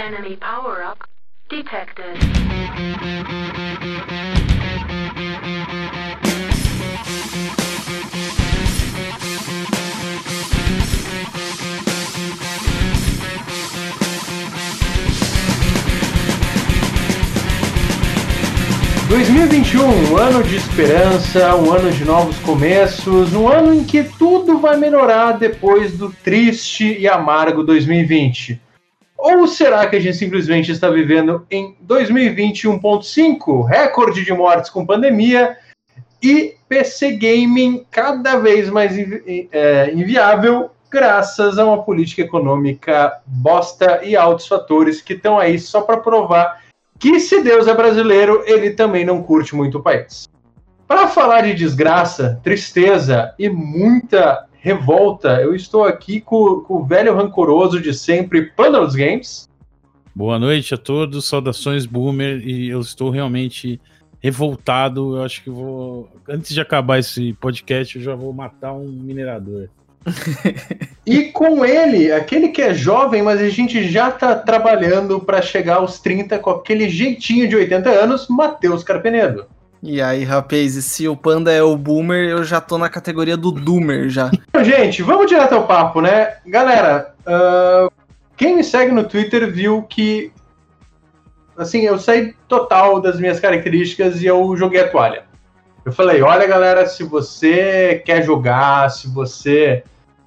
Enemy 0.00 0.36
power-up 0.36 1.04
detected. 1.50 2.16
...2021, 19.10 20.10
um 20.10 20.16
ano 20.16 20.42
de 20.42 20.56
esperança, 20.56 21.54
um 21.56 21.70
ano 21.74 21.90
de 21.92 22.06
novos 22.06 22.38
começos, 22.38 23.34
um 23.34 23.48
ano 23.48 23.74
em 23.74 23.84
que 23.84 24.04
tudo 24.04 24.58
vai 24.58 24.78
melhorar 24.78 25.32
depois 25.32 25.98
do 25.98 26.10
triste 26.10 26.98
e 26.98 27.06
amargo 27.06 27.62
2020. 27.62 28.69
Ou 29.22 29.46
será 29.46 29.86
que 29.86 29.96
a 29.96 30.00
gente 30.00 30.16
simplesmente 30.16 30.72
está 30.72 30.88
vivendo 30.88 31.46
em 31.50 31.76
2021.5, 31.86 33.66
recorde 33.66 34.24
de 34.24 34.32
mortes 34.32 34.70
com 34.70 34.86
pandemia 34.86 35.56
e 36.22 36.54
PC 36.68 37.12
gaming 37.12 37.84
cada 37.90 38.38
vez 38.38 38.70
mais 38.70 38.96
invi 38.96 39.48
é, 39.52 39.92
inviável 39.92 40.70
graças 40.90 41.58
a 41.58 41.64
uma 41.64 41.82
política 41.82 42.22
econômica 42.22 43.20
bosta 43.26 44.00
e 44.02 44.16
altos 44.16 44.46
fatores 44.46 45.00
que 45.00 45.12
estão 45.12 45.38
aí 45.38 45.58
só 45.58 45.82
para 45.82 45.98
provar 45.98 46.62
que 46.98 47.20
se 47.20 47.42
Deus 47.42 47.66
é 47.66 47.74
brasileiro, 47.74 48.42
ele 48.44 48.70
também 48.70 49.04
não 49.04 49.22
curte 49.22 49.54
muito 49.54 49.78
o 49.78 49.82
país. 49.82 50.28
Para 50.86 51.08
falar 51.08 51.42
de 51.42 51.54
desgraça, 51.54 52.40
tristeza 52.42 53.34
e 53.38 53.48
muita 53.48 54.46
revolta. 54.60 55.40
Eu 55.40 55.54
estou 55.54 55.84
aqui 55.84 56.20
com, 56.20 56.60
com 56.60 56.74
o 56.74 56.84
velho 56.84 57.14
rancoroso 57.14 57.80
de 57.80 57.92
sempre, 57.92 58.50
Panda 58.50 58.80
dos 58.80 58.94
Games. 58.94 59.48
Boa 60.14 60.38
noite 60.38 60.74
a 60.74 60.76
todos, 60.76 61.26
saudações 61.26 61.86
Boomer, 61.86 62.46
e 62.46 62.68
eu 62.68 62.80
estou 62.80 63.10
realmente 63.10 63.80
revoltado. 64.20 65.16
Eu 65.16 65.22
acho 65.22 65.42
que 65.42 65.50
vou. 65.50 66.08
Antes 66.28 66.52
de 66.52 66.60
acabar 66.60 66.98
esse 66.98 67.32
podcast, 67.34 67.96
eu 67.96 68.02
já 68.02 68.14
vou 68.14 68.32
matar 68.32 68.72
um 68.72 68.86
minerador. 68.86 69.68
e 71.06 71.24
com 71.24 71.64
ele, 71.64 72.10
aquele 72.10 72.48
que 72.48 72.62
é 72.62 72.74
jovem, 72.74 73.22
mas 73.22 73.40
a 73.40 73.48
gente 73.48 73.86
já 73.88 74.08
está 74.08 74.34
trabalhando 74.34 75.20
para 75.20 75.42
chegar 75.42 75.76
aos 75.76 76.00
30 76.00 76.38
com 76.38 76.50
aquele 76.50 76.88
jeitinho 76.88 77.48
de 77.48 77.56
80 77.56 77.90
anos, 77.90 78.26
Matheus 78.28 78.82
Carpenedo. 78.82 79.46
E 79.82 80.02
aí, 80.02 80.24
rapaz, 80.24 80.76
e 80.76 80.82
se 80.82 81.08
o 81.08 81.16
Panda 81.16 81.50
é 81.50 81.62
o 81.62 81.74
Boomer, 81.74 82.28
eu 82.28 82.44
já 82.44 82.60
tô 82.60 82.76
na 82.76 82.90
categoria 82.90 83.36
do 83.36 83.50
Doomer 83.50 84.10
já. 84.10 84.30
Gente, 84.62 85.02
vamos 85.02 85.26
direto 85.26 85.54
ao 85.54 85.66
papo, 85.66 86.02
né? 86.02 86.34
Galera, 86.46 87.14
uh, 87.20 87.90
quem 88.36 88.56
me 88.56 88.62
segue 88.62 88.92
no 88.92 89.04
Twitter 89.04 89.50
viu 89.50 89.82
que, 89.82 90.30
assim, 91.56 91.80
eu 91.80 91.98
saí 91.98 92.34
total 92.46 93.00
das 93.00 93.18
minhas 93.18 93.40
características 93.40 94.20
e 94.20 94.26
eu 94.26 94.54
joguei 94.54 94.82
a 94.82 94.88
toalha. 94.88 95.24
Eu 95.82 95.92
falei, 95.92 96.20
olha, 96.20 96.46
galera, 96.46 96.86
se 96.86 97.02
você 97.02 98.02
quer 98.04 98.22
jogar, 98.22 98.90
se 98.90 99.08
você 99.08 99.82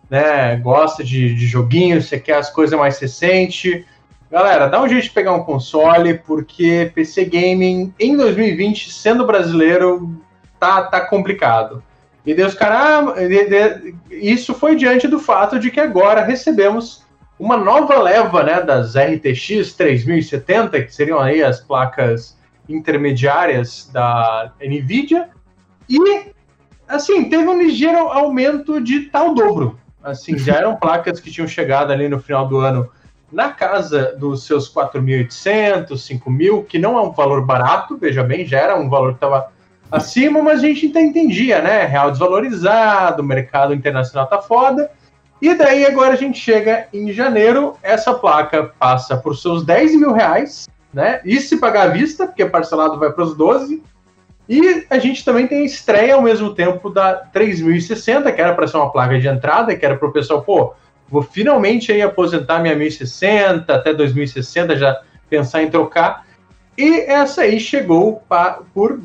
né, 0.10 0.56
gosta 0.56 1.04
de, 1.04 1.36
de 1.36 1.46
joguinhos, 1.46 2.06
você 2.06 2.20
quer 2.20 2.38
as 2.38 2.50
coisas 2.50 2.78
mais 2.78 2.98
recentes, 2.98 3.86
Galera, 4.34 4.66
dá 4.66 4.82
um 4.82 4.90
jeito 4.90 5.04
de 5.04 5.12
pegar 5.12 5.32
um 5.34 5.44
console, 5.44 6.16
porque 6.18 6.92
PC 6.96 7.26
Gaming 7.26 7.94
em 8.00 8.18
2020, 8.18 8.92
sendo 8.92 9.28
brasileiro, 9.28 10.20
tá, 10.60 10.86
tá 10.86 11.02
complicado. 11.02 11.84
E 12.26 12.34
Deus, 12.34 12.56
cara, 12.56 13.14
isso 14.10 14.56
foi 14.56 14.76
diante 14.76 15.08
do 15.08 15.20
fato 15.20 15.60
de 15.60 15.70
que 15.70 15.80
agora 15.80 16.24
recebemos 16.24 17.04
uma 17.38 17.56
nova 17.56 18.02
leva 18.02 18.42
né, 18.42 18.60
das 18.60 18.96
RTX 18.96 19.74
3070, 19.74 20.82
que 20.82 20.96
seriam 20.96 21.20
aí 21.20 21.44
as 21.44 21.60
placas 21.60 22.36
intermediárias 22.68 23.88
da 23.94 24.52
Nvidia, 24.60 25.30
e 25.88 26.00
assim, 26.88 27.30
teve 27.30 27.48
um 27.48 27.62
ligeiro 27.62 28.08
aumento 28.08 28.82
de 28.82 29.02
tal 29.02 29.36
dobro. 29.36 29.80
Assim, 30.02 30.40
já 30.40 30.56
eram 30.56 30.76
placas 30.76 31.20
que 31.20 31.30
tinham 31.30 31.48
chegado 31.48 31.92
ali 31.92 32.10
no 32.10 32.20
final 32.20 32.48
do 32.48 32.58
ano 32.58 32.90
na 33.34 33.50
casa 33.50 34.16
dos 34.18 34.46
seus 34.46 34.72
4.800, 34.72 35.90
5.000, 35.90 36.66
que 36.66 36.78
não 36.78 36.98
é 36.98 37.02
um 37.02 37.12
valor 37.12 37.44
barato, 37.44 37.98
veja 37.98 38.24
bem, 38.24 38.46
já 38.46 38.60
era 38.60 38.76
um 38.76 38.88
valor 38.88 39.10
que 39.10 39.18
estava 39.18 39.52
acima, 39.92 40.42
mas 40.42 40.60
a 40.60 40.68
gente 40.68 40.86
entendia, 40.86 41.62
né? 41.62 41.86
Real 41.86 42.12
desvalorizado, 42.12 43.22
o 43.22 43.26
mercado 43.26 43.74
internacional 43.74 44.28
tá 44.28 44.42
foda. 44.42 44.90
E 45.42 45.54
daí 45.56 45.86
agora 45.86 46.14
a 46.14 46.16
gente 46.16 46.40
chega 46.40 46.88
em 46.94 47.12
janeiro, 47.12 47.76
essa 47.84 48.14
placa 48.14 48.72
passa 48.80 49.18
por 49.18 49.36
seus 49.36 49.66
10 49.66 49.96
mil 49.96 50.14
reais, 50.14 50.68
né? 50.94 51.20
E 51.26 51.40
se 51.42 51.58
pagar 51.58 51.88
à 51.88 51.92
vista, 51.92 52.28
porque 52.28 52.46
parcelado 52.46 53.00
vai 53.00 53.12
para 53.12 53.24
os 53.24 53.36
12. 53.36 53.84
E 54.48 54.86
a 54.90 55.00
gente 55.00 55.26
também 55.26 55.48
tem 55.48 55.62
a 55.62 55.66
estreia 55.66 56.16
ao 56.16 56.22
mesmo 56.22 56.54
tempo 56.54 56.90
da 56.90 57.14
3060, 57.14 58.32
que 58.32 58.42
era 58.42 58.54
para 58.54 58.68
ser 58.68 58.78
uma 58.78 58.92
placa 58.92 59.20
de 59.20 59.28
entrada, 59.28 59.76
que 59.76 59.86
era 59.86 59.98
para 59.98 60.08
o 60.08 60.12
pessoal, 60.12 60.42
pô, 60.42 60.74
vou 61.14 61.22
finalmente 61.22 61.92
aí 61.92 62.02
aposentar 62.02 62.60
minha 62.60 62.76
1060, 62.76 63.72
até 63.72 63.94
2060 63.94 64.76
já 64.76 65.00
pensar 65.30 65.62
em 65.62 65.70
trocar. 65.70 66.26
E 66.76 67.02
essa 67.02 67.44
aí 67.44 67.60
chegou 67.60 68.24
pra, 68.28 68.62
por 68.74 69.00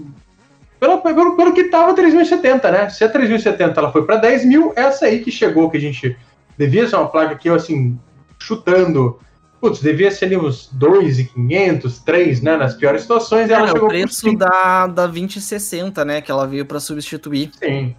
pelo, 0.80 1.02
pelo, 1.02 1.36
pelo 1.36 1.52
que 1.52 1.62
estava 1.62 1.92
3070, 1.94 2.70
né? 2.70 2.88
Se 2.88 3.04
a 3.04 3.10
3070 3.10 3.78
ela 3.78 3.92
foi 3.92 4.06
para 4.06 4.16
10 4.16 4.46
mil, 4.46 4.72
essa 4.74 5.04
aí 5.04 5.20
que 5.20 5.30
chegou, 5.30 5.68
que 5.70 5.76
a 5.76 5.80
gente 5.80 6.16
devia 6.56 6.88
ser 6.88 6.96
uma 6.96 7.08
placa 7.08 7.34
que 7.34 7.50
eu, 7.50 7.54
assim, 7.54 7.98
chutando, 8.38 9.18
putz, 9.60 9.80
devia 9.80 10.10
ser 10.10 10.26
ali 10.26 10.38
uns 10.38 10.70
2,500, 10.72 11.98
3, 11.98 12.40
né? 12.40 12.56
Nas 12.56 12.74
piores 12.74 13.02
situações. 13.02 13.50
Ela 13.50 13.64
é, 13.64 13.66
chegou 13.68 13.84
o 13.84 13.88
preço 13.88 14.32
da, 14.34 14.86
da 14.86 15.06
2060, 15.06 16.04
né? 16.06 16.22
Que 16.22 16.30
ela 16.30 16.46
veio 16.46 16.64
para 16.64 16.80
substituir. 16.80 17.50
Sim, 17.62 17.94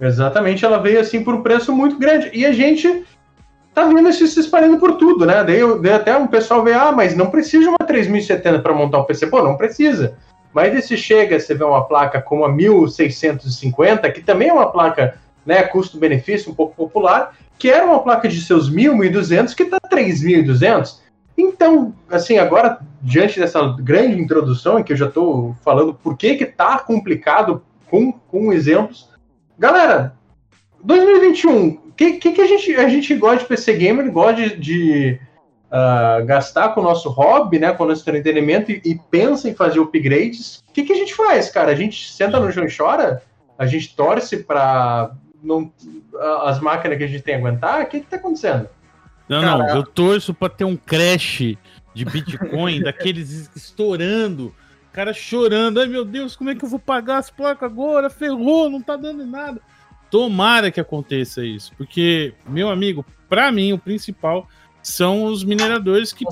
exatamente. 0.00 0.64
Ela 0.64 0.78
veio, 0.78 0.98
assim, 0.98 1.22
por 1.22 1.34
um 1.34 1.42
preço 1.42 1.74
muito 1.74 1.98
grande. 1.98 2.30
E 2.32 2.46
a 2.46 2.52
gente 2.52 3.04
tá 3.80 3.88
vendo 3.88 4.08
isso 4.08 4.26
se 4.26 4.40
espalhando 4.40 4.78
por 4.78 4.96
tudo, 4.96 5.24
né? 5.26 5.42
Daí, 5.44 5.60
daí 5.80 5.92
até 5.92 6.16
um 6.16 6.26
pessoal 6.26 6.62
vê, 6.62 6.72
ah, 6.72 6.92
mas 6.92 7.14
não 7.14 7.30
precisa 7.30 7.64
de 7.64 7.68
uma 7.68 7.78
3070 7.78 8.58
para 8.60 8.74
montar 8.74 8.98
um 8.98 9.04
PC. 9.04 9.26
Pô, 9.26 9.42
não 9.42 9.56
precisa. 9.56 10.16
Mas 10.52 10.84
se 10.84 10.96
chega, 10.96 11.38
você 11.38 11.54
vê 11.54 11.64
uma 11.64 11.84
placa 11.84 12.20
como 12.20 12.44
a 12.44 12.52
1650, 12.52 14.10
que 14.10 14.20
também 14.20 14.48
é 14.48 14.52
uma 14.52 14.70
placa, 14.70 15.16
né, 15.46 15.62
custo-benefício 15.62 16.50
um 16.50 16.54
pouco 16.54 16.74
popular, 16.74 17.36
que 17.58 17.70
era 17.70 17.84
uma 17.84 18.00
placa 18.00 18.28
de 18.28 18.40
seus 18.40 18.68
1000, 18.68 18.96
1200, 18.96 19.54
que 19.54 19.64
tá 19.64 19.78
3200. 19.88 21.00
Então, 21.38 21.94
assim, 22.10 22.38
agora, 22.38 22.80
diante 23.00 23.38
dessa 23.38 23.76
grande 23.80 24.20
introdução, 24.20 24.78
em 24.78 24.82
que 24.82 24.92
eu 24.92 24.96
já 24.96 25.06
estou 25.06 25.56
falando 25.64 25.94
por 25.94 26.16
que 26.16 26.36
que 26.36 26.46
tá 26.46 26.78
complicado 26.78 27.62
com, 27.88 28.12
com 28.12 28.52
exemplos, 28.52 29.08
galera, 29.58 30.14
2021, 30.82 31.76
que, 31.96 32.12
que, 32.14 32.32
que 32.32 32.40
a, 32.40 32.46
gente, 32.46 32.76
a 32.76 32.88
gente 32.88 33.14
gosta 33.14 33.38
de 33.40 33.46
PC 33.46 33.74
Gamer, 33.74 34.10
gosta 34.10 34.34
de, 34.34 34.56
de 34.56 35.20
uh, 35.70 36.24
gastar 36.24 36.70
com 36.70 36.80
o 36.80 36.84
nosso 36.84 37.08
hobby, 37.08 37.58
né, 37.58 37.72
com 37.72 37.84
o 37.84 37.88
nosso 37.88 38.02
entretenimento 38.02 38.70
e, 38.70 38.80
e 38.84 38.98
pensa 39.10 39.48
em 39.48 39.54
fazer 39.54 39.80
upgrades. 39.80 40.62
O 40.68 40.72
que, 40.72 40.84
que 40.84 40.92
a 40.92 40.96
gente 40.96 41.14
faz, 41.14 41.50
cara? 41.50 41.70
A 41.70 41.74
gente 41.74 42.10
senta 42.10 42.40
no 42.40 42.50
chão 42.52 42.64
e 42.64 42.76
chora? 42.76 43.22
A 43.58 43.66
gente 43.66 43.94
torce 43.94 44.38
para 44.38 45.12
não, 45.42 45.72
as 46.42 46.60
máquinas 46.60 46.98
que 46.98 47.04
a 47.04 47.08
gente 47.08 47.22
tem 47.22 47.34
aguentar? 47.34 47.82
O 47.82 47.86
que 47.86 47.98
está 47.98 48.16
acontecendo? 48.16 48.68
Não, 49.28 49.42
cara, 49.42 49.58
não, 49.58 49.76
eu 49.76 49.82
torço 49.84 50.34
para 50.34 50.48
ter 50.48 50.64
um 50.64 50.76
crash 50.76 51.56
de 51.94 52.04
Bitcoin, 52.04 52.80
daqueles 52.82 53.50
estourando, 53.54 54.54
cara 54.92 55.12
chorando. 55.12 55.80
Ai 55.80 55.86
meu 55.86 56.04
Deus, 56.04 56.34
como 56.34 56.50
é 56.50 56.54
que 56.54 56.64
eu 56.64 56.68
vou 56.68 56.78
pagar 56.78 57.18
as 57.18 57.30
placas 57.30 57.70
agora? 57.70 58.10
Ferrou, 58.10 58.68
não 58.68 58.82
tá 58.82 58.96
dando 58.96 59.24
nada. 59.24 59.60
Tomara 60.10 60.70
que 60.70 60.80
aconteça 60.80 61.44
isso, 61.44 61.72
porque, 61.76 62.34
meu 62.48 62.68
amigo, 62.68 63.04
para 63.28 63.52
mim 63.52 63.72
o 63.72 63.78
principal 63.78 64.48
são 64.82 65.24
os 65.24 65.44
mineradores 65.44 66.12
que 66.12 66.24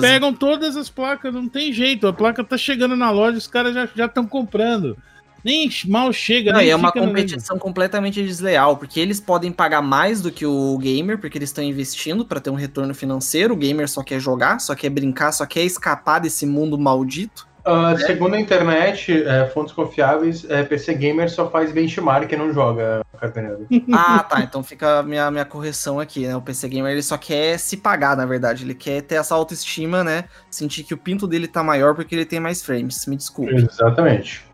pegam 0.00 0.32
todas 0.32 0.76
as 0.76 0.88
placas, 0.88 1.34
não 1.34 1.48
tem 1.48 1.72
jeito. 1.72 2.06
A 2.06 2.12
placa 2.12 2.42
tá 2.44 2.56
chegando 2.56 2.96
na 2.96 3.10
loja, 3.10 3.36
os 3.36 3.46
caras 3.46 3.74
já 3.94 4.06
estão 4.06 4.26
comprando. 4.26 4.96
Nem 5.44 5.70
mal 5.86 6.12
chega, 6.12 6.52
não, 6.52 6.58
nem 6.58 6.70
é 6.70 6.74
uma 6.74 6.90
competição 6.90 7.56
completamente 7.56 8.20
desleal, 8.20 8.76
porque 8.76 8.98
eles 8.98 9.20
podem 9.20 9.52
pagar 9.52 9.80
mais 9.80 10.20
do 10.20 10.32
que 10.32 10.44
o 10.44 10.76
gamer, 10.78 11.18
porque 11.18 11.38
eles 11.38 11.50
estão 11.50 11.62
investindo 11.62 12.24
para 12.24 12.40
ter 12.40 12.50
um 12.50 12.54
retorno 12.54 12.92
financeiro. 12.92 13.54
O 13.54 13.56
gamer 13.56 13.88
só 13.88 14.02
quer 14.02 14.18
jogar, 14.18 14.58
só 14.60 14.74
quer 14.74 14.90
brincar, 14.90 15.30
só 15.30 15.46
quer 15.46 15.62
escapar 15.62 16.18
desse 16.18 16.44
mundo 16.46 16.76
maldito. 16.76 17.46
Uh, 17.66 17.98
segundo 17.98 18.34
a 18.34 18.40
internet, 18.40 19.24
é, 19.24 19.46
fontes 19.48 19.74
confiáveis, 19.74 20.48
é, 20.48 20.62
PC 20.62 20.94
Gamer 20.94 21.28
só 21.28 21.50
faz 21.50 21.72
benchmark 21.72 22.30
e 22.30 22.36
não 22.36 22.52
joga. 22.52 23.04
Ah, 23.92 24.22
tá. 24.22 24.40
Então 24.42 24.62
fica 24.62 25.00
a 25.00 25.02
minha, 25.02 25.30
minha 25.30 25.44
correção 25.44 25.98
aqui, 25.98 26.26
né? 26.28 26.36
O 26.36 26.42
PC 26.42 26.68
Gamer 26.68 26.92
ele 26.92 27.02
só 27.02 27.16
quer 27.16 27.58
se 27.58 27.78
pagar, 27.78 28.16
na 28.16 28.26
verdade. 28.26 28.62
Ele 28.62 28.74
quer 28.74 29.00
ter 29.00 29.16
essa 29.16 29.34
autoestima, 29.34 30.04
né? 30.04 30.26
Sentir 30.50 30.84
que 30.84 30.94
o 30.94 30.98
pinto 30.98 31.26
dele 31.26 31.48
tá 31.48 31.62
maior 31.62 31.94
porque 31.94 32.14
ele 32.14 32.26
tem 32.26 32.38
mais 32.38 32.62
frames. 32.62 33.06
Me 33.06 33.16
desculpe. 33.16 33.54
Exatamente. 33.54 34.44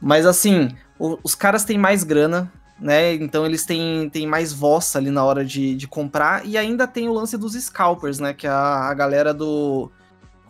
Mas 0.00 0.24
assim, 0.24 0.70
o, 0.98 1.18
os 1.22 1.34
caras 1.34 1.64
têm 1.64 1.76
mais 1.76 2.04
grana, 2.04 2.50
né? 2.80 3.12
Então 3.14 3.44
eles 3.44 3.66
têm, 3.66 4.08
têm 4.08 4.26
mais 4.26 4.52
voz 4.52 4.94
ali 4.96 5.10
na 5.10 5.24
hora 5.24 5.44
de, 5.44 5.74
de 5.74 5.88
comprar. 5.88 6.46
E 6.46 6.56
ainda 6.56 6.86
tem 6.86 7.08
o 7.08 7.12
lance 7.12 7.36
dos 7.36 7.54
scalpers, 7.54 8.18
né? 8.18 8.32
Que 8.32 8.46
é 8.46 8.50
a, 8.50 8.88
a 8.88 8.94
galera 8.94 9.34
do 9.34 9.90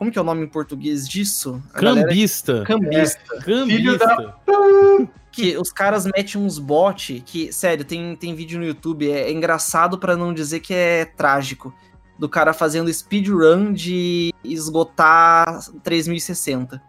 Como 0.03 0.11
que 0.11 0.19
é 0.19 0.21
o 0.21 0.25
nome 0.25 0.43
em 0.43 0.49
português 0.49 1.09
disso? 1.09 1.63
A 1.73 1.81
galera- 1.81 2.09
Cambista. 2.09 2.65
Cambista. 2.65 3.21
Filho 3.45 3.97
da- 3.97 4.17
Cambista. 4.45 5.13
Que 5.31 5.57
os 5.57 5.71
caras 5.71 6.07
metem 6.07 6.41
uns 6.43 6.59
bot 6.59 7.23
que, 7.25 7.53
sério, 7.53 7.85
tem, 7.85 8.17
tem 8.17 8.35
vídeo 8.35 8.59
no 8.59 8.67
YouTube, 8.67 9.09
é, 9.09 9.29
é 9.29 9.33
engraçado 9.33 9.97
pra 9.97 10.17
não 10.17 10.35
dizer 10.35 10.59
que 10.59 10.75
é 10.75 11.05
trágico. 11.05 11.73
Do 12.19 12.29
cara 12.29 12.53
fazendo 12.53 12.93
speedrun 12.93 13.73
de 13.73 14.35
esgotar 14.43 15.61
3060. 15.85 16.83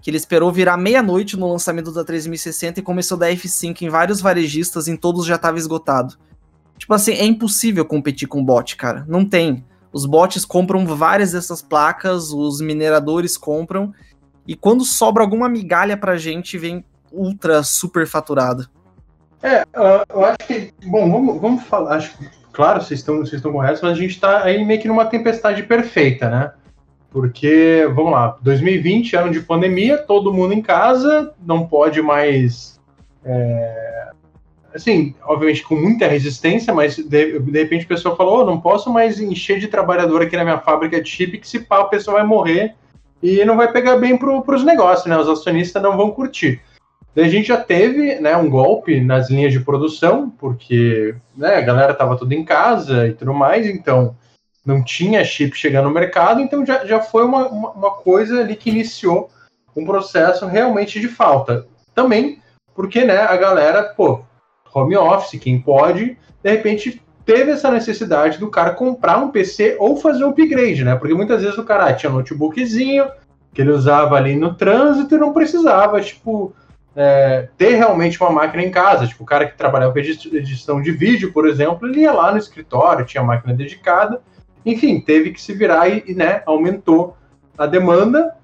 Que 0.00 0.08
ele 0.08 0.16
esperou 0.16 0.50
virar 0.50 0.78
meia-noite 0.78 1.36
no 1.36 1.52
lançamento 1.52 1.92
da 1.92 2.02
3060 2.02 2.80
e 2.80 2.82
começou 2.82 3.18
da 3.18 3.30
F5 3.30 3.82
em 3.82 3.90
vários 3.90 4.22
varejistas, 4.22 4.88
em 4.88 4.96
todos 4.96 5.26
já 5.26 5.36
tava 5.36 5.58
esgotado. 5.58 6.14
Tipo 6.78 6.94
assim, 6.94 7.12
é 7.12 7.26
impossível 7.26 7.84
competir 7.84 8.26
com 8.26 8.42
bot, 8.42 8.74
cara. 8.74 9.04
Não 9.06 9.22
tem. 9.22 9.62
Os 9.94 10.06
bots 10.06 10.44
compram 10.44 10.84
várias 10.84 11.30
dessas 11.30 11.62
placas, 11.62 12.32
os 12.32 12.60
mineradores 12.60 13.36
compram, 13.36 13.94
e 14.44 14.56
quando 14.56 14.84
sobra 14.84 15.22
alguma 15.22 15.48
migalha 15.48 15.96
pra 15.96 16.16
gente, 16.16 16.58
vem 16.58 16.84
ultra 17.12 17.62
super 17.62 18.04
faturado. 18.04 18.68
É, 19.40 19.64
ah, 19.72 20.04
eu 20.12 20.24
acho 20.24 20.38
que. 20.48 20.74
Bom, 20.84 21.08
vamos, 21.12 21.40
vamos 21.40 21.62
falar. 21.62 21.98
Acho, 21.98 22.18
claro, 22.52 22.82
vocês 22.82 22.98
estão, 22.98 23.18
vocês 23.18 23.34
estão 23.34 23.52
corretos, 23.52 23.82
mas 23.82 23.92
a 23.92 24.00
gente 24.00 24.10
está 24.10 24.42
aí 24.42 24.64
meio 24.64 24.80
que 24.80 24.88
numa 24.88 25.06
tempestade 25.06 25.62
perfeita, 25.62 26.28
né? 26.28 26.52
Porque, 27.08 27.88
vamos 27.94 28.10
lá, 28.10 28.36
2020, 28.42 29.14
ano 29.14 29.30
de 29.30 29.42
pandemia, 29.42 29.96
todo 29.98 30.34
mundo 30.34 30.54
em 30.54 30.60
casa, 30.60 31.32
não 31.40 31.68
pode 31.68 32.02
mais. 32.02 32.80
é, 33.24 34.10
assim, 34.74 35.14
obviamente 35.22 35.62
com 35.62 35.76
muita 35.76 36.06
resistência, 36.06 36.74
mas 36.74 36.96
de, 36.96 37.38
de 37.38 37.58
repente 37.58 37.84
a 37.84 37.88
pessoa 37.88 38.16
falou: 38.16 38.40
oh, 38.40 38.44
não 38.44 38.60
posso 38.60 38.92
mais 38.92 39.20
encher 39.20 39.58
de 39.58 39.68
trabalhador 39.68 40.22
aqui 40.22 40.36
na 40.36 40.44
minha 40.44 40.58
fábrica 40.58 41.00
de 41.00 41.08
chip, 41.08 41.38
que 41.38 41.48
se 41.48 41.60
pá, 41.60 41.80
a 41.80 41.84
pessoa 41.84 42.18
vai 42.18 42.26
morrer 42.26 42.74
e 43.22 43.44
não 43.44 43.56
vai 43.56 43.70
pegar 43.72 43.96
bem 43.96 44.16
para 44.16 44.54
os 44.54 44.64
negócios, 44.64 45.06
né? 45.06 45.16
Os 45.16 45.28
acionistas 45.28 45.82
não 45.82 45.96
vão 45.96 46.10
curtir. 46.10 46.60
Daí 47.14 47.26
a 47.26 47.28
gente 47.28 47.46
já 47.46 47.56
teve 47.56 48.16
né, 48.16 48.36
um 48.36 48.50
golpe 48.50 49.00
nas 49.00 49.30
linhas 49.30 49.52
de 49.52 49.60
produção, 49.60 50.28
porque 50.30 51.14
né, 51.36 51.54
a 51.54 51.60
galera 51.60 51.92
estava 51.92 52.16
tudo 52.16 52.32
em 52.32 52.44
casa 52.44 53.06
e 53.06 53.12
tudo 53.12 53.32
mais, 53.32 53.66
então 53.66 54.16
não 54.66 54.82
tinha 54.82 55.24
chip 55.24 55.56
chegando 55.56 55.84
no 55.84 55.94
mercado, 55.94 56.40
então 56.40 56.66
já, 56.66 56.84
já 56.84 57.00
foi 57.00 57.24
uma, 57.24 57.46
uma, 57.46 57.70
uma 57.70 57.90
coisa 57.92 58.40
ali 58.40 58.56
que 58.56 58.70
iniciou 58.70 59.30
um 59.76 59.84
processo 59.84 60.44
realmente 60.46 61.00
de 61.00 61.06
falta. 61.06 61.66
Também 61.94 62.40
porque 62.74 63.04
né, 63.04 63.18
a 63.18 63.36
galera, 63.36 63.84
pô, 63.84 64.22
home 64.74 64.96
office, 64.96 65.40
quem 65.40 65.60
pode, 65.60 66.18
de 66.42 66.50
repente 66.50 67.00
teve 67.24 67.52
essa 67.52 67.70
necessidade 67.70 68.38
do 68.38 68.50
cara 68.50 68.70
comprar 68.70 69.18
um 69.18 69.30
PC 69.30 69.76
ou 69.78 69.96
fazer 69.96 70.24
um 70.24 70.30
upgrade, 70.30 70.84
né? 70.84 70.94
Porque 70.96 71.14
muitas 71.14 71.42
vezes 71.42 71.56
o 71.56 71.64
cara 71.64 71.86
ah, 71.86 71.94
tinha 71.94 72.10
um 72.10 72.16
notebookzinho 72.16 73.06
que 73.52 73.62
ele 73.62 73.70
usava 73.70 74.16
ali 74.16 74.34
no 74.34 74.54
trânsito 74.54 75.14
e 75.14 75.18
não 75.18 75.32
precisava, 75.32 76.00
tipo, 76.00 76.52
é, 76.94 77.48
ter 77.56 77.76
realmente 77.76 78.20
uma 78.20 78.30
máquina 78.30 78.62
em 78.62 78.70
casa. 78.70 79.06
Tipo, 79.06 79.22
o 79.22 79.26
cara 79.26 79.46
que 79.46 79.56
trabalhava 79.56 79.92
com 79.92 79.98
edição 79.98 80.82
de 80.82 80.90
vídeo, 80.90 81.32
por 81.32 81.46
exemplo, 81.46 81.88
ele 81.88 82.00
ia 82.00 82.12
lá 82.12 82.32
no 82.32 82.38
escritório, 82.38 83.06
tinha 83.06 83.22
máquina 83.22 83.54
dedicada. 83.54 84.20
Enfim, 84.66 85.00
teve 85.00 85.30
que 85.30 85.40
se 85.40 85.52
virar 85.52 85.88
e, 85.88 86.04
e 86.06 86.14
né, 86.14 86.42
aumentou 86.46 87.16
a 87.56 87.66
demanda. 87.66 88.34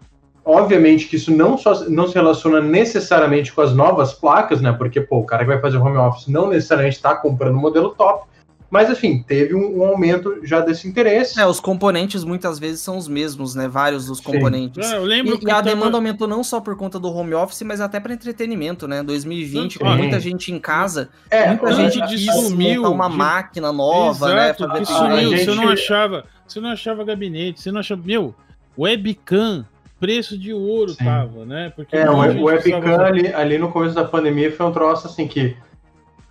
Obviamente 0.44 1.06
que 1.06 1.16
isso 1.16 1.30
não, 1.30 1.56
só, 1.58 1.88
não 1.88 2.08
se 2.08 2.14
relaciona 2.14 2.60
necessariamente 2.60 3.52
com 3.52 3.60
as 3.60 3.74
novas 3.74 4.12
placas, 4.12 4.60
né? 4.60 4.72
Porque, 4.72 5.00
pô, 5.00 5.18
o 5.18 5.24
cara 5.26 5.44
que 5.44 5.50
vai 5.50 5.60
fazer 5.60 5.76
home 5.76 5.96
office 5.98 6.26
não 6.28 6.48
necessariamente 6.48 6.96
está 6.96 7.14
comprando 7.14 7.54
o 7.56 7.60
modelo 7.60 7.90
top. 7.90 8.28
Mas, 8.70 8.88
enfim, 8.88 9.24
teve 9.26 9.52
um, 9.52 9.78
um, 9.80 9.84
aumento 9.84 10.38
já 10.44 10.60
desse 10.60 10.86
interesse. 10.86 11.40
É, 11.40 11.44
os 11.44 11.58
componentes 11.58 12.22
muitas 12.22 12.56
vezes 12.56 12.80
são 12.80 12.96
os 12.96 13.08
mesmos, 13.08 13.52
né? 13.56 13.66
Vários 13.66 14.06
dos 14.06 14.20
componentes. 14.20 14.88
É, 14.92 14.96
eu 14.96 15.02
lembro 15.02 15.34
e, 15.34 15.38
que 15.38 15.46
e 15.46 15.50
a 15.50 15.54
tava- 15.56 15.68
demanda 15.68 15.96
aumentou 15.96 16.28
não 16.28 16.44
só 16.44 16.60
por 16.60 16.76
conta 16.76 16.96
do 16.96 17.08
home 17.12 17.34
office, 17.34 17.62
mas 17.62 17.80
até 17.80 17.98
para 17.98 18.14
entretenimento, 18.14 18.86
né? 18.86 19.02
2020, 19.02 19.76
com 19.78 19.90
Sim. 19.90 19.96
muita 19.96 20.20
gente 20.20 20.52
em 20.52 20.60
casa, 20.60 21.08
É, 21.28 21.48
muita 21.48 21.72
gente 21.72 22.00
de 22.06 22.16
quis 22.16 22.32
sumiu, 22.32 22.82
montar 22.82 22.94
uma 22.94 23.10
de- 23.10 23.16
máquina 23.16 23.72
nova, 23.72 24.28
né? 24.34 24.44
Exato, 24.50 24.68
fazer 24.68 24.80
que 24.80 24.86
sumiu, 24.86 25.30
você 25.36 25.46
não 25.46 25.54
gente- 25.68 25.72
achava, 25.72 26.24
você 26.46 26.60
não 26.60 26.70
achava 26.70 27.02
gabinete, 27.04 27.60
você 27.60 27.72
não 27.72 27.80
achava, 27.80 28.00
meu, 28.04 28.32
webcam, 28.78 29.66
preço 30.00 30.36
de 30.38 30.52
ouro 30.52 30.90
Sim. 30.94 31.04
tava, 31.04 31.44
né? 31.44 31.72
Porque 31.76 31.94
É, 31.96 32.10
o, 32.10 32.14
o 32.14 32.44
webcam 32.44 32.80
precisava- 32.80 33.04
ali, 33.04 33.32
ali 33.32 33.58
no 33.58 33.70
começo 33.70 33.94
da 33.94 34.04
pandemia 34.04 34.50
foi 34.50 34.66
um 34.66 34.72
troço 34.72 35.06
assim 35.06 35.28
que 35.28 35.56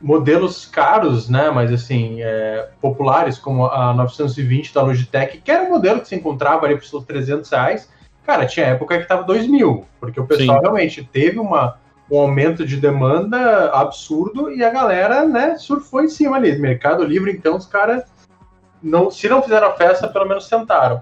modelos 0.01 0.65
caros, 0.65 1.27
né, 1.29 1.49
mas 1.51 1.71
assim, 1.73 2.21
é, 2.21 2.69
populares, 2.81 3.37
como 3.37 3.65
a 3.65 3.93
920 3.93 4.73
da 4.73 4.81
Logitech, 4.81 5.39
que 5.39 5.51
era 5.51 5.63
um 5.63 5.69
modelo 5.69 5.99
que 5.99 6.07
se 6.07 6.15
encontrava 6.15 6.65
ali 6.65 6.75
por 6.75 6.85
seus 6.85 7.03
300 7.03 7.49
reais, 7.51 7.89
cara, 8.25 8.45
tinha 8.45 8.67
época 8.67 8.97
que 8.97 9.05
tava 9.07 9.23
2 9.23 9.45
mil, 9.47 9.85
porque 9.99 10.19
o 10.19 10.25
pessoal 10.25 10.57
Sim. 10.59 10.61
realmente 10.63 11.03
teve 11.03 11.37
uma, 11.37 11.77
um 12.09 12.17
aumento 12.17 12.65
de 12.65 12.77
demanda 12.77 13.71
absurdo 13.71 14.49
e 14.49 14.63
a 14.63 14.69
galera, 14.69 15.25
né, 15.27 15.57
surfou 15.57 16.01
em 16.01 16.07
cima 16.07 16.37
ali. 16.37 16.57
Mercado 16.57 17.03
Livre, 17.03 17.31
então, 17.31 17.57
os 17.57 17.65
caras, 17.65 18.03
não, 18.81 19.11
se 19.11 19.27
não 19.27 19.41
fizeram 19.43 19.67
a 19.67 19.73
festa, 19.73 20.07
pelo 20.07 20.25
menos 20.27 20.47
tentaram. 20.47 21.01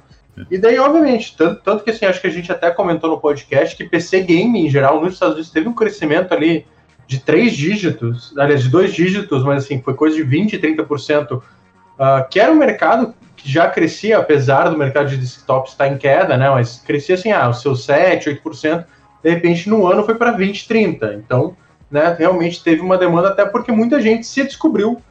E 0.52 0.58
daí, 0.58 0.78
obviamente, 0.78 1.36
tanto, 1.36 1.62
tanto 1.62 1.84
que 1.84 1.90
assim, 1.90 2.06
acho 2.06 2.22
que 2.22 2.28
a 2.28 2.32
gente 2.32 2.52
até 2.52 2.70
comentou 2.70 3.10
no 3.10 3.20
podcast 3.20 3.76
que 3.76 3.86
PC 3.86 4.22
Game, 4.22 4.66
em 4.66 4.70
geral, 4.70 5.02
nos 5.02 5.14
Estados 5.14 5.36
Unidos, 5.36 5.52
teve 5.52 5.68
um 5.68 5.74
crescimento 5.74 6.34
ali 6.34 6.66
de 7.08 7.20
três 7.20 7.54
dígitos, 7.54 8.38
aliás, 8.38 8.64
de 8.64 8.70
dois 8.70 8.94
dígitos, 8.94 9.44
mas 9.44 9.64
assim, 9.64 9.82
foi 9.82 9.94
coisa 9.94 10.16
de 10.16 10.24
20%, 10.24 10.60
30%, 10.60 11.38
uh, 11.38 11.42
que 12.30 12.40
era 12.40 12.52
um 12.52 12.56
mercado 12.56 13.16
que 13.36 13.50
já 13.50 13.70
crescia, 13.70 14.18
apesar 14.18 14.70
do 14.70 14.78
mercado 14.78 15.10
de 15.10 15.18
desktop 15.18 15.70
estar 15.70 15.88
em 15.88 15.98
queda, 15.98 16.36
né? 16.36 16.50
Mas 16.50 16.82
crescia 16.86 17.16
assim, 17.16 17.32
ah, 17.32 17.50
os 17.50 17.62
seus 17.62 17.88
7%, 17.88 18.42
8%, 18.44 18.86
de 19.24 19.30
repente 19.30 19.70
no 19.70 19.88
ano 19.88 20.04
foi 20.04 20.16
para 20.16 20.38
20%, 20.38 20.68
30%. 20.68 21.16
Então, 21.16 21.56
né, 21.90 22.16
realmente 22.18 22.64
teve 22.64 22.82
uma 22.82 22.98
demanda, 22.98 23.30
até 23.30 23.46
porque 23.46 23.72
muita 23.72 24.02
gente 24.02 24.28
se 24.28 24.44
descobriu 24.44 25.02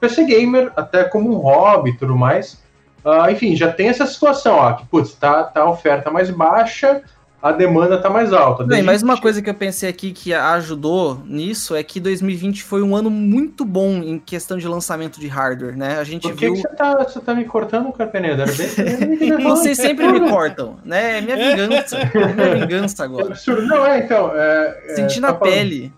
PC 0.00 0.24
Gamer, 0.24 0.72
até 0.76 1.04
como 1.04 1.30
um 1.30 1.38
hobby 1.38 1.90
e 1.90 1.96
tudo 1.96 2.16
mais. 2.16 2.62
Uh, 3.06 3.30
enfim, 3.30 3.54
já 3.54 3.72
tem 3.72 3.88
essa 3.88 4.04
situação, 4.04 4.56
ó, 4.56 4.72
que, 4.72 4.84
putz, 4.86 5.12
tá, 5.14 5.44
tá 5.44 5.60
a 5.60 5.70
oferta 5.70 6.10
mais 6.10 6.28
baixa, 6.28 7.02
a 7.40 7.52
demanda 7.52 7.98
tá 7.98 8.10
mais 8.10 8.32
alta. 8.32 8.64
E 8.76 8.82
mais 8.82 9.00
uma 9.00 9.20
coisa 9.20 9.40
que 9.40 9.48
eu 9.48 9.54
pensei 9.54 9.88
aqui 9.88 10.10
que 10.10 10.34
ajudou 10.34 11.22
nisso 11.24 11.76
é 11.76 11.82
que 11.84 12.00
2020 12.00 12.64
foi 12.64 12.82
um 12.82 12.96
ano 12.96 13.08
muito 13.08 13.64
bom 13.64 13.98
em 14.02 14.18
questão 14.18 14.58
de 14.58 14.66
lançamento 14.66 15.20
de 15.20 15.28
hardware, 15.28 15.76
né? 15.76 15.98
A 16.00 16.02
gente 16.02 16.22
Por 16.22 16.32
que, 16.34 16.46
viu. 16.46 16.54
que 16.54 16.62
você, 16.62 16.68
tá, 16.74 16.94
você 17.04 17.20
tá 17.20 17.32
me 17.32 17.44
cortando, 17.44 17.92
Carpenedo? 17.92 18.42
Era 18.42 18.50
bem... 18.50 19.36
Vocês 19.44 19.76
sempre 19.76 20.08
me 20.10 20.28
cortam, 20.28 20.76
né? 20.84 21.18
É 21.18 21.20
minha 21.20 21.36
vingança. 21.36 21.98
É 21.98 22.32
minha 22.34 22.54
vingança 22.66 23.02
É 23.04 23.06
agora. 23.06 23.26
absurdo. 23.26 23.62
Não, 23.66 23.86
é, 23.86 23.98
então. 24.00 24.32
É, 24.34 24.82
é, 24.88 24.94
Senti 24.96 25.20
tá 25.20 25.28
na 25.28 25.34
falando- 25.38 25.54
pele. 25.54 25.92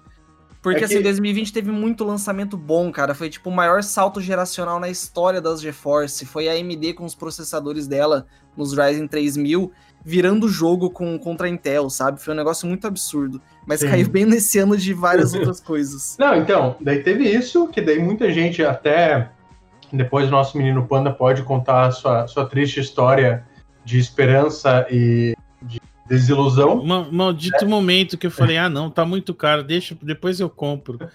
Porque 0.61 0.81
É 0.81 0.85
assim, 0.85 0.97
que- 0.99 1.03
2020 1.05 1.53
teve 1.53 1.71
muito 1.71 2.05
lançamento 2.05 2.57
bom, 2.57 2.91
cara. 2.91 3.15
Foi 3.15 3.31
tipo 3.31 3.49
o 3.49 3.53
maior 3.55 3.83
salto 3.83 4.21
geracional 4.21 4.81
na 4.81 4.89
história 4.89 5.41
das 5.41 5.61
GeForce. 5.61 6.27
Foi 6.27 6.49
a 6.49 6.53
AMD 6.53 6.95
com 6.95 7.05
os 7.05 7.15
processadores 7.15 7.87
dela 7.87 8.27
nos 8.57 8.77
Ryzen 8.77 9.07
3000 9.07 9.71
virando 10.05 10.49
jogo 10.49 10.91
com, 10.91 11.19
contra 11.19 11.47
a 11.47 11.51
Intel, 11.51 11.91
sabe? 11.91 12.21
Foi 12.21 12.33
um 12.33 12.37
negócio 12.37 12.67
muito 12.67 12.87
absurdo. 12.87 13.41
Mas 13.67 13.81
Sim. 13.81 13.89
caiu 13.89 14.09
bem 14.09 14.25
nesse 14.25 14.59
ano 14.59 14.77
de 14.77 14.95
várias 14.95 15.35
outras 15.35 15.61
coisas. 15.61 16.17
Não, 16.19 16.35
então, 16.35 16.77
daí 16.81 17.03
teve 17.03 17.25
isso, 17.29 17.69
que 17.69 17.81
daí 17.81 17.99
muita 17.99 18.33
gente 18.33 18.63
até. 18.65 19.31
Depois 19.93 20.29
o 20.29 20.31
nosso 20.31 20.57
menino 20.59 20.87
Panda 20.87 21.11
pode 21.13 21.43
contar 21.43 21.87
a 21.87 21.91
sua, 21.91 22.27
sua 22.27 22.47
triste 22.47 22.81
história 22.81 23.45
de 23.85 23.99
esperança 23.99 24.87
e 24.91 25.35
de 25.63 25.81
desilusão. 26.09 26.85
Ma- 26.85 27.07
maldito 27.11 27.69
momento 27.69 28.17
que 28.17 28.27
eu 28.27 28.31
falei, 28.31 28.57
ah 28.57 28.69
não, 28.69 28.91
tá 28.91 29.05
muito 29.05 29.35
caro, 29.35 29.63
deixa, 29.63 29.97
depois 30.03 30.41
eu 30.41 30.49
compro. 30.49 30.99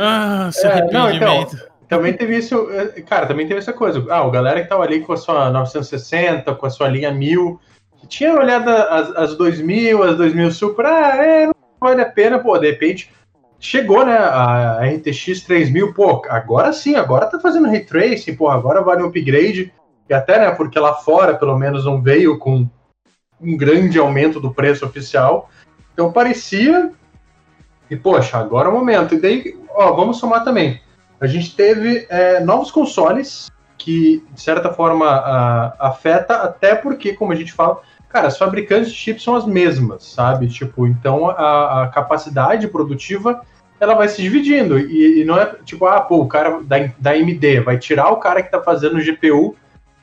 Ah, 0.00 0.46
esse 0.50 0.64
É, 0.64 0.92
não, 0.92 1.06
arrependimento. 1.06 1.58
Também 1.88 2.12
teve 2.12 2.36
isso, 2.36 2.68
eh, 2.70 3.00
cara, 3.00 3.26
também 3.26 3.48
teve 3.48 3.58
essa 3.58 3.72
coisa. 3.72 4.04
Ah, 4.10 4.22
o 4.22 4.30
galera 4.30 4.62
que 4.62 4.68
tava 4.68 4.84
ali 4.84 5.00
com 5.00 5.12
a 5.12 5.16
sua 5.16 5.50
960, 5.50 6.54
com 6.54 6.66
a 6.66 6.70
sua 6.70 6.86
linha 6.86 7.10
1000, 7.10 7.58
que 7.96 8.06
tinha 8.06 8.32
olhado 8.32 8.68
as, 8.68 9.10
as 9.16 9.36
2000, 9.36 10.02
as 10.02 10.16
2000 10.16 10.52
Super, 10.52 10.86
ah, 10.86 11.16
é, 11.16 11.46
não 11.46 11.54
vale 11.80 12.02
a 12.02 12.08
pena, 12.08 12.38
pô, 12.38 12.56
de 12.58 12.70
repente 12.70 13.10
chegou, 13.58 14.06
né, 14.06 14.16
a 14.16 14.78
RTX 14.84 15.42
3000, 15.42 15.92
pô, 15.92 16.22
agora 16.28 16.72
sim, 16.72 16.94
agora 16.94 17.26
tá 17.26 17.40
fazendo 17.40 17.68
ray 17.68 17.80
tracing, 17.80 18.36
pô, 18.36 18.48
agora 18.48 18.82
vale 18.82 19.02
um 19.02 19.06
upgrade, 19.06 19.72
e 20.08 20.14
até, 20.14 20.38
né, 20.38 20.50
porque 20.52 20.78
lá 20.78 20.94
fora, 20.94 21.34
pelo 21.34 21.58
menos, 21.58 21.84
não 21.84 22.00
veio 22.00 22.38
com 22.38 22.68
um 23.40 23.56
grande 23.56 23.98
aumento 23.98 24.40
do 24.40 24.52
preço 24.52 24.84
oficial, 24.84 25.50
então 25.92 26.12
parecia, 26.12 26.90
e 27.90 27.96
poxa, 27.96 28.38
agora 28.38 28.68
é 28.68 28.70
o 28.70 28.74
momento, 28.74 29.14
e 29.14 29.20
daí, 29.20 29.56
ó, 29.70 29.92
vamos 29.92 30.18
somar 30.18 30.44
também, 30.44 30.80
a 31.20 31.26
gente 31.26 31.54
teve 31.54 32.06
é, 32.08 32.40
novos 32.40 32.70
consoles 32.70 33.50
que, 33.76 34.24
de 34.32 34.40
certa 34.40 34.72
forma, 34.72 35.06
a- 35.06 35.74
afeta, 35.78 36.34
até 36.36 36.74
porque, 36.74 37.14
como 37.14 37.32
a 37.32 37.36
gente 37.36 37.52
fala, 37.52 37.80
cara, 38.08 38.26
as 38.28 38.38
fabricantes 38.38 38.90
de 38.90 38.96
chips 38.96 39.22
são 39.22 39.34
as 39.36 39.46
mesmas, 39.46 40.04
sabe? 40.04 40.48
Tipo, 40.48 40.86
então 40.86 41.28
a, 41.30 41.84
a 41.84 41.88
capacidade 41.88 42.66
produtiva 42.68 43.40
ela 43.80 43.94
vai 43.94 44.08
se 44.08 44.20
dividindo. 44.20 44.78
E, 44.78 45.20
e 45.20 45.24
não 45.24 45.38
é 45.38 45.46
tipo, 45.64 45.86
ah, 45.86 46.00
pô, 46.00 46.18
o 46.18 46.26
cara 46.28 46.60
da, 46.62 46.76
da 46.98 47.10
AMD 47.12 47.60
vai 47.60 47.78
tirar 47.78 48.10
o 48.10 48.16
cara 48.16 48.42
que 48.42 48.50
tá 48.50 48.60
fazendo 48.60 49.00
GPU 49.00 49.54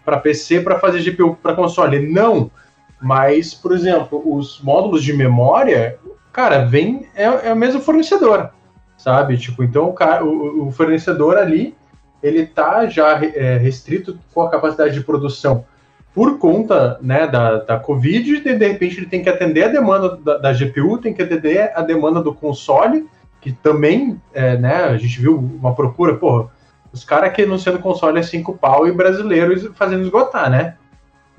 para 0.03 0.17
PC 0.17 0.61
para 0.61 0.79
fazer 0.79 1.01
GPU 1.01 1.35
para 1.35 1.55
console. 1.55 1.99
Não! 2.07 2.49
Mas, 3.05 3.53
por 3.53 3.71
exemplo, 3.71 4.19
os 4.25 4.59
módulos 4.61 5.03
de 5.03 5.13
memória, 5.13 5.99
cara, 6.33 6.65
vem 6.65 7.07
é, 7.13 7.49
é 7.49 7.53
o 7.53 7.55
mesmo 7.55 7.79
fornecedor, 7.79 8.49
sabe? 8.97 9.37
Tipo, 9.37 9.63
então 9.63 9.93
o, 10.23 10.65
o 10.65 10.71
fornecedor 10.71 11.37
ali 11.37 11.75
ele 12.23 12.47
tá 12.47 12.87
já 12.87 13.23
é, 13.23 13.57
restrito 13.57 14.17
com 14.33 14.41
a 14.41 14.49
capacidade 14.49 14.95
de 14.95 15.01
produção 15.01 15.65
por 16.15 16.39
conta 16.39 16.97
né, 16.99 17.27
da, 17.27 17.57
da 17.57 17.77
Covid, 17.77 18.37
e 18.37 18.57
de 18.57 18.67
repente 18.67 18.97
ele 18.97 19.05
tem 19.05 19.21
que 19.21 19.29
atender 19.29 19.65
a 19.65 19.67
demanda 19.67 20.17
da, 20.17 20.37
da 20.39 20.51
GPU, 20.51 20.97
tem 20.97 21.13
que 21.13 21.21
atender 21.21 21.73
a 21.75 21.83
demanda 21.83 22.23
do 22.23 22.33
console, 22.33 23.07
que 23.39 23.51
também, 23.51 24.19
é, 24.33 24.57
né, 24.57 24.85
a 24.85 24.97
gente 24.97 25.21
viu 25.21 25.37
uma 25.37 25.75
procura, 25.75 26.15
porra, 26.15 26.49
os 26.91 27.03
caras 27.03 27.31
que 27.33 27.43
anunciando 27.43 27.77
console 27.77 28.17
é 28.17 28.23
cinco 28.23 28.57
pau 28.57 28.87
e 28.87 28.91
brasileiros 28.91 29.69
fazendo 29.75 30.01
esgotar, 30.01 30.49
né? 30.49 30.75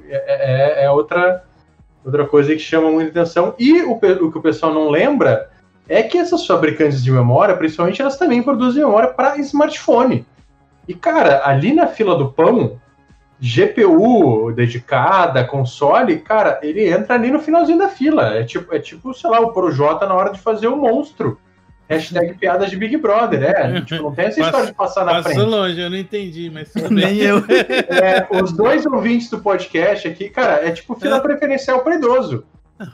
É, 0.09 0.83
é, 0.83 0.85
é, 0.85 0.91
outra, 0.91 1.46
outra 2.07 2.25
coisa 2.25 2.55
que 2.55 2.61
chama 2.61 2.91
muita 2.91 3.11
atenção. 3.11 3.55
E 3.59 3.83
o, 3.83 3.93
o 3.95 4.33
que 4.33 4.39
o 4.39 4.43
pessoal 4.43 4.73
não 4.73 4.89
lembra 4.89 5.51
é 5.89 6.03
que 6.03 6.17
essas 6.17 6.47
fabricantes 6.47 7.03
de 7.03 7.11
memória, 7.11 7.57
principalmente, 7.57 8.01
elas 8.01 8.17
também 8.17 8.43
produzem 8.43 8.85
memória 8.85 9.09
para 9.09 9.37
smartphone. 9.39 10.25
E, 10.87 10.95
cara, 10.95 11.43
ali 11.45 11.75
na 11.75 11.89
fila 11.89 12.17
do 12.17 12.31
pão, 12.31 12.81
GPU 13.41 14.53
dedicada, 14.53 15.45
console, 15.45 16.19
cara, 16.21 16.61
ele 16.63 16.89
entra 16.89 17.15
ali 17.15 17.31
no 17.31 17.41
finalzinho 17.41 17.79
da 17.79 17.89
fila. 17.89 18.35
É 18.35 18.45
tipo, 18.45 18.75
é 18.75 18.79
tipo 18.79 19.13
sei 19.13 19.29
lá, 19.29 19.41
o 19.41 19.53
Projota 19.53 20.07
na 20.07 20.15
hora 20.15 20.33
de 20.33 20.41
fazer 20.41 20.69
o 20.69 20.77
monstro. 20.77 21.39
Hashtag 21.89 22.35
piadas 22.35 22.69
de 22.71 22.77
Big 22.77 22.97
Brother, 22.97 23.43
é. 23.45 23.81
Tipo, 23.83 24.03
não 24.05 24.15
tem 24.15 24.27
essa 24.27 24.41
história 24.41 24.67
de 24.67 24.75
passar 24.75 25.05
na 25.05 25.13
Passou 25.15 25.33
frente. 25.33 25.47
longe, 25.49 25.81
eu 25.81 25.89
não 25.91 25.97
entendi, 25.97 26.51
mas 26.51 26.73
Nem 26.91 27.19
eu. 27.19 27.39
É, 27.49 28.27
os 28.43 28.53
dois 28.53 28.85
ouvintes 28.87 29.31
do 29.31 29.39
podcast 29.39 30.09
aqui, 30.09 30.29
cara, 30.29 30.67
é 30.67 30.73
tipo 30.73 30.95
fila 30.97 31.21
preferencial 31.21 31.81
para 31.81 31.95
idoso. 31.95 32.45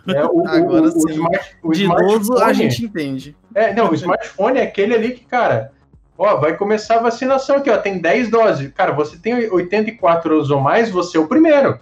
É, 0.09 0.25
o, 0.25 0.43
o- 0.43 0.49
Agora 0.49 0.83
o, 0.83 0.87
o 0.87 0.91
sim. 0.91 1.11
smart- 1.15 1.57
o 1.63 1.73
De 1.73 1.85
idoso 1.85 2.37
a 2.39 2.53
gente 2.53 2.85
entende. 2.85 3.35
É, 3.55 3.73
não, 3.73 3.91
o 3.91 3.95
smartphone 3.95 4.59
é 4.59 4.63
aquele 4.63 4.95
ali 4.95 5.13
que, 5.13 5.25
cara, 5.25 5.73
ó, 6.19 6.37
vai 6.37 6.57
começar 6.57 6.97
a 6.97 7.03
vacinação 7.03 7.57
aqui, 7.57 7.71
ó, 7.71 7.79
tem 7.79 7.99
10 7.99 8.31
doses. 8.31 8.71
Cara, 8.75 8.93
você 8.93 9.17
tem 9.17 9.35
84 9.51 10.35
anos 10.35 10.51
ou 10.51 10.61
mais, 10.61 10.91
você 10.91 11.17
é 11.17 11.21
o 11.21 11.27
primeiro. 11.27 11.81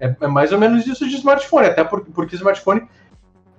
É, 0.00 0.14
é 0.20 0.26
mais 0.28 0.52
ou 0.52 0.58
menos 0.58 0.86
isso 0.86 1.08
de 1.08 1.16
smartphone, 1.16 1.66
até 1.66 1.82
porque, 1.84 2.10
porque 2.12 2.36
smartphone 2.36 2.82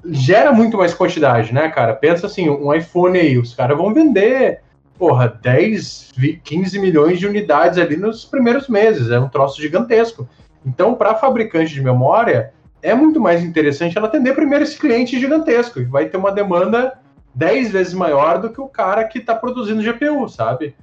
gera 0.05 0.51
muito 0.51 0.77
mais 0.77 0.93
quantidade, 0.93 1.53
né, 1.53 1.69
cara? 1.69 1.93
Pensa 1.93 2.27
assim, 2.27 2.49
um 2.49 2.73
iPhone 2.73 3.17
aí, 3.17 3.37
os 3.37 3.53
caras 3.53 3.77
vão 3.77 3.93
vender, 3.93 4.61
porra, 4.97 5.39
10, 5.41 6.11
vi- 6.15 6.39
15 6.43 6.77
milhões 6.79 7.19
de 7.19 7.27
unidades 7.27 7.77
ali 7.77 7.95
nos 7.95 8.25
primeiros 8.25 8.67
meses, 8.67 9.09
é 9.09 9.19
um 9.19 9.29
troço 9.29 9.61
gigantesco. 9.61 10.27
Então, 10.65 10.95
para 10.95 11.15
fabricante 11.15 11.73
de 11.73 11.81
memória, 11.81 12.53
é 12.81 12.93
muito 12.93 13.19
mais 13.19 13.43
interessante 13.43 13.97
ela 13.97 14.07
atender 14.07 14.33
primeiro 14.35 14.63
esse 14.63 14.77
cliente 14.77 15.19
gigantesco, 15.19 15.79
que 15.79 15.85
vai 15.85 16.05
ter 16.05 16.17
uma 16.17 16.31
demanda 16.31 16.99
10 17.33 17.71
vezes 17.71 17.93
maior 17.93 18.39
do 18.39 18.49
que 18.49 18.61
o 18.61 18.67
cara 18.67 19.03
que 19.05 19.19
está 19.19 19.33
produzindo 19.35 19.81
GPU, 19.81 20.27
sabe? 20.29 20.75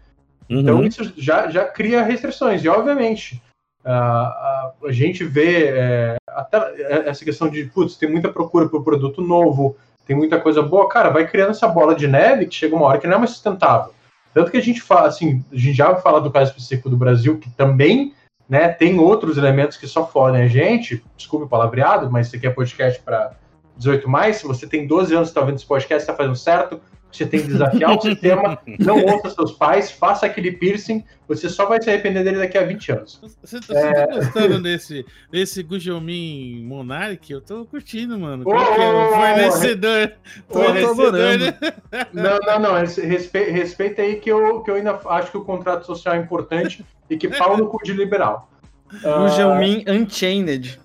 Então 0.48 0.78
Uhum. 0.78 0.84
isso 0.84 1.12
já, 1.16 1.48
já 1.48 1.64
cria 1.64 2.02
restrições. 2.02 2.64
E 2.64 2.68
obviamente 2.68 3.40
a, 3.84 3.92
a, 3.92 4.72
a 4.84 4.92
gente 4.92 5.24
vê 5.24 5.68
é, 5.68 6.16
até 6.28 7.08
essa 7.08 7.24
questão 7.24 7.48
de 7.48 7.64
putz, 7.64 7.96
tem 7.96 8.10
muita 8.10 8.28
procura 8.28 8.68
por 8.68 8.84
produto 8.84 9.22
novo, 9.22 9.76
tem 10.06 10.16
muita 10.16 10.40
coisa 10.40 10.62
boa, 10.62 10.88
cara, 10.88 11.10
vai 11.10 11.26
criando 11.26 11.50
essa 11.50 11.68
bola 11.68 11.94
de 11.94 12.06
neve 12.06 12.46
que 12.46 12.54
chega 12.54 12.74
uma 12.74 12.86
hora 12.86 12.98
que 12.98 13.06
não 13.06 13.16
é 13.16 13.18
mais 13.18 13.30
sustentável. 13.30 13.92
Tanto 14.32 14.50
que 14.50 14.56
a 14.56 14.62
gente 14.62 14.80
fala, 14.80 15.08
assim, 15.08 15.44
a 15.52 15.56
gente 15.56 15.76
já 15.76 15.94
fala 15.96 16.20
do 16.20 16.30
caso 16.30 16.50
específico 16.50 16.88
do 16.88 16.96
Brasil, 16.96 17.38
que 17.38 17.50
também 17.50 18.14
né, 18.48 18.68
tem 18.68 18.98
outros 18.98 19.38
elementos 19.38 19.76
que 19.76 19.86
só 19.86 20.06
fodem 20.06 20.42
a 20.42 20.48
gente. 20.48 21.02
Desculpe 21.16 21.46
o 21.46 21.48
palavreado, 21.48 22.10
mas 22.10 22.26
isso 22.26 22.36
aqui 22.36 22.46
é 22.46 22.50
podcast 22.50 23.00
para 23.02 23.32
18 23.76 24.08
mais. 24.08 24.36
Se 24.36 24.46
você 24.46 24.66
tem 24.66 24.86
12 24.86 25.14
anos 25.14 25.28
e 25.28 25.30
está 25.30 25.40
vendo 25.40 25.56
esse 25.56 25.66
podcast, 25.66 26.02
está 26.02 26.14
fazendo 26.14 26.36
certo. 26.36 26.80
Você 27.12 27.26
tem 27.26 27.42
que 27.42 27.48
desafiar 27.48 27.96
o 27.96 28.00
sistema, 28.00 28.58
não 28.78 29.04
ouça 29.04 29.30
seus 29.30 29.52
pais, 29.52 29.90
faça 29.90 30.26
aquele 30.26 30.52
piercing, 30.52 31.04
você 31.26 31.48
só 31.48 31.66
vai 31.66 31.82
se 31.82 31.90
arrepender 31.90 32.22
dele 32.24 32.38
daqui 32.38 32.56
a 32.56 32.64
20 32.64 32.92
anos. 32.92 33.20
Você, 33.42 33.60
você 33.60 33.94
tá 33.94 34.06
gostando 34.06 34.62
desse, 34.62 35.04
desse 35.30 35.62
Gujomin 35.62 36.64
Monarch? 36.64 37.32
Eu 37.32 37.40
tô 37.40 37.64
curtindo, 37.64 38.18
mano. 38.18 38.44
Ô, 38.46 38.54
é? 38.54 38.56
ô, 38.56 38.62
O 38.62 39.08
ô, 39.08 39.14
fornecedor. 39.14 40.12
ô, 40.48 40.52
fornecedor, 40.54 41.38
né? 41.38 41.58
Não, 42.12 42.38
não, 42.38 42.58
não. 42.58 42.74
Respeita, 42.74 43.52
respeita 43.52 44.02
aí 44.02 44.16
que 44.16 44.30
eu, 44.30 44.60
que 44.62 44.70
eu 44.70 44.76
ainda 44.76 45.00
acho 45.06 45.30
que 45.30 45.36
o 45.36 45.44
contrato 45.44 45.84
social 45.86 46.14
é 46.14 46.18
importante 46.18 46.84
e 47.08 47.16
que 47.16 47.28
pau 47.28 47.56
no 47.56 47.66
cu 47.66 47.82
de 47.82 47.92
liberal. 47.92 48.50
Ah, 49.04 49.28
Geomin 49.28 49.84
Unchained. 49.88 50.80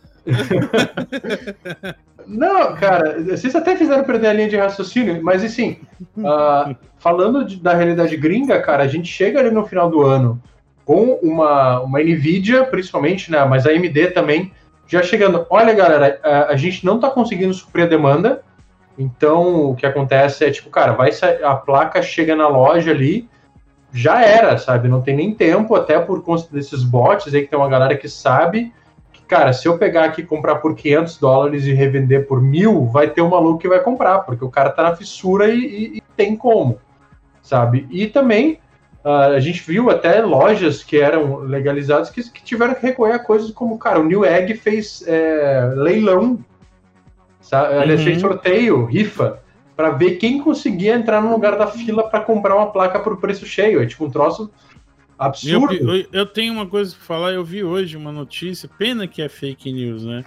Não, 2.27 2.75
cara, 2.75 3.21
vocês 3.23 3.55
até 3.55 3.75
fizeram 3.75 4.03
perder 4.03 4.27
a 4.27 4.33
linha 4.33 4.49
de 4.49 4.57
raciocínio, 4.57 5.23
mas 5.23 5.43
assim, 5.43 5.77
ah, 6.23 6.75
falando 6.97 7.45
de- 7.45 7.57
da 7.57 7.73
realidade 7.73 8.17
gringa, 8.17 8.61
cara, 8.61 8.83
a 8.83 8.87
gente 8.87 9.07
chega 9.07 9.39
ali 9.39 9.51
no 9.51 9.65
final 9.65 9.89
do 9.89 10.01
ano 10.01 10.41
com 10.83 11.19
uma, 11.21 11.81
uma 11.81 11.99
Nvidia, 11.99 12.63
principalmente, 12.63 13.31
né, 13.31 13.43
mas 13.45 13.65
a 13.65 13.71
AMD 13.71 14.07
também, 14.07 14.51
já 14.87 15.01
chegando. 15.01 15.45
Olha, 15.49 15.73
galera, 15.73 16.19
a, 16.23 16.51
a 16.53 16.55
gente 16.55 16.85
não 16.85 16.99
tá 16.99 17.09
conseguindo 17.09 17.53
suprir 17.53 17.85
a 17.85 17.89
demanda, 17.89 18.41
então 18.97 19.71
o 19.71 19.75
que 19.75 19.85
acontece 19.85 20.45
é 20.45 20.51
tipo, 20.51 20.69
cara, 20.69 20.93
vai 20.93 21.09
a 21.43 21.55
placa 21.55 22.01
chega 22.01 22.35
na 22.35 22.47
loja 22.47 22.91
ali, 22.91 23.27
já 23.91 24.21
era, 24.23 24.57
sabe? 24.57 24.87
Não 24.87 25.01
tem 25.01 25.15
nem 25.15 25.33
tempo, 25.33 25.75
até 25.75 25.99
por 25.99 26.21
conta 26.23 26.47
desses 26.51 26.83
bots 26.83 27.33
aí 27.33 27.41
que 27.43 27.49
tem 27.49 27.57
uma 27.57 27.69
galera 27.69 27.95
que 27.95 28.09
sabe 28.09 28.73
cara, 29.27 29.51
se 29.53 29.67
eu 29.67 29.77
pegar 29.77 30.05
aqui 30.05 30.21
e 30.21 30.25
comprar 30.25 30.55
por 30.55 30.75
500 30.75 31.17
dólares 31.17 31.65
e 31.65 31.73
revender 31.73 32.27
por 32.27 32.41
mil, 32.41 32.85
vai 32.85 33.09
ter 33.09 33.21
um 33.21 33.29
maluco 33.29 33.59
que 33.59 33.67
vai 33.67 33.79
comprar, 33.79 34.19
porque 34.19 34.43
o 34.45 34.49
cara 34.49 34.69
tá 34.69 34.83
na 34.83 34.95
fissura 34.95 35.49
e, 35.49 35.59
e- 35.59 35.97
e 35.97 36.01
tem 36.15 36.35
como, 36.35 36.79
sabe? 37.41 37.87
E 37.89 38.07
também 38.07 38.59
ah, 39.03 39.27
a 39.27 39.39
gente 39.39 39.61
viu 39.61 39.89
até 39.89 40.21
lojas 40.21 40.83
que 40.83 40.99
eram 40.99 41.37
legalizadas 41.39 42.09
que, 42.09 42.23
que 42.31 42.43
tiveram 42.43 42.73
que 42.73 42.81
recorrer 42.81 43.13
a 43.13 43.19
coisas 43.19 43.51
como, 43.51 43.77
cara, 43.77 43.99
o 43.99 44.03
New 44.05 44.25
Egg 44.25 44.53
fez 44.55 45.03
é, 45.07 45.71
leilão, 45.75 46.39
sabe? 47.41 47.75
Aliás, 47.77 47.99
Uhum. 47.99 48.05
fez 48.07 48.21
sorteio, 48.21 48.85
rifa, 48.85 49.39
para 49.75 49.91
ver 49.91 50.11
quem 50.15 50.41
conseguia 50.41 50.95
entrar 50.95 51.21
no 51.21 51.31
lugar 51.31 51.57
da 51.57 51.67
fila 51.67 52.09
para 52.09 52.21
comprar 52.21 52.55
uma 52.55 52.71
placa 52.71 52.99
por 52.99 53.17
preço 53.17 53.45
cheio. 53.45 53.81
É 53.81 53.85
tipo 53.85 54.05
um 54.05 54.09
troço 54.09 54.49
E 55.43 55.49
Eu, 55.49 55.63
absurdo. 55.63 55.95
eu, 55.95 56.05
eu 56.11 56.25
tenho 56.25 56.53
uma 56.53 56.67
coisa 56.67 56.93
pra 56.95 57.05
falar, 57.05 57.31
eu 57.31 57.43
vi 57.43 57.63
hoje 57.63 57.95
uma 57.95 58.11
notícia, 58.11 58.69
pena 58.77 59.07
que 59.07 59.21
é 59.21 59.29
fake 59.29 59.71
news, 59.71 60.03
né? 60.03 60.23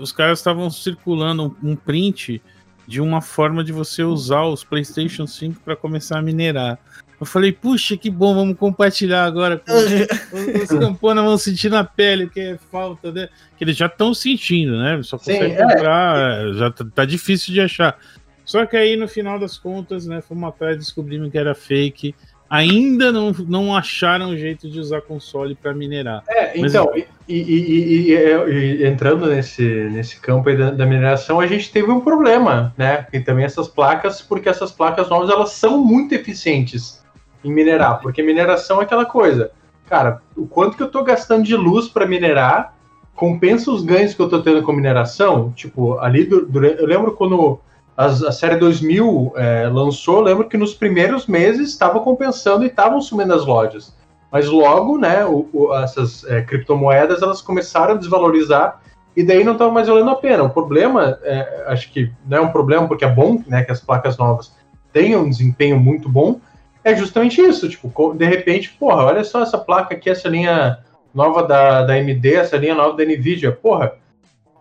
Os 0.00 0.12
caras 0.12 0.38
estavam 0.38 0.70
circulando 0.70 1.56
um, 1.62 1.70
um 1.70 1.76
print 1.76 2.40
de 2.86 3.00
uma 3.00 3.20
forma 3.20 3.64
de 3.64 3.72
você 3.72 4.02
usar 4.02 4.42
os 4.44 4.62
PlayStation 4.62 5.26
5 5.26 5.60
para 5.60 5.74
começar 5.76 6.18
a 6.18 6.22
minerar. 6.22 6.78
Eu 7.20 7.26
falei, 7.26 7.52
puxa, 7.52 7.96
que 7.96 8.10
bom, 8.10 8.34
vamos 8.34 8.56
compartilhar 8.56 9.24
agora. 9.24 9.58
Com 9.58 9.72
os, 9.72 10.62
os 10.70 10.78
camponas 10.78 11.24
vão 11.24 11.38
sentir 11.38 11.70
na 11.70 11.84
pele 11.84 12.28
que 12.28 12.40
é 12.40 12.58
falta, 12.70 13.10
né? 13.12 13.28
Que 13.56 13.64
eles 13.64 13.76
já 13.76 13.86
estão 13.86 14.12
sentindo, 14.12 14.76
né? 14.78 15.00
Só 15.02 15.16
Sim, 15.18 15.32
consegue 15.32 15.54
é. 15.54 15.62
comprar, 15.62 16.52
já 16.54 16.70
tá, 16.70 16.84
tá 16.94 17.04
difícil 17.04 17.54
de 17.54 17.60
achar. 17.60 17.98
Só 18.44 18.66
que 18.66 18.76
aí, 18.76 18.94
no 18.96 19.08
final 19.08 19.38
das 19.38 19.56
contas, 19.56 20.06
né, 20.06 20.20
fomos 20.20 20.48
atrás 20.48 20.76
descobrimos 20.76 21.30
que 21.30 21.38
era 21.38 21.54
fake. 21.54 22.14
Ainda 22.48 23.10
não, 23.10 23.32
não 23.48 23.74
acharam 23.76 24.30
um 24.30 24.36
jeito 24.36 24.68
de 24.70 24.78
usar 24.78 25.00
console 25.00 25.54
para 25.54 25.72
minerar. 25.74 26.22
É, 26.28 26.58
Mas- 26.60 26.72
então, 26.74 26.90
e, 26.96 27.06
e- 27.28 28.12
e- 28.12 28.12
e- 28.12 28.86
entrando 28.86 29.26
nesse, 29.26 29.62
nesse 29.90 30.20
campo 30.20 30.48
aí 30.48 30.56
da, 30.56 30.70
da 30.70 30.86
mineração, 30.86 31.40
a 31.40 31.46
gente 31.46 31.72
teve 31.72 31.90
um 31.90 32.00
problema, 32.00 32.72
né? 32.76 33.06
E 33.12 33.18
também 33.20 33.44
essas 33.44 33.66
placas, 33.66 34.20
porque 34.20 34.48
essas 34.48 34.70
placas 34.70 35.08
novas 35.08 35.30
elas 35.30 35.50
são 35.52 35.78
muito 35.82 36.14
eficientes 36.14 37.02
em 37.42 37.52
minerar, 37.52 38.00
porque 38.00 38.22
mineração 38.22 38.80
é 38.80 38.84
aquela 38.84 39.04
coisa, 39.04 39.50
cara, 39.88 40.20
o 40.36 40.46
quanto 40.46 40.76
que 40.76 40.82
eu 40.82 40.90
tô 40.90 41.02
gastando 41.02 41.42
de 41.44 41.56
luz 41.56 41.88
para 41.88 42.06
minerar 42.06 42.74
compensa 43.14 43.70
os 43.70 43.84
ganhos 43.84 44.12
que 44.14 44.20
eu 44.20 44.28
tô 44.28 44.42
tendo 44.42 44.62
com 44.62 44.72
mineração? 44.72 45.52
Tipo, 45.52 45.98
ali 45.98 46.24
durante, 46.24 46.80
eu 46.80 46.86
lembro 46.86 47.12
quando 47.12 47.58
a, 47.96 48.32
série 48.32 48.56
2000 48.56 49.32
é, 49.36 49.68
lançou, 49.68 50.20
lembro 50.20 50.48
que 50.48 50.56
nos 50.56 50.74
primeiros 50.74 51.26
meses 51.26 51.70
estava 51.70 52.00
compensando 52.00 52.64
e 52.64 52.66
estavam 52.66 53.00
sumindo 53.00 53.32
as 53.32 53.44
lojas. 53.44 53.94
Mas 54.32 54.48
logo, 54.48 54.98
né, 54.98 55.24
o- 55.24 55.48
o- 55.52 55.74
essas 55.76 56.24
é, 56.24 56.42
criptomoedas 56.42 57.22
elas 57.22 57.40
começaram 57.40 57.94
a 57.94 57.96
desvalorizar 57.96 58.80
e 59.16 59.22
daí 59.22 59.44
não 59.44 59.52
estava 59.52 59.70
mais 59.70 59.86
valendo 59.86 60.10
a 60.10 60.16
pena. 60.16 60.42
O 60.42 60.50
problema, 60.50 61.18
é, 61.22 61.64
acho 61.68 61.90
que 61.92 62.10
não 62.26 62.38
é 62.38 62.40
um 62.40 62.50
problema 62.50 62.88
porque 62.88 63.04
é 63.04 63.08
bom, 63.10 63.40
né, 63.46 63.62
que 63.62 63.70
as 63.70 63.80
placas 63.80 64.18
novas 64.18 64.52
tenham 64.92 65.22
um 65.22 65.30
desempenho 65.30 65.78
muito 65.78 66.08
bom, 66.08 66.40
é 66.82 66.96
justamente 66.96 67.40
isso. 67.40 67.68
Tipo, 67.68 68.12
de 68.12 68.24
repente, 68.24 68.70
porra, 68.78 69.04
olha 69.04 69.22
só 69.22 69.42
essa 69.42 69.56
placa 69.56 69.94
aqui, 69.94 70.10
essa 70.10 70.28
linha 70.28 70.78
nova 71.14 71.44
da, 71.44 71.84
da 71.84 71.94
AMD, 71.94 72.34
essa 72.34 72.56
linha 72.56 72.74
nova 72.74 72.96
da 72.96 73.04
Nvidia, 73.04 73.52
porra. 73.52 73.92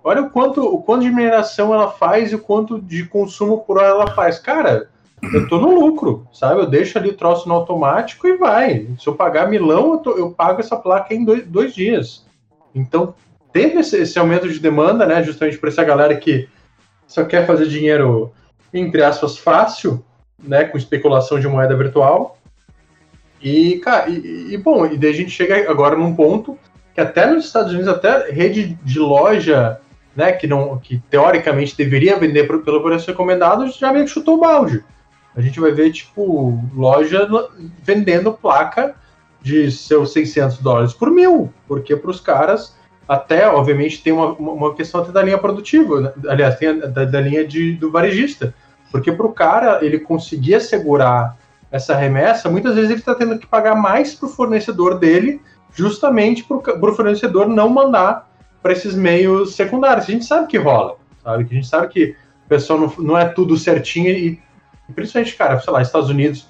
Olha 0.04 0.22
o 0.22 0.30
quanto, 0.30 0.62
o 0.62 0.82
quanto 0.82 1.04
de 1.04 1.10
mineração 1.12 1.74
ela 1.74 1.90
faz 1.90 2.32
e 2.32 2.36
o 2.36 2.40
quanto 2.40 2.82
de 2.82 3.06
consumo 3.06 3.60
por 3.60 3.78
hora 3.78 3.88
ela 3.88 4.12
faz. 4.12 4.38
Cara, 4.38 4.90
eu 5.34 5.48
tô 5.48 5.58
no 5.58 5.80
lucro, 5.80 6.28
sabe? 6.34 6.60
Eu 6.60 6.66
deixo 6.66 6.98
ali 6.98 7.10
o 7.10 7.16
troço 7.18 7.48
no 7.48 7.56
automático 7.56 8.28
e 8.28 8.36
vai. 8.36 8.88
Se 9.00 9.08
eu 9.08 9.16
pagar 9.16 9.50
milão, 9.50 9.94
eu, 9.94 9.98
tô- 10.00 10.18
eu 10.18 10.32
pago 10.32 10.60
essa 10.60 10.76
placa 10.76 11.14
em 11.14 11.24
dois, 11.24 11.46
dois 11.48 11.74
dias. 11.74 12.26
Então, 12.76 13.16
teve 13.54 13.80
esse, 13.80 13.98
esse 13.98 14.20
aumento 14.20 14.50
de 14.50 14.60
demanda, 14.60 15.06
né? 15.06 15.24
Justamente 15.24 15.58
para 15.58 15.70
essa 15.70 15.84
galera 15.84 16.16
que 16.18 16.50
só 17.08 17.24
quer 17.24 17.48
fazer 17.48 17.68
dinheiro, 17.68 18.32
entre 18.74 19.02
aspas, 19.02 19.38
fácil, 19.38 20.04
né? 20.38 20.66
Com 20.66 20.78
especulação 20.78 21.40
de 21.40 21.48
moeda 21.48 21.78
virtual. 21.78 22.38
E, 23.42 23.78
cara, 23.80 24.10
e, 24.10 24.54
e, 24.54 24.58
bom, 24.58 24.86
e 24.86 24.98
daí 24.98 25.12
a 25.12 25.16
gente 25.16 25.32
chega 25.32 25.70
agora 25.70 25.96
num 25.96 26.16
ponto 26.16 26.58
que 26.94 27.02
até 27.02 27.26
nos 27.26 27.46
Estados 27.46 27.72
Unidos, 27.72 27.88
até 27.90 28.30
rede 28.32 28.78
de 28.84 29.00
loja, 29.00 29.80
né, 30.16 30.32
que 30.32 30.48
não, 30.48 30.78
que 30.78 31.02
teoricamente 31.10 31.76
deveria 31.76 32.18
vender 32.18 32.48
pelo 32.48 32.84
preço 32.84 33.08
recomendado, 33.08 33.68
já 33.72 33.92
meio 33.92 34.06
que 34.06 34.12
chutou 34.12 34.38
o 34.38 34.42
balde. 34.42 34.84
A 35.36 35.42
gente 35.42 35.60
vai 35.60 35.72
ver, 35.72 35.92
tipo, 35.92 36.60
loja 36.76 37.28
vendendo 37.84 38.32
placa 38.34 38.96
de 39.42 39.72
seus 39.72 40.14
600 40.14 40.60
dólares 40.60 40.94
por 40.94 41.10
mil, 41.10 41.52
porque 41.68 41.96
para 41.96 42.12
os 42.12 42.20
caras, 42.20 42.76
até, 43.08 43.48
obviamente, 43.50 44.02
tem 44.02 44.14
uma, 44.14 44.34
uma 44.34 44.74
questão 44.74 45.02
até 45.02 45.12
da 45.12 45.24
linha 45.24 45.38
produtiva, 45.38 46.00
né? 46.00 46.14
aliás, 46.28 46.58
tem 46.58 46.70
a, 46.70 46.74
da, 46.74 47.04
da 47.06 47.20
linha 47.20 47.46
de, 47.46 47.74
do 47.74 47.92
varejista, 47.92 48.54
porque 48.92 49.12
para 49.12 49.26
o 49.26 49.34
cara, 49.34 49.84
ele 49.84 50.00
conseguir 50.00 50.56
assegurar 50.56 51.36
essa 51.72 51.96
remessa, 51.96 52.50
muitas 52.50 52.76
vezes 52.76 52.92
ele 52.92 53.00
está 53.00 53.16
tendo 53.16 53.40
que 53.40 53.48
pagar 53.48 53.76
mais 53.76 54.14
para 54.14 54.28
o 54.28 54.32
fornecedor 54.32 55.00
dele, 55.00 55.42
justamente 55.74 56.44
para 56.44 56.58
o 56.58 56.96
fornecedor 56.96 57.48
não 57.48 57.68
mandar 57.68 58.32
para 58.64 58.72
esses 58.72 58.96
meios 58.96 59.56
secundários. 59.56 60.08
A 60.08 60.12
gente 60.12 60.26
sabe 60.26 60.48
que 60.48 60.58
rola, 60.58 60.96
sabe? 61.22 61.44
Que 61.44 61.54
a 61.54 61.56
gente 61.56 61.68
sabe 61.68 61.90
que 61.90 62.16
o 62.46 62.50
pessoal 62.50 62.80
não, 62.80 62.94
não 62.98 63.18
é 63.18 63.26
tudo 63.26 63.58
certinho 63.58 64.10
e, 64.10 64.42
principalmente, 64.96 65.36
cara, 65.36 65.60
sei 65.60 65.74
lá, 65.74 65.82
Estados 65.82 66.10
Unidos, 66.10 66.48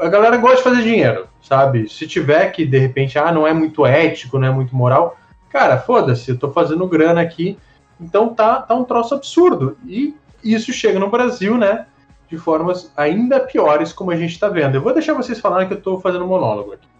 a 0.00 0.08
galera 0.08 0.38
gosta 0.38 0.56
de 0.56 0.62
fazer 0.62 0.82
dinheiro, 0.82 1.28
sabe? 1.42 1.88
Se 1.88 2.06
tiver 2.06 2.50
que, 2.50 2.64
de 2.64 2.78
repente, 2.78 3.18
ah, 3.18 3.30
não 3.30 3.46
é 3.46 3.52
muito 3.52 3.84
ético, 3.84 4.38
não 4.38 4.48
é 4.48 4.50
muito 4.50 4.74
moral, 4.74 5.16
cara, 5.50 5.78
foda-se, 5.78 6.30
eu 6.30 6.38
tô 6.38 6.50
fazendo 6.50 6.86
grana 6.86 7.20
aqui, 7.20 7.58
então 8.00 8.34
tá, 8.34 8.62
tá 8.62 8.74
um 8.74 8.84
troço 8.84 9.14
absurdo. 9.14 9.76
E 9.86 10.14
isso 10.42 10.72
chega 10.72 10.98
no 10.98 11.10
Brasil, 11.10 11.56
né? 11.56 11.86
De 12.28 12.38
formas 12.38 12.90
ainda 12.96 13.38
piores, 13.40 13.92
como 13.92 14.10
a 14.10 14.16
gente 14.16 14.38
tá 14.38 14.48
vendo. 14.48 14.74
Eu 14.74 14.82
vou 14.82 14.94
deixar 14.94 15.12
vocês 15.12 15.38
falarem 15.38 15.68
que 15.68 15.74
eu 15.74 15.80
tô 15.80 16.00
fazendo 16.00 16.26
monólogo 16.26 16.72
aqui. 16.72 16.91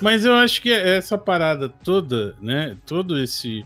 Mas 0.00 0.24
eu 0.24 0.34
acho 0.34 0.62
que 0.62 0.72
essa 0.72 1.18
parada 1.18 1.68
toda, 1.68 2.34
né? 2.40 2.76
Todo 2.86 3.18
esse 3.18 3.64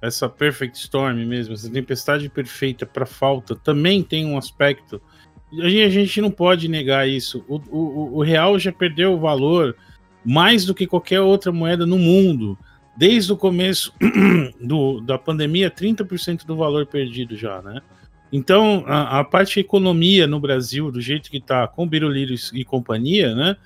essa 0.00 0.28
perfect 0.28 0.76
storm 0.78 1.24
mesmo, 1.24 1.54
essa 1.54 1.70
tempestade 1.70 2.28
perfeita 2.28 2.84
para 2.84 3.06
falta, 3.06 3.56
também 3.56 4.02
tem 4.02 4.26
um 4.26 4.36
aspecto. 4.36 5.00
A 5.52 5.68
gente 5.68 6.20
não 6.20 6.30
pode 6.30 6.68
negar 6.68 7.08
isso. 7.08 7.44
O, 7.48 7.56
o, 7.70 8.18
o 8.18 8.22
real 8.22 8.58
já 8.58 8.72
perdeu 8.72 9.14
o 9.14 9.20
valor 9.20 9.76
mais 10.24 10.64
do 10.64 10.74
que 10.74 10.86
qualquer 10.86 11.20
outra 11.20 11.52
moeda 11.52 11.86
no 11.86 11.98
mundo. 11.98 12.58
Desde 12.96 13.32
o 13.32 13.36
começo 13.36 13.92
do, 14.60 15.00
da 15.00 15.18
pandemia, 15.18 15.70
30% 15.70 16.44
do 16.44 16.56
valor 16.56 16.86
perdido 16.86 17.36
já, 17.36 17.62
né? 17.62 17.80
Então, 18.32 18.84
a, 18.86 19.20
a, 19.20 19.24
parte 19.24 19.60
economia 19.60 20.26
no 20.26 20.40
Brasil, 20.40 20.90
do 20.90 21.00
jeito 21.00 21.30
que 21.30 21.38
está 21.38 21.66
com 21.66 21.86
Biruliro 21.86 22.34
e 22.52 22.64
companhia, 22.64 23.34
né? 23.34 23.56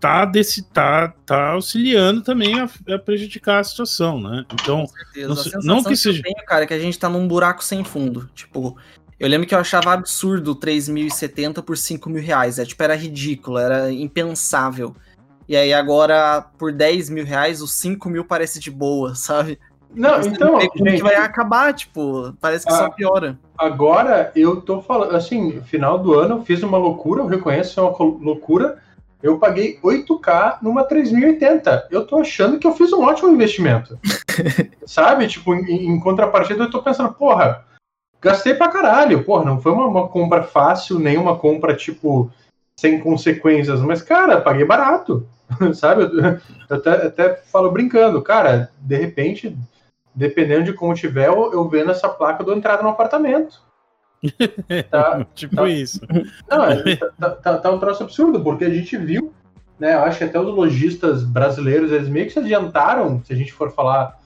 Tá, 0.00 0.24
desse, 0.24 0.62
tá, 0.62 1.14
tá 1.24 1.52
auxiliando 1.52 2.20
também 2.20 2.60
a, 2.60 2.68
a 2.94 2.98
prejudicar 2.98 3.60
a 3.60 3.64
situação, 3.64 4.20
né? 4.20 4.44
Então, 4.52 4.84
não, 5.16 5.62
não 5.62 5.84
que 5.84 5.96
seja. 5.96 6.22
Que 6.22 6.28
eu 6.28 6.34
tenho, 6.34 6.46
cara, 6.46 6.64
é 6.64 6.66
que 6.66 6.74
a 6.74 6.78
gente 6.78 6.98
tá 6.98 7.08
num 7.08 7.26
buraco 7.26 7.64
sem 7.64 7.82
fundo. 7.84 8.28
Tipo, 8.34 8.76
eu 9.18 9.28
lembro 9.28 9.46
que 9.46 9.54
eu 9.54 9.58
achava 9.58 9.92
absurdo 9.92 10.54
3.070 10.54 11.62
por 11.62 11.78
5 11.78 12.10
mil 12.10 12.22
reais. 12.22 12.58
É, 12.58 12.64
tipo, 12.66 12.82
era 12.82 12.94
ridículo, 12.94 13.58
era 13.58 13.90
impensável. 13.90 14.94
E 15.48 15.56
aí 15.56 15.72
agora, 15.72 16.42
por 16.58 16.72
10 16.72 17.10
mil 17.10 17.24
reais, 17.24 17.62
os 17.62 17.74
5 17.74 18.08
mil 18.10 18.24
parece 18.24 18.58
de 18.58 18.70
boa, 18.70 19.14
sabe? 19.16 19.58
Não, 19.94 20.16
Você 20.16 20.28
então. 20.28 20.52
Não 20.52 20.60
gente, 20.60 20.96
que 20.96 21.02
vai 21.02 21.14
acabar, 21.14 21.72
tipo, 21.72 22.34
parece 22.40 22.66
que 22.66 22.72
a, 22.72 22.76
só 22.76 22.90
piora. 22.90 23.38
Agora 23.56 24.32
eu 24.34 24.60
tô 24.60 24.82
falando, 24.82 25.14
assim, 25.14 25.60
final 25.62 25.98
do 25.98 26.12
ano 26.12 26.36
eu 26.36 26.42
fiz 26.42 26.62
uma 26.62 26.76
loucura, 26.76 27.22
eu 27.22 27.26
reconheço, 27.26 27.78
é 27.78 27.82
uma 27.82 27.96
loucura. 27.98 28.78
Eu 29.22 29.38
paguei 29.38 29.78
8K 29.82 30.58
numa 30.60 30.84
3080. 30.84 31.88
Eu 31.90 32.06
tô 32.06 32.18
achando 32.18 32.58
que 32.58 32.66
eu 32.66 32.74
fiz 32.74 32.92
um 32.92 33.02
ótimo 33.02 33.30
investimento. 33.30 33.98
Sabe? 34.84 35.26
Tipo, 35.28 35.54
em, 35.54 35.88
em, 35.88 35.98
contrapartida, 35.98 36.64
eu 36.64 36.70
tô 36.70 36.82
pensando, 36.82 37.12
porra, 37.14 37.64
gastei 38.20 38.52
pra 38.52 38.68
caralho. 38.68 39.24
Porra, 39.24 39.44
não 39.44 39.60
foi 39.60 39.72
uma, 39.72 39.86
uma 39.86 40.08
compra 40.08 40.42
fácil, 40.42 40.98
nem 40.98 41.16
uma 41.16 41.38
compra, 41.38 41.74
tipo, 41.74 42.30
sem 42.78 43.00
consequências. 43.00 43.80
Mas, 43.80 44.02
cara, 44.02 44.42
paguei 44.42 44.66
barato. 44.66 45.26
Sabe? 45.72 46.02
Eu, 46.02 46.10
eu 46.12 46.76
até, 46.76 46.90
até 47.06 47.34
falo 47.34 47.70
brincando, 47.70 48.20
cara, 48.20 48.70
de 48.78 48.96
repente 48.96 49.56
dependendo 50.14 50.64
de 50.64 50.72
como 50.72 50.94
tiver, 50.94 51.28
eu, 51.28 51.52
eu 51.52 51.68
vendo 51.68 51.90
essa 51.90 52.08
placa 52.08 52.44
do 52.44 52.52
entrada 52.52 52.82
no 52.82 52.90
apartamento. 52.90 53.62
Tá, 54.90 55.26
tipo 55.34 55.56
tá, 55.56 55.68
isso. 55.68 56.00
Não, 56.48 56.64
é, 56.64 56.96
tá, 56.96 57.30
tá, 57.30 57.58
tá, 57.58 57.70
um 57.70 57.78
troço 57.78 58.04
absurdo, 58.04 58.42
porque 58.42 58.64
a 58.64 58.70
gente 58.70 58.96
viu, 58.96 59.32
né? 59.78 59.94
Eu 59.94 60.00
acho 60.00 60.16
que 60.16 60.24
até 60.24 60.40
os 60.40 60.46
lojistas 60.46 61.24
brasileiros, 61.24 61.92
eles 61.92 62.08
meio 62.08 62.26
que 62.26 62.32
se 62.32 62.38
adiantaram, 62.38 63.22
se 63.22 63.32
a 63.32 63.36
gente 63.36 63.52
for 63.52 63.70
falar. 63.70 64.18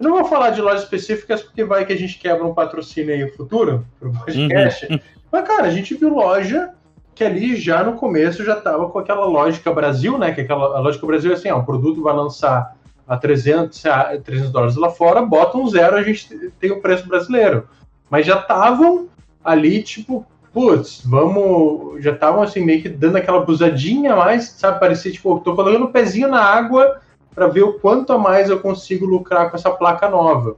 Eu 0.00 0.08
não 0.08 0.16
vou 0.16 0.24
falar 0.24 0.50
de 0.50 0.62
lojas 0.62 0.84
específicas, 0.84 1.42
porque 1.42 1.62
vai 1.62 1.84
que 1.84 1.92
a 1.92 1.96
gente 1.96 2.18
quebra 2.18 2.44
um 2.44 2.54
patrocínio 2.54 3.14
aí 3.14 3.30
futuro 3.32 3.86
pro 4.00 4.12
podcast. 4.12 4.86
Uhum. 4.90 4.98
Mas, 5.30 5.46
cara, 5.46 5.64
a 5.64 5.70
gente 5.70 5.94
viu 5.94 6.08
loja 6.08 6.72
que 7.14 7.22
ali 7.22 7.56
já 7.56 7.84
no 7.84 7.94
começo 7.94 8.44
já 8.44 8.56
tava 8.56 8.88
com 8.88 8.98
aquela 8.98 9.26
lógica 9.26 9.72
Brasil, 9.72 10.18
né? 10.18 10.32
Que 10.32 10.40
aquela 10.40 10.76
a 10.76 10.80
lógica 10.80 11.06
Brasil 11.06 11.30
é 11.30 11.34
assim, 11.34 11.50
ó, 11.50 11.58
o 11.58 11.64
produto 11.64 12.02
vai 12.02 12.14
lançar 12.14 12.73
a 13.06 13.16
300, 13.16 13.82
300 14.24 14.50
dólares 14.50 14.76
lá 14.76 14.90
fora, 14.90 15.22
bota 15.22 15.58
um 15.58 15.68
zero, 15.68 15.96
a 15.96 16.02
gente 16.02 16.50
tem 16.58 16.70
o 16.70 16.80
preço 16.80 17.06
brasileiro. 17.06 17.68
Mas 18.08 18.26
já 18.26 18.38
estavam 18.38 19.08
ali, 19.44 19.82
tipo, 19.82 20.26
putz, 20.52 21.02
vamos. 21.04 22.02
Já 22.02 22.12
estavam 22.12 22.42
assim, 22.42 22.64
meio 22.64 22.80
que 22.80 22.88
dando 22.88 23.16
aquela 23.16 23.44
busadinha 23.44 24.12
a 24.12 24.16
mais, 24.16 24.50
sabe? 24.50 24.80
Parecia, 24.80 25.12
tipo, 25.12 25.40
tô 25.40 25.54
colocando 25.54 25.84
o 25.84 25.92
pezinho 25.92 26.28
na 26.28 26.40
água 26.40 27.00
para 27.34 27.48
ver 27.48 27.62
o 27.62 27.74
quanto 27.74 28.12
a 28.12 28.18
mais 28.18 28.48
eu 28.48 28.60
consigo 28.60 29.04
lucrar 29.04 29.50
com 29.50 29.56
essa 29.56 29.70
placa 29.70 30.08
nova. 30.08 30.56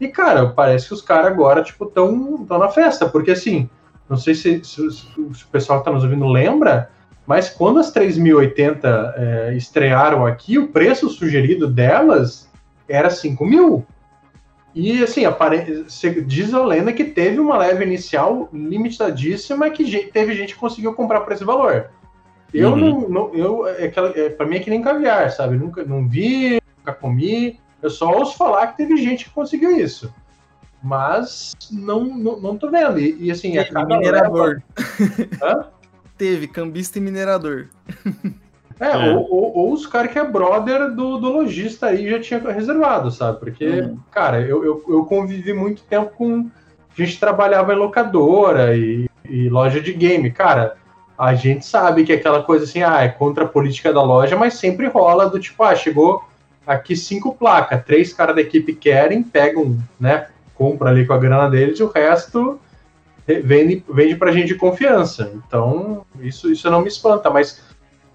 E, 0.00 0.06
cara, 0.08 0.50
parece 0.50 0.88
que 0.88 0.94
os 0.94 1.02
caras 1.02 1.32
agora, 1.32 1.62
tipo, 1.62 1.84
estão 1.84 2.44
tão 2.46 2.58
na 2.58 2.68
festa, 2.68 3.08
porque 3.08 3.32
assim, 3.32 3.68
não 4.08 4.16
sei 4.16 4.34
se, 4.34 4.62
se, 4.62 4.90
se 4.92 5.06
o 5.16 5.48
pessoal 5.50 5.80
que 5.80 5.86
tá 5.86 5.90
nos 5.90 6.04
ouvindo 6.04 6.26
lembra, 6.28 6.90
mas 7.28 7.50
quando 7.50 7.78
as 7.78 7.90
3080 7.90 9.14
é, 9.18 9.54
estrearam 9.54 10.24
aqui, 10.24 10.58
o 10.58 10.68
preço 10.68 11.10
sugerido 11.10 11.68
delas 11.68 12.48
era 12.88 13.10
5 13.10 13.44
mil. 13.44 13.84
E 14.74 15.02
assim, 15.02 15.26
apare... 15.26 15.84
diz 16.26 16.54
a 16.54 16.64
lenda 16.64 16.90
que 16.90 17.04
teve 17.04 17.38
uma 17.38 17.58
leve 17.58 17.84
inicial 17.84 18.48
limitadíssima 18.50 19.68
que 19.68 20.06
teve 20.06 20.34
gente 20.34 20.54
que 20.54 20.60
conseguiu 20.60 20.94
comprar 20.94 21.20
por 21.20 21.34
esse 21.34 21.44
valor. 21.44 21.90
Eu 22.54 22.70
uhum. 22.70 22.76
não, 22.76 23.08
não, 23.10 23.34
eu 23.34 23.66
é, 23.66 23.84
é, 23.84 24.28
para 24.30 24.46
mim 24.46 24.56
é 24.56 24.60
que 24.60 24.70
nem 24.70 24.80
caviar, 24.80 25.30
sabe? 25.30 25.54
Nunca 25.54 25.84
não 25.84 26.08
vi, 26.08 26.58
nunca 26.78 26.94
comi. 26.94 27.60
Eu 27.82 27.90
só 27.90 28.10
ouço 28.10 28.38
falar 28.38 28.68
que 28.68 28.78
teve 28.78 28.96
gente 28.96 29.26
que 29.26 29.30
conseguiu 29.32 29.76
isso. 29.76 30.10
Mas 30.82 31.54
não, 31.70 32.04
não, 32.04 32.40
não 32.40 32.56
tô 32.56 32.70
vendo. 32.70 32.98
E, 32.98 33.26
e 33.26 33.30
assim, 33.30 33.58
é 33.58 33.64
cada 33.64 33.98
minerador. 33.98 34.62
Hã? 35.42 35.66
teve, 36.18 36.48
cambista 36.48 36.98
e 36.98 37.00
minerador. 37.00 37.68
É, 38.80 38.86
é. 38.86 39.12
Ou, 39.12 39.28
ou, 39.28 39.56
ou, 39.56 39.72
os 39.72 39.86
caras 39.86 40.12
que 40.12 40.18
é 40.18 40.24
brother 40.24 40.90
do, 40.90 41.18
do 41.18 41.28
lojista 41.28 41.86
aí 41.86 42.08
já 42.08 42.20
tinha 42.20 42.38
reservado, 42.52 43.10
sabe? 43.10 43.40
Porque, 43.40 43.66
uhum. 43.66 43.98
cara, 44.10 44.40
eu, 44.40 44.64
eu, 44.64 44.84
eu, 44.88 45.04
convivi 45.04 45.52
muito 45.52 45.82
tempo 45.82 46.12
com. 46.16 46.48
A 46.96 47.02
gente 47.02 47.18
trabalhava 47.18 47.72
em 47.72 47.76
locadora 47.76 48.76
e, 48.76 49.08
e, 49.28 49.48
loja 49.48 49.80
de 49.80 49.92
game. 49.92 50.30
Cara, 50.30 50.76
a 51.16 51.34
gente 51.34 51.66
sabe 51.66 52.04
que 52.04 52.12
é 52.12 52.16
aquela 52.16 52.42
coisa 52.42 52.64
assim, 52.64 52.82
ah, 52.82 53.02
é 53.02 53.08
contra 53.08 53.44
a 53.44 53.48
política 53.48 53.92
da 53.92 54.02
loja, 54.02 54.36
mas 54.36 54.54
sempre 54.54 54.86
rola 54.86 55.28
do 55.28 55.40
tipo, 55.40 55.62
ah, 55.62 55.74
chegou 55.74 56.24
aqui 56.66 56.96
cinco 56.96 57.34
placas, 57.34 57.84
três 57.84 58.12
caras 58.12 58.36
da 58.36 58.42
equipe 58.42 58.74
querem, 58.74 59.22
pegam, 59.22 59.76
né? 59.98 60.28
Compra 60.54 60.90
ali 60.90 61.06
com 61.06 61.12
a 61.12 61.18
grana 61.18 61.48
deles 61.48 61.78
e 61.78 61.82
o 61.82 61.90
resto 61.90 62.60
vende, 63.34 63.84
vende 63.88 64.16
para 64.16 64.32
gente 64.32 64.48
de 64.48 64.54
confiança. 64.54 65.32
Então, 65.34 66.04
isso, 66.20 66.50
isso 66.50 66.70
não 66.70 66.80
me 66.80 66.88
espanta, 66.88 67.28
mas 67.28 67.62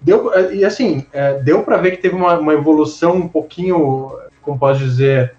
deu, 0.00 0.30
e 0.52 0.64
assim, 0.64 1.06
é, 1.12 1.34
deu 1.34 1.62
para 1.62 1.76
ver 1.76 1.92
que 1.92 2.02
teve 2.02 2.14
uma, 2.14 2.38
uma, 2.38 2.52
evolução 2.52 3.16
um 3.16 3.28
pouquinho, 3.28 4.12
como 4.42 4.58
posso 4.58 4.80
dizer, 4.80 5.34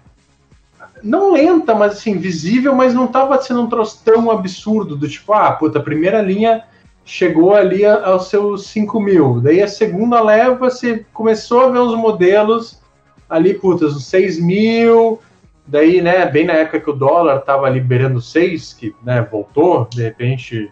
não 1.02 1.32
lenta, 1.32 1.74
mas 1.74 1.92
assim, 1.92 2.16
visível, 2.16 2.74
mas 2.74 2.94
não 2.94 3.04
estava 3.04 3.40
sendo 3.40 3.62
um 3.62 3.68
troço 3.68 4.00
tão 4.04 4.30
absurdo, 4.30 4.96
do 4.96 5.08
tipo, 5.08 5.32
ah, 5.32 5.52
puta, 5.52 5.78
a 5.78 5.82
primeira 5.82 6.22
linha 6.22 6.64
chegou 7.04 7.54
ali 7.54 7.84
aos 7.84 8.28
seus 8.28 8.66
5 8.68 8.98
mil, 8.98 9.40
daí 9.40 9.62
a 9.62 9.68
segunda 9.68 10.20
leva, 10.20 10.70
você 10.70 11.04
começou 11.12 11.60
a 11.60 11.70
ver 11.70 11.78
uns 11.78 11.94
modelos 11.94 12.80
ali, 13.28 13.54
putas, 13.54 13.94
uns 13.94 14.06
6 14.06 14.40
mil, 14.40 15.20
Daí, 15.66 16.00
né, 16.00 16.26
bem 16.26 16.44
na 16.46 16.52
época 16.52 16.80
que 16.80 16.90
o 16.90 16.92
dólar 16.92 17.38
estava 17.38 17.68
liberando 17.68 18.20
6, 18.20 18.72
que 18.74 18.94
né, 19.02 19.26
voltou, 19.30 19.88
de 19.90 20.02
repente, 20.02 20.70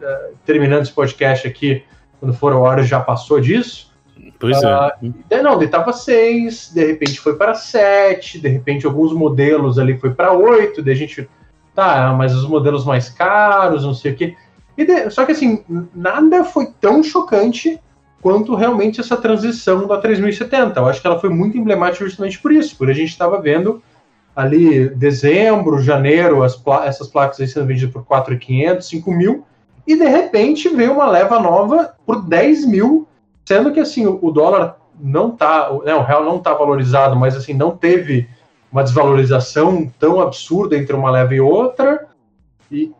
uh, 0.00 0.36
terminando 0.44 0.82
esse 0.82 0.92
podcast 0.92 1.46
aqui, 1.48 1.82
quando 2.20 2.32
for 2.32 2.52
a 2.52 2.58
hora 2.58 2.82
já 2.84 3.00
passou 3.00 3.40
disso. 3.40 3.92
Pois 4.38 4.62
Ah, 4.64 4.96
é. 5.02 5.08
daí 5.28 5.42
não, 5.42 5.58
daí 5.58 5.68
tava 5.68 5.92
6, 5.92 6.72
de 6.72 6.86
repente 6.86 7.18
foi 7.20 7.36
para 7.36 7.54
7, 7.54 8.38
de 8.40 8.48
repente 8.48 8.86
alguns 8.86 9.12
modelos 9.12 9.78
ali 9.78 9.98
foi 9.98 10.10
para 10.10 10.32
8, 10.32 10.82
daí 10.82 10.94
a 10.94 10.96
gente. 10.96 11.28
Tá, 11.74 12.14
mas 12.16 12.34
os 12.34 12.48
modelos 12.48 12.86
mais 12.86 13.10
caros, 13.10 13.84
não 13.84 13.92
sei 13.92 14.12
o 14.12 14.16
quê. 14.16 14.34
E 14.78 14.84
de- 14.86 15.10
só 15.10 15.26
que 15.26 15.32
assim, 15.32 15.62
nada 15.94 16.42
foi 16.44 16.68
tão 16.80 17.02
chocante 17.02 17.78
quanto 18.22 18.54
realmente 18.54 18.98
essa 19.00 19.16
transição 19.16 19.86
da 19.86 19.98
3070. 19.98 20.80
Eu 20.80 20.86
acho 20.86 21.00
que 21.02 21.06
ela 21.06 21.18
foi 21.20 21.28
muito 21.28 21.58
emblemática 21.58 22.04
justamente 22.04 22.38
por 22.38 22.50
isso, 22.50 22.74
porque 22.78 22.92
a 22.92 22.94
gente 22.94 23.10
estava 23.10 23.38
vendo 23.40 23.82
ali 24.36 24.90
dezembro, 24.90 25.80
janeiro, 25.80 26.40
pla- 26.62 26.84
essas 26.84 27.08
placas 27.08 27.40
aí 27.40 27.48
sendo 27.48 27.66
vendidas 27.66 27.90
por 27.90 28.04
4.500, 28.04 28.82
5 28.82 29.10
mil, 29.10 29.46
e 29.86 29.96
de 29.96 30.06
repente 30.06 30.68
veio 30.68 30.92
uma 30.92 31.08
leva 31.08 31.40
nova 31.40 31.94
por 32.04 32.22
10 32.22 32.66
mil, 32.66 33.08
sendo 33.46 33.72
que 33.72 33.80
assim, 33.80 34.06
o, 34.06 34.30
dólar 34.30 34.76
não 35.00 35.30
tá, 35.30 35.70
o- 35.72 35.82
né, 35.82 35.94
o 35.94 36.02
real 36.02 36.22
não 36.22 36.38
tá 36.38 36.52
valorizado, 36.52 37.16
mas 37.16 37.34
assim, 37.34 37.54
não 37.54 37.74
teve 37.74 38.28
uma 38.70 38.84
desvalorização 38.84 39.90
tão 39.98 40.20
absurda 40.20 40.76
entre 40.76 40.94
uma 40.94 41.10
leva 41.10 41.34
e 41.34 41.40
outra, 41.40 42.06
e 42.70 42.92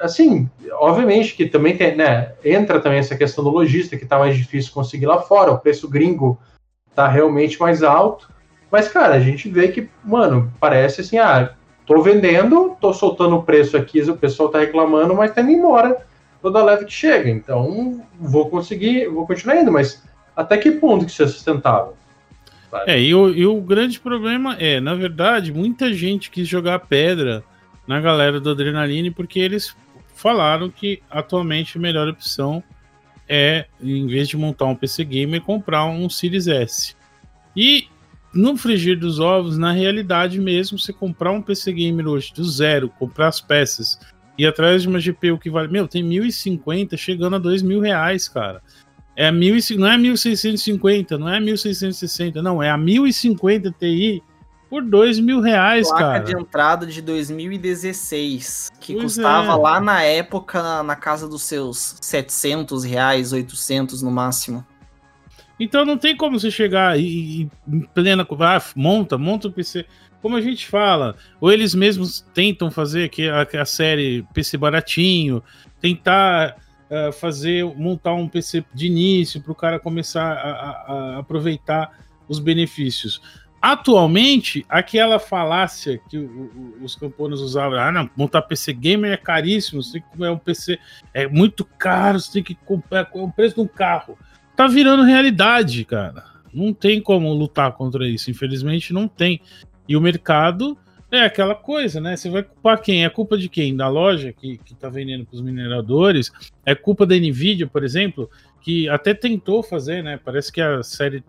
assim, 0.00 0.48
obviamente 0.74 1.34
que 1.34 1.46
também 1.46 1.76
tem, 1.76 1.96
né, 1.96 2.32
entra 2.44 2.78
também 2.78 3.00
essa 3.00 3.16
questão 3.16 3.42
do 3.42 3.50
lojista, 3.50 3.96
que 3.96 4.06
tá 4.06 4.20
mais 4.20 4.36
difícil 4.36 4.72
conseguir 4.72 5.06
lá 5.06 5.20
fora, 5.20 5.50
o 5.50 5.58
preço 5.58 5.88
gringo 5.88 6.38
tá 6.94 7.08
realmente 7.08 7.58
mais 7.58 7.82
alto, 7.82 8.32
mas, 8.74 8.88
cara, 8.88 9.14
a 9.14 9.20
gente 9.20 9.48
vê 9.48 9.68
que, 9.68 9.88
mano, 10.02 10.52
parece 10.58 11.00
assim, 11.00 11.16
ah, 11.16 11.54
tô 11.86 12.02
vendendo, 12.02 12.76
tô 12.80 12.92
soltando 12.92 13.36
o 13.36 13.42
preço 13.44 13.76
aqui, 13.76 14.00
o 14.00 14.16
pessoal 14.16 14.48
tá 14.48 14.58
reclamando, 14.58 15.14
mas 15.14 15.32
tá 15.32 15.42
indo 15.42 15.52
embora 15.52 16.04
toda 16.42 16.60
leve 16.60 16.84
que 16.84 16.92
chega. 16.92 17.30
Então, 17.30 18.04
vou 18.18 18.50
conseguir, 18.50 19.06
vou 19.06 19.28
continuar 19.28 19.60
indo, 19.60 19.70
mas 19.70 20.02
até 20.34 20.58
que 20.58 20.72
ponto 20.72 21.04
que 21.04 21.12
isso 21.12 21.22
é 21.22 21.28
sustentável? 21.28 21.94
É, 22.84 23.00
e 23.00 23.14
o, 23.14 23.28
e 23.28 23.46
o 23.46 23.60
grande 23.60 24.00
problema 24.00 24.56
é, 24.58 24.80
na 24.80 24.96
verdade, 24.96 25.52
muita 25.52 25.94
gente 25.94 26.28
quis 26.28 26.48
jogar 26.48 26.80
pedra 26.80 27.44
na 27.86 28.00
galera 28.00 28.40
do 28.40 28.50
Adrenaline 28.50 29.12
porque 29.12 29.38
eles 29.38 29.72
falaram 30.16 30.68
que 30.68 31.00
atualmente 31.08 31.78
a 31.78 31.80
melhor 31.80 32.08
opção 32.08 32.60
é, 33.28 33.66
em 33.80 34.08
vez 34.08 34.26
de 34.26 34.36
montar 34.36 34.64
um 34.64 34.74
PC 34.74 35.04
Gamer, 35.04 35.40
comprar 35.42 35.84
um 35.84 36.10
Series 36.10 36.48
S. 36.48 36.96
E 37.54 37.86
no 38.34 38.56
frigir 38.56 38.98
dos 38.98 39.20
ovos, 39.20 39.56
na 39.56 39.72
realidade 39.72 40.40
mesmo, 40.40 40.78
você 40.78 40.92
comprar 40.92 41.30
um 41.30 41.40
PC 41.40 41.72
Gamer 41.72 42.08
hoje 42.08 42.32
do 42.34 42.44
zero, 42.44 42.88
comprar 42.88 43.28
as 43.28 43.40
peças 43.40 43.98
e 44.36 44.46
atrás 44.46 44.82
de 44.82 44.88
uma 44.88 44.98
GPU 44.98 45.38
que 45.38 45.48
vale, 45.48 45.68
meu, 45.68 45.86
tem 45.86 46.02
1.050 46.02 46.96
chegando 46.96 47.36
a 47.36 47.38
2 47.38 47.62
mil 47.62 47.80
reais, 47.80 48.28
cara. 48.28 48.60
É 49.16 49.30
1000, 49.30 49.78
não 49.78 49.86
é 49.86 49.96
1650, 49.96 51.16
não 51.16 51.28
é 51.28 51.38
1660, 51.38 52.42
não, 52.42 52.60
é 52.60 52.68
a 52.68 52.76
1050 52.76 53.70
Ti 53.78 54.20
por 54.68 54.82
2 54.82 55.20
mil 55.20 55.40
reais, 55.40 55.86
Placa 55.86 56.04
cara. 56.04 56.24
de 56.24 56.36
entrada 56.36 56.84
de 56.84 57.00
2016, 57.00 58.72
que 58.80 58.94
Pois 58.94 59.04
custava 59.04 59.52
é. 59.52 59.54
lá 59.54 59.80
na 59.80 60.02
época 60.02 60.82
na 60.82 60.96
casa 60.96 61.28
dos 61.28 61.42
seus 61.42 61.96
700 62.00 62.82
reais, 62.82 63.32
800 63.32 64.02
no 64.02 64.10
máximo. 64.10 64.66
Então 65.58 65.84
não 65.84 65.96
tem 65.96 66.16
como 66.16 66.38
você 66.38 66.50
chegar 66.50 66.98
e, 66.98 67.42
e 67.42 67.50
em 67.68 67.80
plena. 67.80 68.26
Ah, 68.40 68.62
monta, 68.74 69.16
monta 69.16 69.48
o 69.48 69.52
PC. 69.52 69.86
Como 70.20 70.36
a 70.36 70.40
gente 70.40 70.66
fala, 70.66 71.16
ou 71.40 71.52
eles 71.52 71.74
mesmos 71.74 72.20
tentam 72.32 72.70
fazer 72.70 73.08
que 73.10 73.28
a, 73.28 73.42
a 73.60 73.64
série 73.64 74.24
PC 74.32 74.56
baratinho, 74.56 75.42
tentar 75.80 76.56
ah, 76.90 77.12
fazer, 77.12 77.64
montar 77.76 78.14
um 78.14 78.26
PC 78.28 78.64
de 78.74 78.86
início 78.86 79.40
para 79.42 79.52
o 79.52 79.54
cara 79.54 79.78
começar 79.78 80.32
a, 80.32 80.50
a- 80.50 80.92
a 81.16 81.18
aproveitar 81.18 81.90
os 82.28 82.38
benefícios. 82.38 83.20
Atualmente, 83.60 84.64
aquela 84.68 85.18
falácia 85.18 85.98
que 86.08 86.18
o- 86.18 86.24
o- 86.80 86.84
os 86.84 86.94
camponeses 86.94 87.42
usavam, 87.44 87.78
ah, 87.78 87.90
não, 87.92 88.08
montar 88.16 88.42
PC 88.42 88.72
gamer 88.72 89.12
é 89.12 89.16
caríssimo, 89.16 89.82
você 89.82 89.92
tem 89.94 90.02
que 90.02 90.08
comprar 90.08 90.32
um 90.32 90.38
PC, 90.38 90.78
é 91.12 91.26
muito 91.28 91.64
caro, 91.64 92.18
você 92.20 92.32
tem 92.32 92.42
que 92.42 92.54
comprar 92.54 93.00
é 93.14 93.18
o 93.18 93.30
preço 93.30 93.54
de 93.56 93.60
um 93.60 93.66
carro 93.66 94.18
tá 94.56 94.66
virando 94.66 95.02
realidade, 95.02 95.84
cara. 95.84 96.24
Não 96.52 96.72
tem 96.72 97.00
como 97.00 97.32
lutar 97.32 97.72
contra 97.72 98.06
isso, 98.06 98.30
infelizmente 98.30 98.92
não 98.92 99.08
tem. 99.08 99.40
E 99.88 99.96
o 99.96 100.00
mercado 100.00 100.78
é 101.10 101.20
aquela 101.22 101.54
coisa, 101.54 102.00
né? 102.00 102.16
Você 102.16 102.28
vai 102.30 102.42
culpar 102.42 102.80
quem? 102.80 103.04
É 103.04 103.08
culpa 103.10 103.36
de 103.36 103.48
quem? 103.48 103.76
Da 103.76 103.88
loja 103.88 104.32
que, 104.32 104.58
que 104.58 104.74
tá 104.74 104.88
vendendo 104.88 105.24
para 105.24 105.34
os 105.34 105.40
mineradores? 105.42 106.30
É 106.64 106.74
culpa 106.74 107.04
da 107.06 107.14
Nvidia, 107.16 107.66
por 107.66 107.84
exemplo, 107.84 108.30
que 108.60 108.88
até 108.88 109.12
tentou 109.14 109.62
fazer, 109.62 110.02
né? 110.02 110.18
Parece 110.24 110.50
que 110.52 110.60
a 110.60 110.82
série 110.82 111.22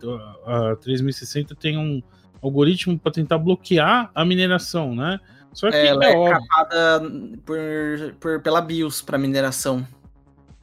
a, 0.45 0.71
a 0.71 0.75
3060 0.75 1.55
tem 1.55 1.77
um 1.77 2.01
algoritmo 2.41 2.97
para 2.97 3.11
tentar 3.11 3.37
bloquear 3.37 4.09
a 4.13 4.23
mineração, 4.25 4.95
né? 4.95 5.19
Só 5.51 5.71
que 5.71 5.77
Ela 5.77 6.05
é, 6.05 6.11
é 6.11 6.29
capada 6.29 7.11
por, 7.45 7.57
por- 8.19 8.41
pela 8.41 8.61
BIOS 8.61 9.01
para 9.01 9.17
mineração. 9.17 9.87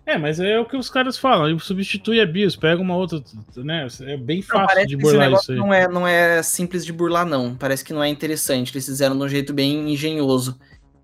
É, 0.04 0.18
mas 0.18 0.40
é 0.40 0.58
o 0.58 0.64
que 0.64 0.76
os 0.76 0.90
caras 0.90 1.16
falam, 1.16 1.56
substitui 1.60 2.20
a 2.20 2.26
BIOS, 2.26 2.56
pega 2.56 2.82
uma 2.82 2.96
outra, 2.96 3.22
né? 3.56 3.86
É 4.00 4.16
bem 4.16 4.38
Não, 4.38 4.46
fácil 4.46 4.66
parece 4.66 4.88
de 4.88 4.96
burlar 4.96 5.26
negócio 5.28 5.42
isso 5.44 5.52
aí. 5.52 5.58
não 5.58 5.72
é, 5.72 5.88
não 5.88 6.06
é 6.06 6.42
simples 6.42 6.84
de 6.84 6.92
burlar, 6.92 7.24
não. 7.24 7.54
Parece 7.54 7.84
que 7.84 7.92
não 7.92 8.02
é 8.02 8.08
interessante. 8.08 8.72
Eles 8.72 8.84
fizeram 8.86 9.16
de 9.16 9.22
um 9.22 9.28
jeito 9.28 9.54
bem 9.54 9.92
engenhoso. 9.92 10.58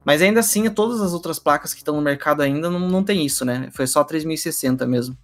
Mas 0.05 0.21
ainda 0.21 0.41
assim, 0.41 0.69
todas 0.71 1.01
as 1.01 1.13
outras 1.13 1.39
placas 1.39 1.73
que 1.73 1.81
estão 1.81 1.95
no 1.95 2.03
mercado 2.03 2.41
ainda 2.41 2.69
não, 2.69 2.81
não 2.81 3.05
tem 3.05 3.25
isso, 3.25 3.45
né? 3.45 3.69
Foi 3.73 3.87
só 3.87 4.03
3060 4.03 4.85
mesmo. 4.87 5.17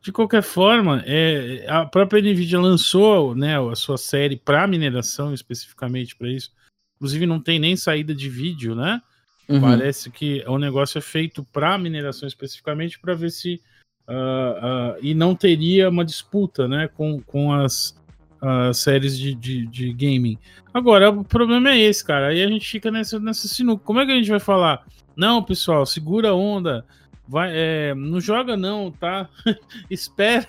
De 0.00 0.12
qualquer 0.12 0.42
forma, 0.42 1.02
é, 1.06 1.64
a 1.68 1.86
própria 1.86 2.20
Nvidia 2.20 2.60
lançou 2.60 3.34
né, 3.34 3.58
a 3.58 3.74
sua 3.74 3.96
série 3.96 4.36
para 4.36 4.66
mineração, 4.66 5.32
especificamente 5.32 6.14
para 6.16 6.28
isso. 6.28 6.50
Inclusive, 6.96 7.26
não 7.26 7.40
tem 7.40 7.58
nem 7.58 7.76
saída 7.76 8.14
de 8.14 8.28
vídeo, 8.28 8.74
né? 8.74 9.00
Uhum. 9.48 9.60
Parece 9.60 10.10
que 10.10 10.44
o 10.46 10.58
negócio 10.58 10.98
é 10.98 11.00
feito 11.00 11.42
para 11.42 11.78
mineração 11.78 12.28
especificamente 12.28 12.98
para 12.98 13.14
ver 13.14 13.30
se. 13.30 13.60
ah, 14.06 14.94
ah, 14.94 14.96
e 15.00 15.14
não 15.14 15.34
teria 15.34 15.88
uma 15.88 16.04
disputa 16.04 16.68
né, 16.68 16.88
com, 16.88 17.20
com 17.22 17.52
as, 17.52 17.98
as 18.40 18.78
séries 18.78 19.18
de, 19.18 19.34
de, 19.34 19.66
de 19.66 19.92
gaming. 19.92 20.38
Agora, 20.72 21.10
o 21.10 21.24
problema 21.24 21.70
é 21.70 21.78
esse, 21.78 22.04
cara. 22.04 22.28
Aí 22.28 22.42
a 22.42 22.48
gente 22.48 22.68
fica 22.68 22.90
nessa, 22.90 23.18
nessa 23.18 23.48
sinuca. 23.48 23.84
Como 23.84 24.00
é 24.00 24.06
que 24.06 24.12
a 24.12 24.16
gente 24.16 24.30
vai 24.30 24.40
falar? 24.40 24.84
Não, 25.16 25.42
pessoal, 25.42 25.86
segura 25.86 26.30
a 26.30 26.34
onda. 26.34 26.84
Vai, 27.26 27.50
é, 27.52 27.94
não 27.94 28.20
joga, 28.20 28.56
não, 28.56 28.90
tá? 28.90 29.28
Espera. 29.90 30.46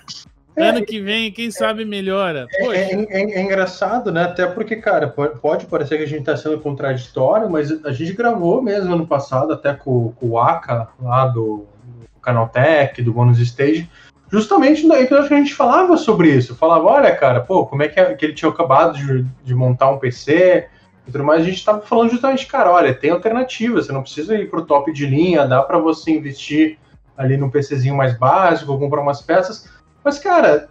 É, 0.60 0.70
ano 0.70 0.86
que 0.86 1.00
vem, 1.02 1.32
quem 1.32 1.50
sabe 1.52 1.86
melhora. 1.86 2.46
É, 2.54 2.66
é- 2.66 3.08
é- 3.10 3.32
é 3.40 3.42
engraçado, 3.42 4.12
né? 4.12 4.24
Até 4.24 4.46
porque, 4.48 4.76
cara, 4.76 5.08
po- 5.08 5.30
pode 5.42 5.66
parecer 5.66 5.98
que 5.98 6.04
a 6.04 6.08
gente 6.08 6.24
tá 6.26 6.36
sendo 6.38 6.60
contraditório, 6.60 7.50
mas 7.50 7.72
a 7.86 7.92
gente 7.92 8.14
gravou 8.14 8.62
mesmo 8.62 8.94
ano 8.94 9.08
passado, 9.08 9.54
até 9.54 9.74
com, 9.74 10.12
com 10.14 10.30
o 10.30 10.40
Aka, 10.40 10.90
lá 11.02 11.26
do, 11.28 11.66
do 11.84 12.20
Canaltech, 12.22 13.02
do 13.02 13.14
Bonus 13.14 13.40
Stage, 13.40 13.90
justamente 14.32 14.86
no 14.86 14.94
episódio 14.96 15.28
que 15.28 15.34
a 15.34 15.38
gente 15.38 15.54
falava 15.56 15.98
sobre 15.98 16.30
isso. 16.30 16.56
Falava, 16.56 16.86
olha, 16.86 17.16
cara, 17.16 17.40
pô, 17.42 17.66
como 17.66 17.84
é 17.84 17.88
que, 17.88 18.00
é- 18.00 18.14
que 18.14 18.26
ele 18.26 18.34
tinha 18.34 18.50
acabado 18.52 18.98
de, 18.98 19.26
de 19.44 19.56
montar 19.56 19.90
um 19.90 19.98
PC 19.98 20.68
e 21.08 21.12
tudo 21.12 21.24
mais. 21.24 21.42
A 21.42 21.46
gente 21.46 21.64
tava 21.66 21.82
falando 21.82 22.12
justamente, 22.12 22.46
cara, 22.46 22.72
olha, 22.72 22.94
tem 22.94 23.10
alternativa, 23.10 23.82
você 23.82 23.92
não 23.92 24.04
precisa 24.04 24.36
ir 24.36 24.50
pro 24.50 24.66
top 24.66 24.92
de 24.94 25.06
linha, 25.06 25.48
dá 25.48 25.62
para 25.64 25.78
você 25.80 26.12
investir 26.12 26.78
ali 27.18 27.36
num 27.36 27.50
PCzinho 27.50 27.96
mais 27.96 28.18
básico, 28.18 28.78
comprar 28.80 29.02
umas 29.02 29.22
peças. 29.22 29.68
Mas, 30.10 30.18
cara, 30.18 30.70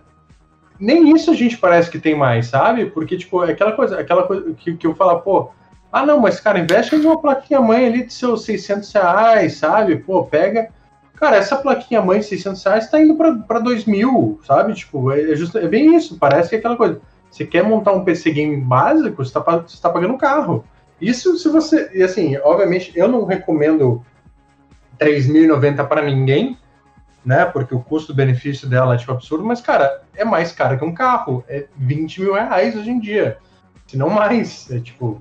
nem 0.80 1.14
isso 1.14 1.30
a 1.30 1.34
gente 1.34 1.56
parece 1.56 1.88
que 1.88 2.00
tem 2.00 2.12
mais, 2.12 2.48
sabe? 2.48 2.86
Porque, 2.86 3.16
tipo, 3.16 3.44
é 3.44 3.52
aquela 3.52 3.70
coisa, 3.70 4.00
aquela 4.00 4.24
coisa 4.24 4.52
que, 4.54 4.76
que 4.76 4.84
eu 4.84 4.96
falo, 4.96 5.20
pô, 5.20 5.50
ah, 5.92 6.04
não, 6.04 6.18
mas, 6.18 6.40
cara, 6.40 6.58
investe 6.58 6.96
em 6.96 7.06
uma 7.06 7.20
plaquinha 7.20 7.60
mãe 7.60 7.86
ali 7.86 8.04
de 8.04 8.12
seus 8.12 8.44
600 8.44 8.92
reais, 8.92 9.56
sabe? 9.56 9.94
Pô, 9.94 10.24
pega. 10.24 10.70
Cara, 11.14 11.36
essa 11.36 11.54
plaquinha 11.54 12.02
mãe 12.02 12.18
de 12.18 12.26
600 12.26 12.64
reais 12.64 12.90
tá 12.90 13.00
indo 13.00 13.14
pra 13.14 13.60
2 13.60 13.84
mil, 13.84 14.40
sabe? 14.44 14.74
Tipo, 14.74 15.12
é, 15.12 15.20
é, 15.20 15.34
é 15.34 15.68
bem 15.68 15.94
isso, 15.94 16.18
parece 16.18 16.48
que 16.48 16.56
é 16.56 16.58
aquela 16.58 16.76
coisa. 16.76 17.00
Você 17.30 17.46
quer 17.46 17.62
montar 17.62 17.92
um 17.92 18.02
PC 18.02 18.32
game 18.32 18.56
básico, 18.56 19.24
você 19.24 19.32
tá, 19.32 19.40
você 19.40 19.80
tá 19.80 19.88
pagando 19.88 20.14
um 20.14 20.18
carro. 20.18 20.64
Isso 21.00 21.38
se 21.38 21.48
você. 21.48 21.92
E 21.94 22.02
assim, 22.02 22.36
obviamente, 22.38 22.90
eu 22.96 23.06
não 23.06 23.24
recomendo 23.24 24.04
3.090 24.98 25.86
para 25.86 26.02
ninguém, 26.02 26.58
né? 27.28 27.44
Porque 27.44 27.74
o 27.74 27.80
custo-benefício 27.80 28.66
dela 28.66 28.94
é 28.94 28.96
tipo 28.96 29.12
absurdo, 29.12 29.44
mas, 29.44 29.60
cara, 29.60 30.00
é 30.16 30.24
mais 30.24 30.50
caro 30.50 30.78
que 30.78 30.84
um 30.84 30.94
carro. 30.94 31.44
É 31.46 31.66
20 31.76 32.22
mil 32.22 32.32
reais 32.32 32.74
hoje 32.74 32.88
em 32.90 32.98
dia. 32.98 33.36
Se 33.86 33.98
não 33.98 34.08
mais. 34.08 34.70
É 34.70 34.80
tipo. 34.80 35.20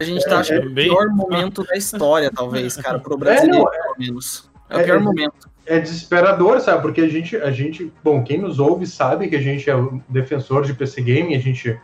A 0.00 0.02
gente 0.02 0.24
tá, 0.24 0.40
acho 0.40 0.50
que, 0.50 0.58
é 0.58 0.64
no 0.64 0.70
bem- 0.70 0.88
pior 0.88 1.06
momento 1.10 1.62
da 1.62 1.76
história, 1.76 2.32
talvez, 2.34 2.76
cara, 2.76 2.98
pro 2.98 3.16
brasileiro, 3.16 3.58
não, 3.64 3.70
pelo 3.70 3.94
menos. 3.96 4.50
É 4.68 4.76
o 4.76 4.80
é- 4.80 4.82
pior 4.82 4.96
é- 4.96 5.00
momento. 5.00 5.48
É 5.66 5.78
desesperador, 5.78 6.60
sabe? 6.60 6.82
Porque 6.82 7.00
a 7.00 7.08
gente, 7.08 7.36
a 7.36 7.52
gente, 7.52 7.92
bom, 8.02 8.24
quem 8.24 8.38
nos 8.38 8.58
ouve 8.58 8.88
sabe 8.88 9.28
que 9.28 9.36
a 9.36 9.40
gente 9.40 9.70
é 9.70 9.76
um 9.76 10.02
defensor 10.08 10.64
de 10.64 10.74
PC 10.74 11.00
Game, 11.00 11.32
a 11.36 11.38
gente, 11.38 11.78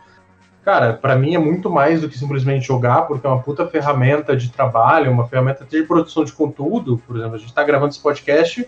cara, 0.65 0.91
pra 0.91 1.15
mim 1.15 1.35
é 1.35 1.37
muito 1.37 1.69
mais 1.69 2.01
do 2.01 2.09
que 2.09 2.17
simplesmente 2.19 2.67
jogar, 2.67 3.03
porque 3.03 3.25
é 3.25 3.29
uma 3.29 3.41
puta 3.41 3.65
ferramenta 3.65 4.35
de 4.35 4.49
trabalho, 4.51 5.09
uma 5.09 5.25
ferramenta 5.25 5.63
de 5.63 5.83
produção 5.83 6.25
de 6.25 6.33
conteúdo, 6.33 7.01
por 7.07 7.15
exemplo, 7.15 7.35
a 7.35 7.37
gente 7.37 7.53
tá 7.53 7.63
gravando 7.63 7.91
esse 7.91 8.01
podcast 8.01 8.67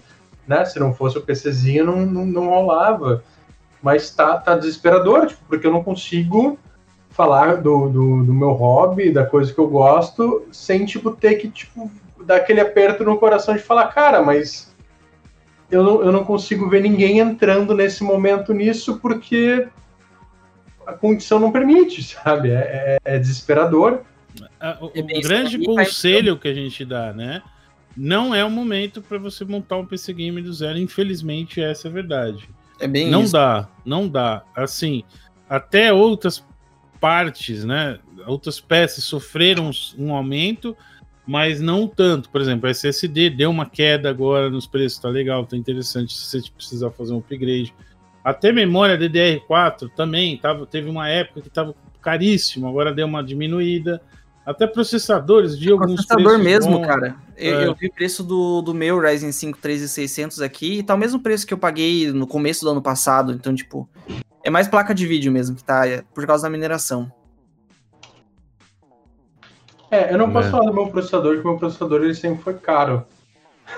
né? 0.49 0.65
Se 0.65 0.79
não 0.79 0.91
fosse 0.91 1.15
o 1.15 1.21
PCzinho, 1.21 1.85
não, 1.85 2.05
não, 2.05 2.25
não 2.25 2.49
rolava. 2.49 3.23
Mas 3.83 4.09
tá, 4.09 4.35
tá 4.35 4.55
desesperador, 4.55 5.27
tipo, 5.27 5.41
porque 5.47 5.67
eu 5.67 5.71
não 5.71 5.83
consigo 5.83 6.57
falar 7.11 7.57
do, 7.57 7.87
do, 7.87 8.23
do, 8.23 8.33
meu 8.33 8.51
hobby, 8.51 9.11
da 9.11 9.25
coisa 9.25 9.53
que 9.53 9.59
eu 9.59 9.67
gosto, 9.67 10.47
sem, 10.51 10.85
tipo, 10.85 11.11
ter 11.11 11.35
que, 11.35 11.49
tipo, 11.49 11.89
dar 12.25 12.37
aquele 12.37 12.59
aperto 12.59 13.03
no 13.03 13.17
coração 13.17 13.55
de 13.55 13.61
falar, 13.61 13.87
cara, 13.87 14.23
mas 14.23 14.75
eu 15.69 15.83
não, 15.83 16.03
eu 16.03 16.11
não 16.11 16.23
consigo 16.25 16.67
ver 16.67 16.81
ninguém 16.81 17.19
entrando 17.19 17.75
nesse 17.75 18.03
momento 18.03 18.51
nisso 18.51 18.99
porque 18.99 19.67
a 20.85 20.93
condição 20.93 21.39
não 21.39 21.51
permite, 21.51 22.01
sabe? 22.03 22.49
É, 22.49 22.97
é, 23.05 23.15
é 23.15 23.19
desesperador. 23.19 24.01
O, 24.81 24.87
o 24.87 24.91
é 24.95 25.21
grande 25.21 25.63
conselho 25.63 26.37
que 26.37 26.47
a 26.47 26.53
gente 26.53 26.83
dá, 26.83 27.13
né? 27.13 27.41
Não 27.95 28.33
é 28.33 28.43
o 28.45 28.49
momento 28.49 29.01
para 29.01 29.17
você 29.17 29.43
montar 29.43 29.77
um 29.77 29.85
PC 29.85 30.13
game 30.13 30.41
do 30.41 30.53
zero, 30.53 30.77
infelizmente 30.77 31.61
essa 31.61 31.87
é 31.87 31.89
a 31.89 31.93
verdade. 31.93 32.49
É 32.79 32.87
bem 32.87 33.09
não 33.09 33.23
isso. 33.23 33.33
dá, 33.33 33.67
não 33.85 34.07
dá. 34.07 34.43
Assim, 34.55 35.03
até 35.49 35.91
outras 35.91 36.43
partes, 36.99 37.63
né? 37.65 37.99
Outras 38.25 38.59
peças 38.59 39.03
sofreram 39.03 39.71
um 39.97 40.13
aumento, 40.13 40.75
mas 41.25 41.59
não 41.59 41.87
tanto. 41.87 42.29
Por 42.29 42.41
exemplo, 42.41 42.67
a 42.67 42.71
SSD 42.71 43.29
deu 43.29 43.49
uma 43.49 43.65
queda 43.65 44.09
agora 44.09 44.49
nos 44.49 44.67
preços, 44.67 44.99
tá 44.99 45.09
legal, 45.09 45.45
tá 45.45 45.57
interessante 45.57 46.13
se 46.13 46.25
você 46.25 46.51
precisar 46.51 46.91
fazer 46.91 47.13
um 47.13 47.19
upgrade. 47.19 47.73
Até 48.23 48.51
memória 48.51 48.97
DDR4 48.97 49.89
também 49.95 50.37
tava, 50.37 50.65
teve 50.65 50.89
uma 50.89 51.07
época 51.09 51.41
que 51.41 51.47
estava 51.47 51.73
caríssimo, 52.01 52.67
agora 52.67 52.93
deu 52.93 53.05
uma 53.05 53.23
diminuída. 53.23 54.01
Até 54.49 54.65
processadores 54.65 55.55
de 55.55 55.71
alguns 55.71 56.07
Processador 56.07 56.39
mesmo, 56.39 56.79
bons. 56.79 56.87
cara. 56.87 57.15
Eu, 57.37 57.59
é. 57.59 57.67
eu, 57.67 57.75
vi 57.75 57.85
o 57.85 57.93
preço 57.93 58.23
do, 58.23 58.63
do 58.63 58.73
meu 58.73 58.99
Ryzen 58.99 59.31
5 59.31 59.59
3600 59.59 60.41
aqui 60.41 60.79
e 60.79 60.83
tá 60.83 60.95
o 60.95 60.97
mesmo 60.97 61.19
preço 61.19 61.45
que 61.45 61.53
eu 61.53 61.57
paguei 61.57 62.11
no 62.11 62.25
começo 62.25 62.65
do 62.65 62.71
ano 62.71 62.81
passado. 62.81 63.31
Então, 63.31 63.53
tipo, 63.53 63.87
é 64.43 64.49
mais 64.49 64.67
placa 64.67 64.95
de 64.95 65.05
vídeo 65.05 65.31
mesmo 65.31 65.55
que 65.55 65.63
tá, 65.63 65.87
é 65.87 66.03
por 66.15 66.25
causa 66.25 66.41
da 66.41 66.49
mineração. 66.49 67.11
É, 69.91 70.11
eu 70.11 70.17
não 70.17 70.33
posso 70.33 70.47
é. 70.47 70.51
falar 70.51 70.65
do 70.65 70.73
meu 70.73 70.87
processador, 70.87 71.35
porque 71.35 71.47
o 71.47 71.51
meu 71.51 71.59
processador 71.59 72.01
ele 72.01 72.15
sempre 72.15 72.41
foi 72.41 72.55
caro. 72.55 73.05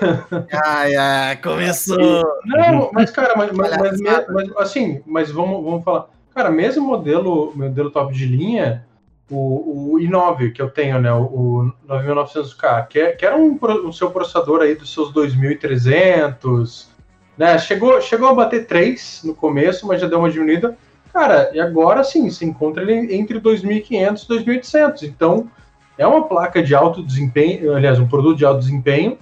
ai, 0.64 0.94
ai, 0.94 1.36
começou! 1.36 2.24
Não, 2.46 2.90
mas 2.94 3.10
cara, 3.10 3.34
mas, 3.36 3.52
mas, 3.52 3.76
mas, 3.76 4.00
mas, 4.00 4.56
assim, 4.56 5.02
mas 5.04 5.30
vamos, 5.30 5.62
vamos 5.62 5.84
falar. 5.84 6.06
Cara, 6.34 6.50
mesmo 6.50 6.86
modelo, 6.86 7.52
modelo 7.54 7.90
top 7.90 8.14
de 8.14 8.24
linha, 8.24 8.86
o, 9.32 9.94
o 9.94 9.98
i9 9.98 10.52
que 10.52 10.60
eu 10.60 10.68
tenho, 10.68 11.00
né, 11.00 11.12
o, 11.12 11.72
9900K, 11.88 12.86
que, 12.88 13.00
é, 13.00 13.12
que 13.12 13.24
era 13.24 13.36
um, 13.36 13.92
seu 13.92 14.10
processador 14.10 14.60
aí 14.60 14.74
dos 14.74 14.92
seus 14.92 15.12
2300, 15.12 16.90
né, 17.36 17.58
chegou, 17.58 18.00
chegou 18.00 18.28
a 18.28 18.34
bater 18.34 18.66
3 18.66 19.22
no 19.24 19.34
começo, 19.34 19.86
mas 19.86 20.00
já 20.00 20.06
deu 20.06 20.18
uma 20.18 20.30
diminuída. 20.30 20.76
Cara, 21.12 21.50
e 21.54 21.60
agora 21.60 22.04
sim, 22.04 22.30
se 22.30 22.44
encontra 22.44 22.82
ele 22.82 23.14
entre 23.14 23.38
2500 23.38 24.22
e 24.22 24.28
2800. 24.28 25.02
Então, 25.02 25.50
é 25.96 26.06
uma 26.06 26.26
placa 26.26 26.62
de 26.62 26.74
alto 26.74 27.02
desempenho, 27.02 27.74
aliás, 27.74 27.98
um 27.98 28.08
produto 28.08 28.38
de 28.38 28.44
alto 28.44 28.60
desempenho 28.60 29.18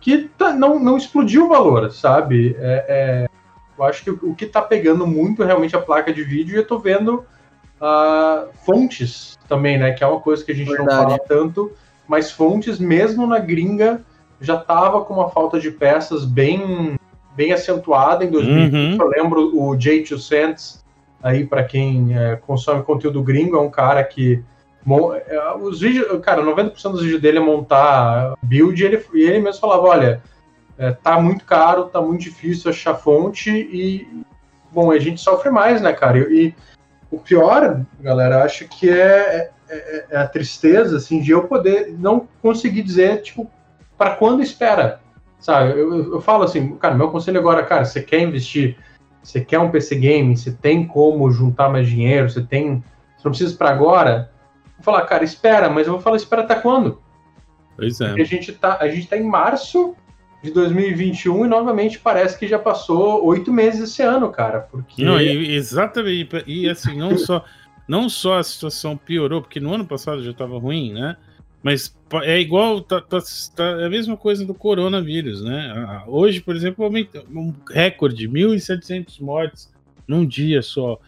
que 0.00 0.28
tá, 0.36 0.52
não, 0.52 0.78
não 0.78 0.96
explodiu 0.96 1.46
o 1.46 1.48
valor, 1.48 1.90
sabe? 1.92 2.56
É, 2.58 2.84
é, 2.88 3.28
eu 3.78 3.84
acho 3.84 4.02
que 4.02 4.10
o, 4.10 4.18
o 4.30 4.34
que 4.34 4.44
está 4.44 4.60
pegando 4.60 5.06
muito 5.06 5.44
realmente 5.44 5.76
a 5.76 5.80
placa 5.80 6.12
de 6.12 6.24
vídeo, 6.24 6.54
e 6.54 6.56
eu 6.56 6.62
estou 6.62 6.78
vendo 6.78 7.24
uh, 7.82 8.48
fontes 8.64 9.36
também, 9.48 9.76
né? 9.76 9.92
Que 9.92 10.04
é 10.04 10.06
uma 10.06 10.20
coisa 10.20 10.44
que 10.44 10.52
a 10.52 10.54
gente 10.54 10.68
Verdade. 10.68 10.88
não 10.88 11.02
fala 11.02 11.18
tanto, 11.18 11.72
mas 12.06 12.30
fontes, 12.30 12.78
mesmo 12.78 13.26
na 13.26 13.40
gringa, 13.40 14.02
já 14.40 14.56
tava 14.56 15.04
com 15.04 15.14
uma 15.14 15.28
falta 15.28 15.58
de 15.58 15.70
peças 15.70 16.24
bem, 16.24 16.96
bem 17.34 17.52
acentuada 17.52 18.24
em 18.24 18.30
2020. 18.30 18.74
Uhum. 18.74 18.98
Eu 19.00 19.08
lembro 19.08 19.56
o 19.56 19.76
J200, 19.76 20.80
aí 21.22 21.44
para 21.44 21.64
quem 21.64 22.16
é, 22.16 22.36
consome 22.36 22.82
conteúdo 22.82 23.22
gringo, 23.22 23.56
é 23.56 23.60
um 23.60 23.70
cara 23.70 24.02
que 24.04 24.42
é, 25.26 25.54
os 25.60 25.80
vídeos, 25.80 26.20
cara, 26.22 26.42
90% 26.42 26.90
dos 26.90 27.02
vídeos 27.02 27.22
dele 27.22 27.38
é 27.38 27.40
montar 27.40 28.34
build 28.42 28.82
e 28.82 28.84
ele, 28.84 29.04
e 29.14 29.22
ele 29.22 29.38
mesmo 29.38 29.60
falava, 29.60 29.82
olha, 29.82 30.22
é, 30.76 30.90
tá 30.90 31.20
muito 31.20 31.44
caro, 31.44 31.84
tá 31.84 32.00
muito 32.00 32.22
difícil 32.22 32.68
achar 32.68 32.94
fonte 32.94 33.48
e, 33.50 34.24
bom, 34.72 34.90
a 34.90 34.98
gente 34.98 35.20
sofre 35.20 35.50
mais, 35.50 35.80
né, 35.80 35.92
cara? 35.92 36.18
E, 36.18 36.52
o 37.12 37.18
pior, 37.18 37.84
galera, 38.00 38.42
acho 38.42 38.66
que 38.66 38.88
é, 38.88 39.50
é, 39.68 40.06
é, 40.10 40.16
a 40.16 40.26
tristeza, 40.26 40.96
assim, 40.96 41.20
de 41.20 41.30
eu 41.30 41.44
poder 41.44 41.94
não 41.98 42.26
conseguir 42.40 42.82
dizer, 42.82 43.20
tipo, 43.20 43.48
para 43.98 44.16
quando 44.16 44.42
espera, 44.42 44.98
sabe? 45.38 45.72
Eu, 45.72 45.94
eu, 45.94 46.12
eu, 46.14 46.20
falo 46.22 46.42
assim, 46.42 46.74
cara, 46.76 46.94
meu 46.94 47.10
conselho 47.10 47.38
agora, 47.38 47.62
cara, 47.64 47.84
você 47.84 48.02
quer 48.02 48.20
investir, 48.20 48.78
você 49.22 49.42
quer 49.42 49.58
um 49.58 49.70
PC 49.70 49.96
game, 49.96 50.34
você 50.34 50.50
tem 50.50 50.86
como 50.86 51.30
juntar 51.30 51.68
mais 51.68 51.86
dinheiro, 51.86 52.30
você 52.30 52.42
tem, 52.42 52.82
você 53.16 53.24
não 53.24 53.32
precisa 53.32 53.54
para 53.58 53.68
agora, 53.68 54.30
vou 54.78 54.82
falar, 54.82 55.02
cara, 55.02 55.22
espera, 55.22 55.68
mas 55.68 55.86
eu 55.86 55.92
vou 55.92 56.02
falar, 56.02 56.16
espera 56.16 56.42
até 56.42 56.54
quando? 56.54 56.98
Pois 57.76 58.00
é. 58.00 58.06
Porque 58.06 58.22
a 58.22 58.26
gente 58.26 58.52
tá, 58.52 58.78
a 58.80 58.88
gente 58.88 59.06
tá 59.06 59.18
em 59.18 59.24
março 59.24 59.94
de 60.42 60.50
2021 60.50 61.44
e 61.44 61.48
novamente 61.48 61.98
parece 61.98 62.38
que 62.38 62.48
já 62.48 62.58
passou 62.58 63.24
oito 63.26 63.52
meses 63.52 63.90
esse 63.90 64.02
ano, 64.02 64.30
cara. 64.30 64.60
Porque... 64.60 65.04
Não, 65.04 65.20
e, 65.20 65.54
exatamente. 65.54 66.42
E 66.46 66.68
assim, 66.68 66.98
não 66.98 67.16
só, 67.16 67.44
não 67.86 68.08
só 68.08 68.38
a 68.38 68.42
situação 68.42 68.96
piorou, 68.96 69.40
porque 69.40 69.60
no 69.60 69.72
ano 69.72 69.86
passado 69.86 70.22
já 70.22 70.32
estava 70.32 70.58
ruim, 70.58 70.92
né? 70.92 71.16
Mas 71.62 71.96
é 72.24 72.40
igual, 72.40 72.80
tá, 72.80 73.00
tá, 73.00 73.18
tá, 73.54 73.64
é 73.80 73.86
a 73.86 73.90
mesma 73.90 74.16
coisa 74.16 74.44
do 74.44 74.52
coronavírus, 74.52 75.44
né? 75.44 76.02
Hoje, 76.08 76.40
por 76.40 76.56
exemplo, 76.56 76.90
um 77.30 77.54
recorde, 77.70 78.28
1.700 78.28 79.20
mortes 79.20 79.72
num 80.08 80.26
dia 80.26 80.60
só. 80.60 80.98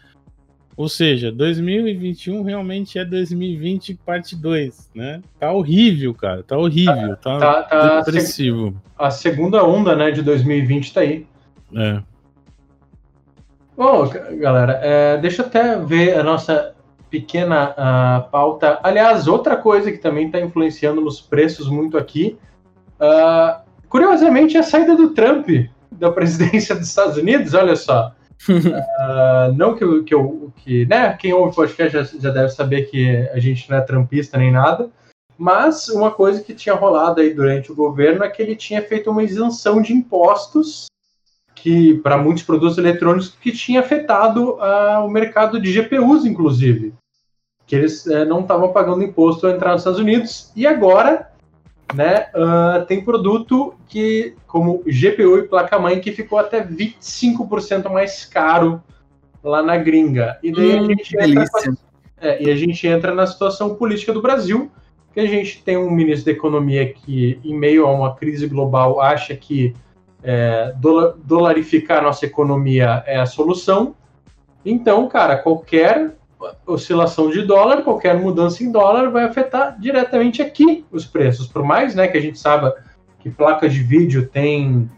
Ou 0.77 0.89
seja, 0.89 1.31
2021 1.31 2.43
realmente 2.43 2.99
é 2.99 3.05
2020 3.05 3.97
parte 4.05 4.35
2, 4.35 4.89
né? 4.93 5.21
Tá 5.39 5.51
horrível, 5.51 6.13
cara. 6.13 6.43
Tá 6.43 6.57
horrível. 6.57 7.15
Tá, 7.17 7.39
tá, 7.39 7.63
tá 7.63 7.99
depressivo. 8.01 8.75
A 8.97 9.09
segunda 9.09 9.63
onda, 9.63 9.95
né, 9.95 10.11
de 10.11 10.21
2020 10.21 10.93
tá 10.93 11.01
aí. 11.01 11.25
É. 11.73 12.01
Bom, 13.77 14.09
galera, 14.39 14.79
é, 14.81 15.17
deixa 15.17 15.41
eu 15.41 15.47
até 15.47 15.77
ver 15.77 16.17
a 16.17 16.23
nossa 16.23 16.75
pequena 17.09 17.71
uh, 17.71 18.29
pauta. 18.29 18.79
Aliás, 18.83 19.27
outra 19.27 19.55
coisa 19.55 19.91
que 19.91 19.97
também 19.97 20.27
está 20.27 20.39
influenciando 20.39 21.01
nos 21.01 21.21
preços 21.21 21.69
muito 21.69 21.97
aqui, 21.97 22.37
uh, 22.99 23.61
curiosamente, 23.87 24.57
é 24.57 24.59
a 24.59 24.63
saída 24.63 24.95
do 24.95 25.09
Trump 25.09 25.47
da 25.91 26.11
presidência 26.11 26.75
dos 26.75 26.87
Estados 26.87 27.17
Unidos. 27.17 27.53
Olha 27.53 27.75
só, 27.75 28.14
uh, 28.49 29.53
não 29.55 29.75
que 29.75 29.83
eu, 29.83 30.03
que 30.03 30.13
eu 30.13 30.53
que, 30.57 30.85
né, 30.85 31.13
quem 31.13 31.33
ouve 31.33 31.51
o 31.51 31.55
podcast 31.55 31.93
já, 31.93 32.03
já 32.03 32.29
deve 32.31 32.49
saber 32.49 32.83
que 32.83 33.27
a 33.33 33.39
gente 33.39 33.69
não 33.69 33.77
é 33.77 33.81
trampista 33.81 34.37
nem 34.37 34.51
nada, 34.51 34.89
mas 35.37 35.89
uma 35.89 36.11
coisa 36.11 36.41
que 36.41 36.53
tinha 36.53 36.75
rolado 36.75 37.21
aí 37.21 37.33
durante 37.33 37.71
o 37.71 37.75
governo 37.75 38.23
é 38.23 38.29
que 38.29 38.41
ele 38.41 38.55
tinha 38.55 38.81
feito 38.81 39.09
uma 39.09 39.23
isenção 39.23 39.81
de 39.81 39.93
impostos 39.93 40.85
que 41.53 41.95
para 41.95 42.17
muitos 42.17 42.43
produtos 42.43 42.77
eletrônicos 42.77 43.35
que 43.41 43.51
tinha 43.51 43.79
afetado 43.79 44.51
uh, 44.51 45.05
o 45.05 45.09
mercado 45.09 45.59
de 45.59 45.71
GPUs, 45.71 46.25
inclusive, 46.25 46.93
que 47.65 47.75
eles 47.75 48.05
uh, 48.05 48.25
não 48.25 48.41
estavam 48.41 48.71
pagando 48.71 49.03
imposto 49.03 49.47
ao 49.47 49.53
entrar 49.53 49.71
nos 49.71 49.81
Estados 49.81 49.99
Unidos 49.99 50.51
e 50.55 50.67
agora 50.67 51.31
né? 51.95 52.27
Uh, 52.35 52.85
tem 52.85 53.03
produto 53.03 53.73
que, 53.87 54.35
como 54.45 54.83
GPU 54.85 55.37
e 55.39 55.47
placa-mãe, 55.47 55.99
que 55.99 56.11
ficou 56.11 56.37
até 56.37 56.63
25% 56.63 57.89
mais 57.89 58.25
caro 58.25 58.81
lá 59.43 59.61
na 59.63 59.77
gringa. 59.77 60.37
E 60.43 60.51
daí 60.51 60.79
hum, 60.79 60.85
a 60.85 60.87
gente 60.87 61.17
entra 61.17 61.75
é, 62.19 62.43
e 62.43 62.49
a 62.49 62.55
gente 62.55 62.87
entra 62.87 63.13
na 63.13 63.27
situação 63.27 63.75
política 63.75 64.13
do 64.13 64.21
Brasil, 64.21 64.71
que 65.13 65.19
a 65.19 65.25
gente 65.25 65.63
tem 65.63 65.77
um 65.77 65.91
ministro 65.91 66.25
da 66.25 66.31
Economia 66.31 66.91
que, 66.91 67.39
em 67.43 67.55
meio 67.57 67.85
a 67.85 67.91
uma 67.91 68.15
crise 68.15 68.47
global, 68.47 68.99
acha 68.99 69.35
que 69.35 69.73
é, 70.23 70.73
dolarificar 71.23 71.99
a 71.99 72.01
nossa 72.01 72.25
economia 72.25 73.03
é 73.05 73.17
a 73.17 73.25
solução. 73.25 73.95
Então, 74.65 75.07
cara, 75.07 75.37
qualquer 75.37 76.15
oscilação 76.65 77.29
de 77.29 77.41
dólar, 77.43 77.81
qualquer 77.83 78.15
mudança 78.15 78.63
em 78.63 78.71
dólar 78.71 79.09
vai 79.09 79.23
afetar 79.23 79.79
diretamente 79.79 80.41
aqui 80.41 80.85
os 80.91 81.05
preços. 81.05 81.47
Por 81.47 81.63
mais 81.63 81.95
né, 81.95 82.07
que 82.07 82.17
a 82.17 82.21
gente 82.21 82.39
saiba 82.39 82.75
que 83.19 83.29
placas 83.29 83.73
de 83.73 83.81
vídeo 83.81 84.27
tem, 84.27 84.89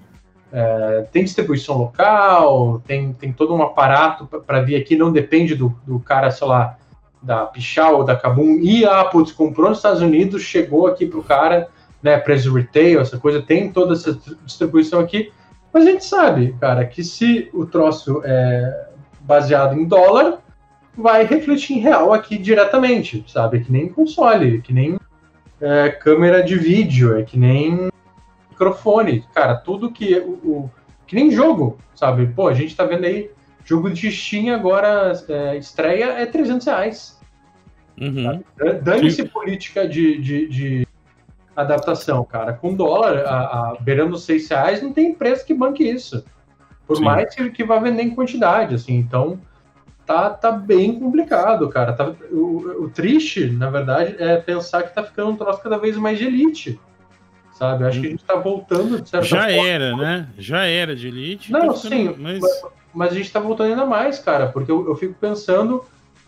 é, 0.52 1.08
tem 1.12 1.23
distribuição 1.23 1.78
local, 1.78 2.82
tem, 2.86 3.13
tem 3.13 3.32
todo 3.32 3.56
um 3.56 3.62
aparato 3.62 4.26
para 4.26 4.62
vir 4.62 4.76
aqui, 4.76 4.95
não 4.95 5.12
depende 5.12 5.56
do, 5.56 5.73
do 5.86 6.00
cara, 6.00 6.32
sei 6.32 6.47
lá, 6.47 6.78
da 7.21 7.45
Pichal 7.45 7.97
ou 7.97 8.04
da 8.04 8.15
Kabum, 8.15 8.60
e 8.62 8.86
ah, 8.86 9.06
putz, 9.06 9.32
comprou 9.32 9.69
nos 9.69 9.80
Estados 9.80 10.02
Unidos, 10.02 10.41
chegou 10.41 10.88
aqui 10.88 11.06
para 11.06 11.19
o 11.19 11.23
cara, 11.23 11.69
né, 12.02 12.17
preço 12.17 12.54
retail, 12.54 13.00
essa 13.00 13.17
coisa, 13.17 13.41
tem 13.41 13.71
toda 13.71 13.93
essa 13.93 14.17
distribuição 14.45 15.00
aqui, 15.00 15.32
mas 15.73 15.86
a 15.86 15.91
gente 15.91 16.06
sabe, 16.06 16.56
cara, 16.60 16.86
que 16.86 17.04
se 17.04 17.50
o 17.54 17.65
troço 17.65 18.21
é 18.23 18.88
baseado 19.21 19.78
em 19.78 19.86
dólar, 19.86 20.39
vai 20.98 21.26
refletir 21.26 21.78
em 21.78 21.80
real 21.80 22.12
aqui 22.12 22.38
diretamente, 22.38 23.24
sabe? 23.28 23.58
É 23.58 23.60
que 23.62 23.72
nem 23.72 23.88
console, 23.88 24.58
é 24.58 24.62
que 24.62 24.74
nem 24.74 25.00
é, 25.62 25.90
câmera 25.90 26.44
de 26.44 26.58
vídeo, 26.58 27.18
é 27.18 27.24
que 27.24 27.38
nem 27.38 27.90
microfone. 28.50 29.24
Cara, 29.34 29.56
tudo 29.56 29.92
que 29.92 30.18
o, 30.18 30.32
o, 30.44 30.72
que 31.06 31.16
nem 31.16 31.32
jogo, 31.32 31.78
sabe? 31.94 32.28
Pô, 32.28 32.48
a 32.48 32.54
gente 32.54 32.76
tá 32.76 32.84
vendo 32.84 33.06
aí, 33.06 33.30
jogo 33.64 33.90
de 33.92 34.12
Steam 34.12 34.54
agora, 34.54 35.14
é, 35.30 35.58
estreia 35.58 36.06
é 36.06 36.26
300 36.26 36.66
reais. 36.66 37.20
Uhum. 38.00 38.44
Dane-se 38.84 39.24
política 39.26 39.88
de, 39.88 40.20
de, 40.20 40.48
de, 40.48 40.88
adaptação, 41.56 42.24
cara. 42.24 42.54
Com 42.54 42.76
dólar 42.76 43.26
a, 43.26 43.40
a, 43.40 43.78
beirando 43.80 44.18
6 44.18 44.50
reais, 44.50 44.82
não 44.82 44.94
tem 44.94 45.12
empresa 45.12 45.44
que 45.44 45.54
banque 45.54 45.84
isso. 45.84 46.24
Por 46.86 46.98
Sim. 46.98 47.04
mais 47.04 47.34
que, 47.34 47.50
que 47.50 47.64
vá 47.64 47.80
vender 47.80 48.04
em 48.04 48.14
quantidade, 48.14 48.76
assim. 48.76 48.96
Então, 48.96 49.40
tá, 50.08 50.30
tá 50.30 50.52
bem 50.52 50.98
complicado, 50.98 51.67
cara. 51.67 51.91
Tá, 51.91 52.13
o, 52.32 52.86
o, 52.86 52.89
triste, 52.89 53.46
na 53.48 53.70
verdade, 53.70 54.15
é 54.17 54.38
pensar 54.38 54.84
que 54.84 54.96
tá 54.96 55.04
ficando 55.04 55.32
um 55.32 55.36
troço 55.36 55.62
cada 55.62 55.78
vez 55.78 55.98
mais 55.98 56.17
de 56.17 56.26
elite. 56.26 56.80
Sabe? 57.54 57.84
Acho 57.84 58.00
que 58.00 58.08
a 58.08 58.10
gente 58.12 58.24
tá 58.24 58.36
voltando 58.36 59.02
de 59.02 59.10
certa 59.10 59.26
Já 59.26 59.50
forma. 59.50 59.67
era, 59.67 59.96
né? 59.96 60.30
Já 60.38 60.63
era 60.63 60.96
de 60.96 61.10
elite. 61.10 61.52
Não, 61.52 61.76
sim, 61.76 62.15
mas... 62.17 62.39
mas... 62.93 63.12
a 63.12 63.15
gente 63.15 63.32
tá 63.32 63.39
voltando 63.39 63.72
ainda 63.72 63.86
mais, 63.86 64.17
cara, 64.20 64.48
porque 64.48 64.72
eu, 64.72 64.88
eu 64.88 64.96
fico 64.96 65.13
pensando 65.20 65.84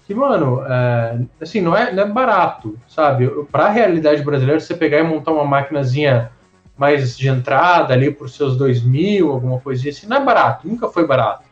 que, 0.05 0.13
mano, 0.13 0.61
é, 0.65 1.19
assim, 1.39 1.61
não 1.61 1.77
é, 1.77 1.93
não 1.93 2.03
é 2.03 2.05
barato, 2.05 2.77
sabe? 2.87 3.29
Para 3.51 3.65
a 3.65 3.69
realidade 3.69 4.23
brasileira, 4.23 4.59
você 4.59 4.73
pegar 4.73 4.99
e 4.99 5.03
montar 5.03 5.31
uma 5.31 5.45
maquinazinha 5.45 6.31
mais 6.75 7.15
de 7.15 7.27
entrada 7.29 7.93
ali 7.93 8.11
por 8.11 8.29
seus 8.29 8.57
dois 8.57 8.81
mil, 8.83 9.31
alguma 9.31 9.59
coisinha 9.59 9.91
assim, 9.91 10.07
não 10.07 10.17
é 10.17 10.25
barato, 10.25 10.67
nunca 10.67 10.89
foi 10.89 11.05
barato. 11.05 11.48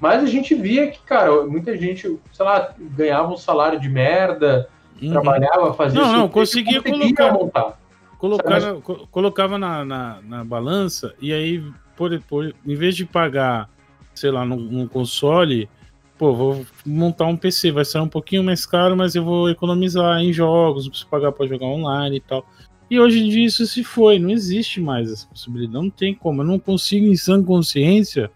Mas 0.00 0.24
a 0.24 0.26
gente 0.26 0.54
via 0.54 0.90
que, 0.90 0.98
cara, 1.02 1.44
muita 1.44 1.76
gente, 1.76 2.18
sei 2.32 2.44
lá, 2.44 2.74
ganhava 2.78 3.32
um 3.32 3.36
salário 3.36 3.78
de 3.78 3.88
merda, 3.88 4.68
uhum. 5.00 5.10
trabalhava, 5.10 5.74
fazia 5.74 6.00
Não, 6.00 6.08
isso, 6.08 6.16
não, 6.16 6.28
conseguia, 6.28 6.82
conseguia 6.82 7.14
colocar. 7.14 7.32
Montar. 7.32 7.80
Colocava, 8.18 8.80
colocava 9.10 9.58
na, 9.58 9.84
na, 9.84 10.18
na, 10.22 10.44
balança 10.44 11.14
e 11.22 11.32
aí, 11.32 11.64
por, 11.96 12.18
por, 12.22 12.54
em 12.66 12.74
vez 12.74 12.94
de 12.94 13.06
pagar, 13.06 13.68
sei 14.14 14.30
lá, 14.30 14.44
num, 14.44 14.56
num 14.56 14.86
console, 14.86 15.70
pô, 16.18 16.34
vou 16.34 16.66
montar 16.84 17.24
um 17.26 17.36
PC, 17.36 17.72
vai 17.72 17.84
sair 17.84 18.02
um 18.02 18.08
pouquinho 18.08 18.44
mais 18.44 18.66
caro, 18.66 18.94
mas 18.94 19.14
eu 19.14 19.24
vou 19.24 19.48
economizar 19.48 20.20
em 20.20 20.34
jogos, 20.34 20.84
não 20.84 20.90
preciso 20.90 21.10
pagar 21.10 21.32
para 21.32 21.46
jogar 21.46 21.66
online 21.66 22.16
e 22.16 22.20
tal. 22.20 22.44
E 22.90 22.98
hoje 22.98 23.24
em 23.24 23.28
dia 23.30 23.46
isso 23.46 23.64
se 23.66 23.84
foi, 23.84 24.18
não 24.18 24.30
existe 24.30 24.80
mais 24.80 25.10
essa 25.10 25.26
possibilidade, 25.26 25.72
não 25.72 25.88
tem 25.88 26.14
como. 26.14 26.42
Eu 26.42 26.46
não 26.46 26.58
consigo, 26.58 27.06
em 27.06 27.16
sã 27.16 27.42
consciência, 27.42 28.30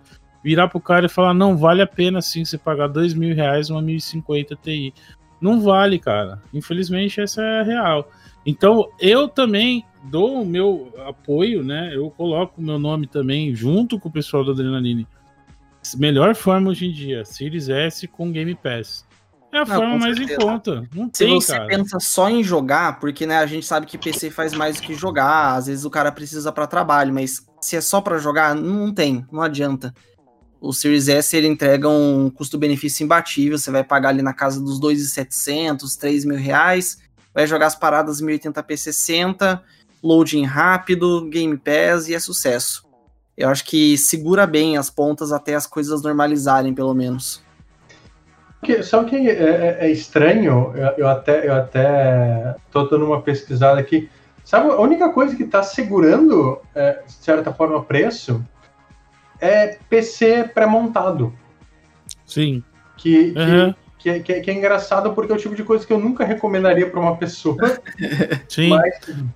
virar 0.44 0.68
pro 0.68 0.78
cara 0.78 1.06
e 1.06 1.08
falar: 1.08 1.34
não, 1.34 1.56
vale 1.56 1.82
a 1.82 1.86
pena 1.86 2.22
sim 2.22 2.44
você 2.44 2.56
pagar 2.58 2.88
dois 2.88 3.14
mil 3.14 3.34
reais 3.34 3.70
uma 3.70 3.82
1050 3.82 4.54
Ti. 4.62 4.94
Não 5.40 5.60
vale, 5.60 5.98
cara. 5.98 6.40
Infelizmente, 6.52 7.20
essa 7.20 7.42
é 7.42 7.60
a 7.60 7.62
real. 7.64 8.08
Então, 8.46 8.88
eu 9.00 9.26
também 9.26 9.84
dou 10.04 10.42
o 10.42 10.46
meu 10.46 10.92
apoio, 11.06 11.64
né? 11.64 11.90
Eu 11.94 12.10
coloco 12.10 12.60
o 12.60 12.64
meu 12.64 12.78
nome 12.78 13.06
também 13.06 13.54
junto 13.54 13.98
com 13.98 14.08
o 14.08 14.12
pessoal 14.12 14.44
do 14.44 14.52
Adrenaline 14.52 15.06
melhor 15.98 16.34
forma 16.34 16.70
hoje 16.70 16.86
em 16.86 16.92
dia, 16.92 17.24
Series 17.24 17.68
S 17.68 18.08
com 18.08 18.32
Game 18.32 18.54
Pass. 18.54 19.04
É 19.52 19.58
a 19.58 19.64
não, 19.64 19.76
forma 19.76 19.98
mais 19.98 20.18
em 20.18 20.34
conta. 20.34 20.88
Não 20.94 21.10
Se 21.12 21.24
tem, 21.24 21.34
você 21.34 21.52
cara. 21.52 21.66
pensa 21.66 22.00
só 22.00 22.28
em 22.28 22.42
jogar, 22.42 22.98
porque 22.98 23.26
né, 23.26 23.38
a 23.38 23.46
gente 23.46 23.66
sabe 23.66 23.86
que 23.86 23.98
PC 23.98 24.30
faz 24.30 24.54
mais 24.54 24.76
do 24.76 24.82
que 24.82 24.94
jogar, 24.94 25.54
às 25.54 25.66
vezes 25.66 25.84
o 25.84 25.90
cara 25.90 26.10
precisa 26.10 26.50
para 26.50 26.66
trabalho, 26.66 27.12
mas 27.12 27.46
se 27.60 27.76
é 27.76 27.80
só 27.80 28.00
para 28.00 28.18
jogar, 28.18 28.54
não 28.54 28.92
tem, 28.92 29.24
não 29.30 29.42
adianta. 29.42 29.94
O 30.66 30.72
Series 30.72 31.08
S 31.08 31.36
ele 31.36 31.46
entrega 31.46 31.88
um 31.88 32.30
custo-benefício 32.30 33.04
imbatível, 33.04 33.58
você 33.58 33.70
vai 33.70 33.84
pagar 33.84 34.10
ali 34.10 34.22
na 34.22 34.32
casa 34.32 34.60
dos 34.60 34.80
2.700, 34.80 35.98
3 35.98 36.24
mil 36.24 36.38
reais, 36.38 36.98
vai 37.34 37.46
jogar 37.46 37.66
as 37.66 37.74
paradas 37.74 38.22
1080p 38.22 38.76
60, 38.76 39.62
loading 40.02 40.44
rápido, 40.44 41.28
Game 41.28 41.56
Pass 41.56 42.08
e 42.08 42.14
é 42.14 42.18
sucesso 42.18 42.84
eu 43.36 43.48
acho 43.48 43.64
que 43.64 43.98
segura 43.98 44.46
bem 44.46 44.76
as 44.76 44.88
pontas 44.88 45.32
até 45.32 45.54
as 45.54 45.66
coisas 45.66 46.02
normalizarem, 46.02 46.72
pelo 46.72 46.94
menos. 46.94 47.42
Sabe 48.82 49.04
o 49.04 49.08
que 49.08 49.16
é, 49.28 49.32
é, 49.32 49.76
é 49.80 49.90
estranho? 49.90 50.72
Eu, 50.74 50.88
eu, 50.98 51.08
até, 51.08 51.46
eu 51.46 51.54
até 51.54 52.54
tô 52.70 52.84
dando 52.84 53.04
uma 53.04 53.20
pesquisada 53.20 53.78
aqui. 53.78 54.08
Sabe, 54.44 54.70
a 54.70 54.80
única 54.80 55.08
coisa 55.10 55.34
que 55.36 55.42
está 55.42 55.62
segurando, 55.62 56.60
é, 56.74 57.02
de 57.06 57.12
certa 57.12 57.52
forma, 57.52 57.82
preço 57.82 58.42
é 59.44 59.78
PC 59.88 60.50
pré-montado. 60.54 61.34
Sim. 62.24 62.62
Que, 62.96 63.34
uhum. 63.36 63.74
que, 63.98 64.12
que, 64.12 64.20
que, 64.20 64.40
que, 64.40 64.50
é 64.50 64.54
engraçado 64.54 65.12
porque 65.12 65.32
é 65.32 65.34
o 65.34 65.38
tipo 65.38 65.54
de 65.54 65.62
coisa 65.62 65.86
que 65.86 65.92
eu 65.92 65.98
nunca 65.98 66.24
recomendaria 66.24 66.88
para 66.88 67.00
uma 67.00 67.16
pessoa. 67.16 67.56
Sim. 68.48 68.70
Mas... 68.70 68.94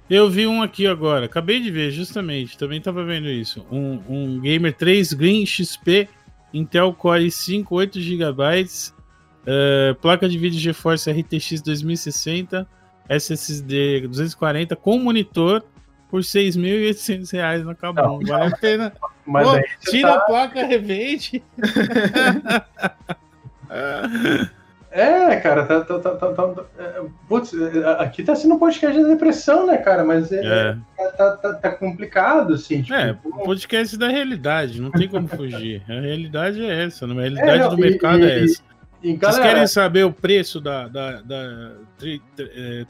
Eu 0.08 0.30
vi 0.30 0.46
um 0.46 0.62
aqui 0.62 0.86
agora, 0.86 1.26
acabei 1.26 1.60
de 1.60 1.70
ver, 1.70 1.90
justamente, 1.90 2.56
também 2.56 2.78
estava 2.78 3.04
vendo 3.04 3.28
isso. 3.28 3.66
Um, 3.70 4.00
um 4.08 4.40
Gamer 4.40 4.74
3 4.74 5.12
Green 5.12 5.44
XP 5.44 6.08
Intel 6.52 6.94
Core 6.94 7.26
i5, 7.26 7.66
8 7.70 8.00
GB, 8.00 8.42
uh, 8.42 9.94
placa 10.00 10.28
de 10.28 10.38
vídeo 10.38 10.58
GeForce 10.58 11.10
RTX 11.10 11.60
2060, 11.60 12.66
SSD 13.08 14.08
240 14.08 14.74
com 14.76 14.98
monitor 14.98 15.62
por 16.08 16.20
6.800 16.20 17.32
reais 17.32 17.64
no 17.64 17.74
Cabum. 17.74 18.20
Vale 18.20 18.52
a 18.52 18.56
pena. 18.56 18.92
Mas 19.26 19.46
Pô, 19.46 19.90
tira 19.90 20.12
tá... 20.12 20.16
a 20.16 20.20
placa, 20.20 20.66
revende. 20.66 21.42
É, 24.90 25.36
cara, 25.36 25.66
tá, 25.66 25.82
tá, 25.82 25.98
tá, 25.98 26.16
tá, 26.16 26.32
tá 26.32 26.64
é, 26.78 27.02
putz, 27.28 27.52
é, 27.52 28.02
aqui 28.02 28.22
tá 28.22 28.34
sendo 28.34 28.54
um 28.54 28.58
podcast 28.58 28.98
de 28.98 29.06
depressão, 29.06 29.66
né, 29.66 29.76
cara? 29.76 30.02
Mas 30.02 30.32
é, 30.32 30.40
é. 30.42 30.76
Tá, 31.16 31.36
tá, 31.36 31.54
tá, 31.54 31.70
complicado, 31.72 32.54
assim. 32.54 32.82
Tipo, 32.82 32.94
é, 32.94 33.14
podcast 33.44 33.98
da 33.98 34.08
realidade, 34.08 34.80
não 34.80 34.90
tem 34.90 35.06
como 35.06 35.28
fugir. 35.28 35.82
A 35.88 36.00
realidade 36.00 36.64
é 36.64 36.84
essa, 36.84 37.04
a 37.04 37.12
realidade 37.12 37.50
é, 37.50 37.58
não, 37.58 37.68
do 37.68 37.78
e, 37.78 37.80
mercado 37.80 38.20
e, 38.20 38.30
é 38.30 38.44
essa. 38.44 38.62
E, 39.02 39.14
galera... 39.14 39.42
Vocês 39.42 39.52
querem 39.52 39.66
saber 39.66 40.04
o 40.04 40.12
preço 40.12 40.58
da, 40.58 40.88
da, 40.88 41.20
da 41.20 41.72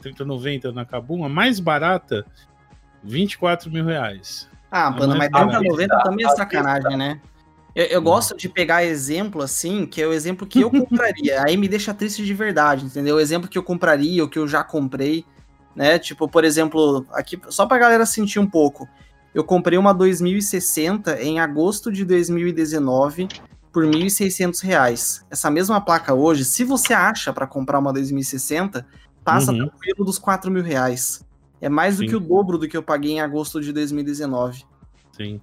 3090 0.01 0.71
na 0.71 0.85
Kabum? 0.85 1.25
A 1.25 1.29
mais 1.29 1.59
barata, 1.59 2.25
24 3.03 3.71
mil 3.71 3.85
reais. 3.85 4.47
Ah, 4.71 4.91
mano, 4.91 5.17
mas 5.17 5.29
3090 5.29 6.03
também 6.03 6.25
é 6.25 6.29
sacanagem, 6.29 6.97
né? 6.97 7.19
Eu, 7.75 7.85
eu, 7.85 8.01
gosto 8.01 8.35
de 8.35 8.49
pegar 8.49 8.83
exemplo 8.83 9.41
assim, 9.41 9.85
que 9.85 10.01
é 10.01 10.07
o 10.07 10.13
exemplo 10.13 10.45
que 10.45 10.61
eu 10.61 10.69
compraria. 10.71 11.41
aí 11.43 11.55
me 11.55 11.67
deixa 11.67 11.93
triste 11.93 12.25
de 12.25 12.33
verdade, 12.33 12.85
entendeu? 12.85 13.15
O 13.15 13.19
exemplo 13.19 13.49
que 13.49 13.57
eu 13.57 13.63
compraria, 13.63 14.23
o 14.23 14.29
que 14.29 14.39
eu 14.39 14.47
já 14.47 14.63
comprei, 14.63 15.25
né? 15.75 15.97
Tipo, 15.97 16.27
por 16.27 16.43
exemplo, 16.43 17.05
aqui 17.13 17.39
só 17.49 17.65
pra 17.65 17.77
galera 17.77 18.05
sentir 18.05 18.39
um 18.39 18.47
pouco. 18.47 18.87
Eu 19.33 19.43
comprei 19.43 19.77
uma 19.77 19.93
2060 19.93 21.21
em 21.21 21.39
agosto 21.39 21.91
de 21.91 22.03
2019 22.03 23.27
por 23.71 23.85
R$ 23.85 23.91
1.600. 23.91 25.23
Essa 25.29 25.51
mesma 25.51 25.79
placa 25.79 26.13
hoje, 26.13 26.43
se 26.43 26.63
você 26.63 26.93
acha 26.93 27.31
para 27.31 27.45
comprar 27.45 27.79
uma 27.79 27.93
2060, 27.93 28.85
passa 29.23 29.51
uhum. 29.51 29.59
tranquilo 29.59 30.05
dos 30.05 30.17
R$ 30.17 30.49
mil 30.49 30.63
reais. 30.63 31.23
É 31.61 31.69
mais 31.69 31.95
Sim. 31.95 32.05
do 32.05 32.09
que 32.09 32.15
o 32.15 32.19
dobro 32.19 32.57
do 32.57 32.67
que 32.67 32.77
eu 32.77 32.83
paguei 32.83 33.13
em 33.13 33.21
agosto 33.21 33.61
de 33.61 33.73
2019. 33.73 34.63
Sim. 35.11 35.41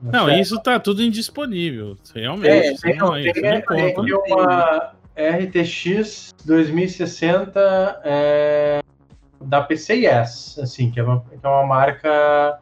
Não, 0.00 0.30
isso 0.30 0.60
tá 0.60 0.78
tudo 0.78 1.02
indisponível. 1.02 1.96
Realmente. 2.14 2.48
É, 2.48 2.74
tem, 2.76 2.96
não, 2.96 3.12
tem, 3.14 3.32
tem, 3.32 3.94
tem 3.94 4.14
uma 4.14 4.94
RTX 5.16 6.32
2060 6.44 8.00
é, 8.04 8.80
da 9.40 9.60
PCIS, 9.60 10.58
assim, 10.60 10.90
que 10.90 11.00
é, 11.00 11.02
uma, 11.02 11.20
que 11.20 11.44
é 11.44 11.48
uma 11.48 11.66
marca, 11.66 12.60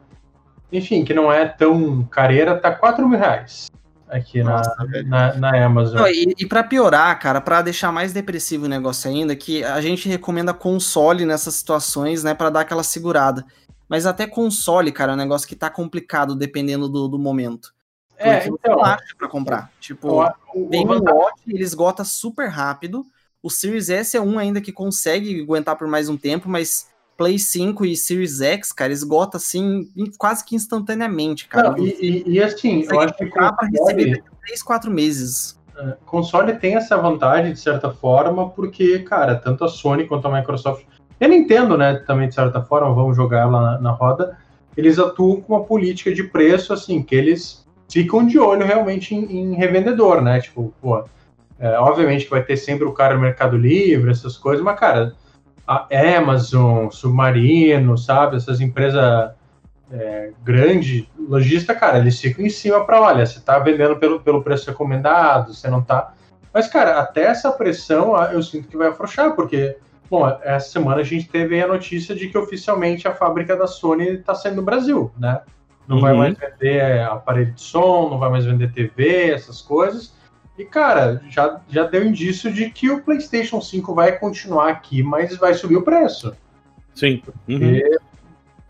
enfim, 0.71 1.05
que 1.05 1.13
não 1.13 1.31
é 1.31 1.45
tão 1.45 2.03
careira, 2.05 2.57
tá 2.57 2.71
4 2.73 3.07
mil 3.07 3.19
reais 3.19 3.67
aqui 4.09 4.41
Nossa, 4.43 4.75
na, 4.77 5.03
na, 5.03 5.33
na, 5.35 5.65
Amazon. 5.65 6.01
Não, 6.01 6.07
e, 6.07 6.33
e 6.37 6.45
para 6.45 6.63
piorar, 6.63 7.19
cara, 7.19 7.41
para 7.41 7.61
deixar 7.61 7.91
mais 7.91 8.13
depressivo 8.13 8.65
o 8.65 8.69
negócio 8.69 9.09
ainda, 9.09 9.35
que 9.35 9.63
a 9.63 9.81
gente 9.81 10.07
recomenda 10.07 10.53
console 10.53 11.25
nessas 11.25 11.55
situações, 11.55 12.23
né, 12.23 12.33
para 12.33 12.49
dar 12.49 12.61
aquela 12.61 12.83
segurada. 12.83 13.45
Mas 13.89 14.05
até 14.05 14.27
console, 14.27 14.91
cara, 14.91 15.13
é 15.13 15.15
um 15.15 15.17
negócio 15.17 15.47
que 15.47 15.55
tá 15.55 15.69
complicado 15.69 16.35
dependendo 16.35 16.89
do, 16.89 17.07
do 17.07 17.19
momento. 17.19 17.73
É, 18.17 18.39
Porque 18.39 18.49
então, 18.49 18.77
não 18.77 18.83
acha 18.83 19.15
pra 19.17 19.27
comprar. 19.27 19.71
Tipo, 19.79 20.23
o, 20.53 20.69
tem 20.69 20.85
um 20.85 20.99
Watch, 20.99 21.41
ele 21.47 21.63
esgota 21.63 22.03
super 22.03 22.49
rápido. 22.49 23.05
O 23.41 23.49
Series 23.49 23.89
S 23.89 24.17
é 24.17 24.21
um 24.21 24.39
ainda 24.39 24.59
que 24.59 24.71
consegue 24.71 25.41
aguentar 25.41 25.75
por 25.75 25.87
mais 25.87 26.09
um 26.09 26.17
tempo, 26.17 26.49
mas 26.49 26.89
Play 27.17 27.39
5 27.39 27.83
e 27.85 27.95
Series 27.95 28.39
X, 28.41 28.71
cara, 28.71 28.93
esgota 28.93 29.37
assim 29.37 29.89
quase 30.17 30.45
que 30.45 30.55
instantaneamente, 30.55 31.47
cara. 31.47 31.71
Não, 31.71 31.79
e, 31.79 31.97
e, 31.99 32.31
e, 32.33 32.43
assim, 32.43 32.85
eu 32.89 32.99
acho 32.99 33.15
que 33.15 33.25
console, 33.25 33.71
receber 33.71 34.23
3, 34.45 34.63
4 34.63 34.91
meses. 34.91 35.59
É, 35.75 35.97
console 36.05 36.53
tem 36.53 36.75
essa 36.75 36.95
vantagem, 36.97 37.53
de 37.53 37.59
certa 37.59 37.91
forma, 37.91 38.49
porque, 38.49 38.99
cara, 38.99 39.35
tanto 39.35 39.65
a 39.65 39.67
Sony 39.67 40.05
quanto 40.05 40.27
a 40.27 40.37
Microsoft 40.37 40.85
e 41.19 41.25
a 41.25 41.27
Nintendo, 41.27 41.75
né, 41.75 41.95
também 42.05 42.29
de 42.29 42.35
certa 42.35 42.61
forma, 42.61 42.93
vamos 42.93 43.15
jogar 43.15 43.41
ela 43.41 43.61
na, 43.61 43.81
na 43.81 43.91
roda, 43.91 44.37
eles 44.75 44.99
atuam 44.99 45.41
com 45.41 45.55
uma 45.55 45.63
política 45.63 46.13
de 46.13 46.23
preço, 46.23 46.71
assim, 46.71 47.01
que 47.01 47.15
eles 47.15 47.65
ficam 47.89 48.25
de 48.25 48.37
olho 48.37 48.65
realmente 48.65 49.15
em, 49.15 49.23
em 49.23 49.55
revendedor, 49.55 50.21
né? 50.21 50.39
Tipo, 50.39 50.71
pô, 50.79 51.03
é, 51.59 51.79
obviamente 51.79 52.25
que 52.25 52.29
vai 52.29 52.43
ter 52.43 52.57
sempre 52.57 52.85
o 52.85 52.93
cara 52.93 53.15
no 53.15 53.21
Mercado 53.21 53.57
Livre, 53.57 54.11
essas 54.11 54.37
coisas, 54.37 54.63
mas, 54.63 54.79
cara, 54.79 55.15
a 55.67 55.87
Amazon, 56.17 56.89
Submarino, 56.89 57.97
sabe? 57.97 58.37
Essas 58.37 58.61
empresas 58.61 59.31
é, 59.91 60.31
grande, 60.43 61.09
lojista, 61.17 61.73
cara, 61.75 61.97
eles 61.97 62.19
ficam 62.19 62.45
em 62.45 62.49
cima 62.49 62.83
para, 62.85 63.01
olha, 63.01 63.25
você 63.25 63.39
tá 63.39 63.59
vendendo 63.59 63.97
pelo, 63.97 64.19
pelo 64.19 64.41
preço 64.41 64.69
recomendado, 64.69 65.53
você 65.53 65.69
não 65.69 65.81
tá. 65.81 66.13
Mas, 66.53 66.67
cara, 66.67 66.99
até 66.99 67.23
essa 67.23 67.51
pressão 67.51 68.15
eu 68.31 68.41
sinto 68.41 68.67
que 68.67 68.77
vai 68.77 68.87
afrouxar, 68.87 69.35
porque, 69.35 69.77
bom, 70.09 70.27
essa 70.41 70.69
semana 70.69 71.01
a 71.01 71.03
gente 71.03 71.27
teve 71.27 71.61
a 71.61 71.67
notícia 71.67 72.15
de 72.15 72.29
que 72.29 72.37
oficialmente 72.37 73.07
a 73.07 73.13
fábrica 73.13 73.55
da 73.55 73.67
Sony 73.67 74.09
está 74.09 74.33
saindo 74.33 74.57
no 74.57 74.63
Brasil, 74.63 75.11
né? 75.17 75.41
Não 75.87 75.97
uhum. 75.97 76.01
vai 76.01 76.13
mais 76.13 76.37
vender 76.37 77.01
aparelho 77.03 77.53
de 77.53 77.61
som, 77.61 78.09
não 78.09 78.19
vai 78.19 78.29
mais 78.29 78.45
vender 78.45 78.71
TV, 78.73 79.31
essas 79.31 79.61
coisas. 79.61 80.13
E, 80.57 80.65
cara, 80.65 81.21
já, 81.29 81.61
já 81.69 81.83
deu 81.83 82.05
indício 82.05 82.51
de 82.51 82.69
que 82.69 82.89
o 82.89 83.01
PlayStation 83.01 83.61
5 83.61 83.93
vai 83.93 84.17
continuar 84.17 84.69
aqui, 84.69 85.03
mas 85.03 85.37
vai 85.37 85.53
subir 85.53 85.77
o 85.77 85.83
preço. 85.83 86.35
Sim. 86.95 87.21
Uhum. 87.47 87.59
Porque, 87.59 87.97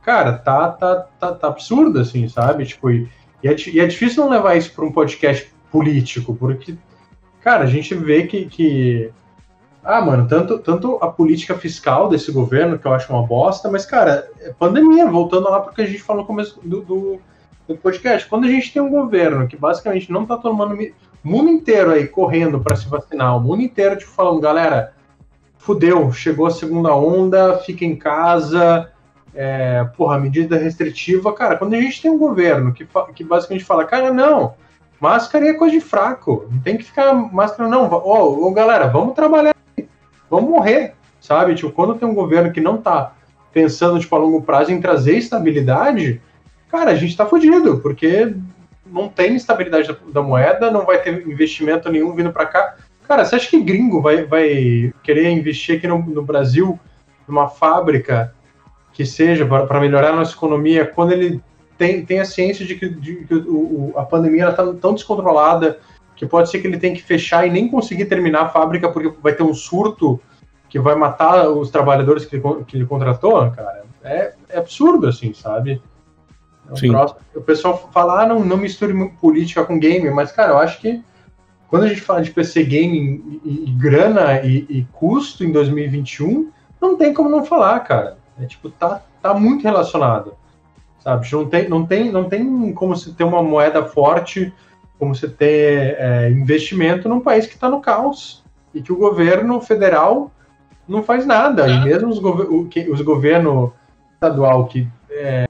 cara, 0.04 0.34
tá, 0.34 0.70
tá, 0.70 0.96
tá, 1.20 1.32
tá, 1.34 1.48
absurdo, 1.48 2.00
assim, 2.00 2.28
sabe? 2.28 2.66
Tipo, 2.66 2.90
e, 2.92 3.10
e, 3.42 3.48
é, 3.48 3.56
e 3.74 3.80
é 3.80 3.86
difícil 3.88 4.24
não 4.24 4.32
levar 4.32 4.56
isso 4.56 4.74
para 4.74 4.86
um 4.86 4.92
podcast 4.92 5.50
político, 5.72 6.36
porque, 6.36 6.76
cara, 7.42 7.64
a 7.64 7.68
gente 7.68 7.96
vê 7.96 8.28
que, 8.28 8.46
que 8.46 9.12
ah, 9.88 10.02
mano, 10.02 10.28
tanto, 10.28 10.60
tanto 10.60 10.98
a 11.02 11.08
política 11.08 11.58
fiscal 11.58 12.10
desse 12.10 12.30
governo, 12.30 12.78
que 12.78 12.86
eu 12.86 12.94
acho 12.94 13.12
uma 13.14 13.26
bosta, 13.26 13.72
mas, 13.72 13.86
cara, 13.86 14.30
é 14.42 14.52
pandemia, 14.52 15.10
voltando 15.10 15.50
lá 15.50 15.62
porque 15.62 15.82
a 15.82 15.86
gente 15.86 16.04
falou 16.04 16.24
no 16.24 16.28
começo 16.28 16.60
do, 16.62 16.82
do, 16.82 17.22
do, 17.66 17.78
podcast. 17.78 18.28
Quando 18.28 18.44
a 18.44 18.50
gente 18.50 18.74
tem 18.74 18.82
um 18.82 18.90
governo 18.90 19.48
que 19.48 19.56
basicamente 19.56 20.12
não 20.12 20.26
tá 20.26 20.36
tomando. 20.36 20.78
Mundo 21.24 21.50
inteiro 21.50 21.92
aí 21.92 22.08
correndo 22.08 22.60
para 22.60 22.76
se 22.76 22.88
vacinar, 22.88 23.36
o 23.36 23.40
mundo 23.40 23.62
inteiro, 23.62 23.98
tipo, 23.98 24.12
falando, 24.12 24.40
galera, 24.40 24.94
fudeu, 25.58 26.12
chegou 26.12 26.46
a 26.46 26.52
segunda 26.52 26.96
onda, 26.96 27.58
fica 27.60 27.84
em 27.84 27.96
casa, 27.96 28.92
é, 29.36 29.84
porra, 29.98 30.20
medida 30.20 30.58
restritiva. 30.58 31.34
Cara, 31.34 31.58
quando 31.58 31.74
a 31.74 31.82
gente 31.82 32.02
tem 32.02 32.10
um 32.10 32.18
governo 32.18 32.74
que, 32.74 32.88
que 33.16 33.24
basicamente 33.24 33.66
fala, 33.66 33.86
cara, 33.86 34.14
não, 34.14 34.56
máscara 35.00 35.48
é 35.48 35.54
coisa 35.54 35.74
de 35.74 35.82
fraco, 35.82 36.48
não 36.50 36.60
tem 36.60 36.78
que 36.78 36.84
ficar 36.86 37.14
máscara, 37.14 37.70
não. 37.70 37.92
Ô, 37.92 38.48
ô 38.48 38.52
galera, 38.52 38.88
vamos 38.88 39.14
trabalhar 39.14 39.58
vamos 40.30 40.50
morrer, 40.50 40.94
sabe? 41.20 41.56
Tipo, 41.56 41.72
quando 41.72 41.96
tem 41.96 42.08
um 42.08 42.14
governo 42.14 42.52
que 42.52 42.62
não 42.62 42.78
tá 42.78 43.14
pensando, 43.52 44.00
tipo, 44.00 44.16
a 44.16 44.20
longo 44.20 44.42
prazo 44.42 44.72
em 44.72 44.82
trazer 44.82 45.18
estabilidade, 45.18 46.22
cara, 46.70 46.92
a 46.92 46.96
gente 46.96 47.16
tá 47.16 47.26
fudido, 47.26 47.80
porque 47.80 48.36
não 48.92 49.10
tem 49.10 49.36
estabilidade 49.36 49.88
da, 49.88 49.96
da 50.14 50.22
moeda, 50.22 50.72
não 50.72 50.86
vai 50.86 51.02
ter 51.02 51.28
investimento 51.28 51.90
nenhum 51.92 52.14
vindo 52.14 52.32
para 52.32 52.46
cá. 52.46 52.76
Cara, 53.08 53.24
você 53.24 53.36
acha 53.36 53.50
que 53.50 53.62
gringo 53.62 54.02
vai, 54.02 54.26
vai 54.26 54.94
querer 55.04 55.30
investir 55.30 55.78
aqui 55.78 55.88
no, 55.88 56.00
no 56.00 56.22
Brasil 56.22 56.80
numa 57.28 57.48
fábrica 57.48 58.34
que 58.94 59.06
seja 59.06 59.46
para 59.46 59.80
melhorar 59.80 60.10
a 60.10 60.16
nossa 60.16 60.34
economia 60.34 60.86
quando 60.86 61.12
ele 61.12 61.42
tem, 61.78 62.04
tem 62.04 62.20
a 62.20 62.26
ciência 62.26 62.66
de 62.66 62.76
que, 62.76 62.90
de, 62.90 63.16
que 63.26 63.34
o, 63.34 63.94
a 63.96 64.04
pandemia 64.04 64.50
está 64.50 64.74
tão 64.74 64.94
descontrolada 64.94 65.80
que 66.16 66.26
pode 66.26 66.50
ser 66.50 66.60
que 66.60 66.68
ele 66.68 66.80
tenha 66.80 66.96
que 66.96 67.04
fechar 67.04 67.46
e 67.46 67.52
nem 67.52 67.70
conseguir 67.70 68.06
terminar 68.06 68.42
a 68.42 68.50
fábrica 68.50 68.90
porque 68.90 69.14
vai 69.22 69.34
ter 69.34 69.44
um 69.44 69.54
surto 69.54 70.20
que 70.68 70.80
vai 70.80 70.96
matar 70.96 71.48
os 71.50 71.70
trabalhadores 71.70 72.26
que 72.26 72.36
ele, 72.36 72.44
que 72.66 72.76
ele 72.76 72.86
contratou, 72.86 73.50
cara. 73.52 73.84
É, 74.04 74.34
é 74.50 74.58
absurdo, 74.58 75.08
assim, 75.08 75.34
sabe? 75.34 75.82
É 76.70 76.74
um 76.74 77.40
o 77.40 77.42
pessoal 77.42 77.90
fala, 77.94 78.24
ah, 78.24 78.26
não, 78.28 78.44
não 78.44 78.58
misture 78.58 78.94
política 79.22 79.64
com 79.64 79.80
game, 79.80 80.10
mas, 80.10 80.32
cara, 80.32 80.54
eu 80.54 80.58
acho 80.58 80.82
que 80.82 81.02
quando 81.68 81.84
a 81.84 81.88
gente 81.88 82.02
fala 82.02 82.22
de 82.22 82.32
PC 82.32 82.64
game 82.64 83.40
e, 83.44 83.66
e 83.68 83.72
grana 83.72 84.42
e, 84.42 84.66
e, 84.70 84.88
custo 84.94 85.44
em 85.44 85.52
2021, 85.52 86.50
não 86.82 86.96
tem 86.98 87.14
como 87.14 87.30
não 87.30 87.44
falar, 87.44 87.80
cara. 87.82 88.18
É 88.40 88.46
tipo, 88.46 88.70
tá, 88.70 89.02
tá 89.22 89.34
muito 89.34 89.64
relacionado. 89.64 90.34
Sabe? 91.00 91.28
Não 91.32 91.46
tem, 91.46 91.70
não, 91.70 91.86
tem, 91.86 92.12
não 92.12 92.24
tem 92.26 92.74
como 92.74 92.96
se 92.96 93.14
ter 93.14 93.24
uma 93.24 93.44
moeda 93.44 93.84
forte 93.84 94.54
como 94.98 95.14
você 95.14 95.28
ter 95.28 95.96
é, 96.00 96.30
investimento 96.32 97.08
num 97.08 97.20
país 97.20 97.46
que 97.46 97.54
está 97.54 97.70
no 97.70 97.80
caos 97.80 98.44
e 98.74 98.82
que 98.82 98.92
o 98.92 98.98
governo 98.98 99.62
federal 99.62 100.32
não 100.88 101.04
faz 101.04 101.26
nada. 101.26 101.68
E 101.68 101.84
mesmo 101.84 102.10
os, 102.10 102.20
gov 102.20 102.42
os 102.90 103.02
governos 103.02 103.72
estadual 104.14 104.66
que 104.66 104.88
é, 105.12 105.47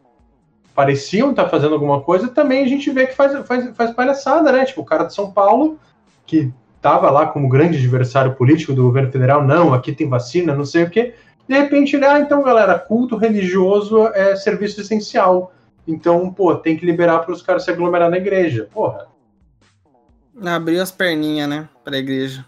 pareciam 0.77 1.31
estar 1.31 1.45
tá 1.45 1.49
fazendo 1.49 1.73
alguma 1.73 2.01
coisa, 2.01 2.27
também 2.27 2.63
a 2.63 2.67
gente 2.67 2.91
vê 2.91 3.07
que 3.07 3.15
faz, 3.15 3.47
faz, 3.47 3.75
faz 3.75 3.91
palhaçada, 3.95 4.51
né? 4.51 4.63
Tipo, 4.63 4.81
o 4.81 4.85
cara 4.85 5.05
de 5.05 5.13
São 5.15 5.31
Paulo, 5.31 5.79
que 6.23 6.53
estava 6.75 7.09
lá 7.09 7.25
como 7.25 7.49
grande 7.49 7.79
adversário 7.79 8.35
político 8.35 8.75
do 8.75 8.83
governo 8.83 9.11
federal, 9.11 9.43
não, 9.43 9.73
aqui 9.73 9.91
tem 9.91 10.07
vacina, 10.07 10.53
não 10.53 10.65
sei 10.65 10.83
o 10.83 10.89
quê. 10.91 11.15
De 11.49 11.57
repente, 11.57 11.95
ele, 11.95 12.05
ah, 12.05 12.19
então, 12.19 12.43
galera, 12.43 12.77
culto 12.77 13.17
religioso 13.17 14.07
é 14.09 14.35
serviço 14.35 14.79
essencial. 14.79 15.51
Então, 15.87 16.31
pô, 16.31 16.53
tem 16.53 16.77
que 16.77 16.85
liberar 16.85 17.19
para 17.19 17.33
os 17.33 17.41
caras 17.41 17.63
se 17.63 17.71
aglomerar 17.71 18.11
na 18.11 18.17
igreja. 18.17 18.69
Porra, 18.71 19.07
Abriu 20.45 20.83
as 20.83 20.91
perninhas, 20.91 21.49
né? 21.49 21.67
Pra 21.83 21.97
igreja. 21.97 22.45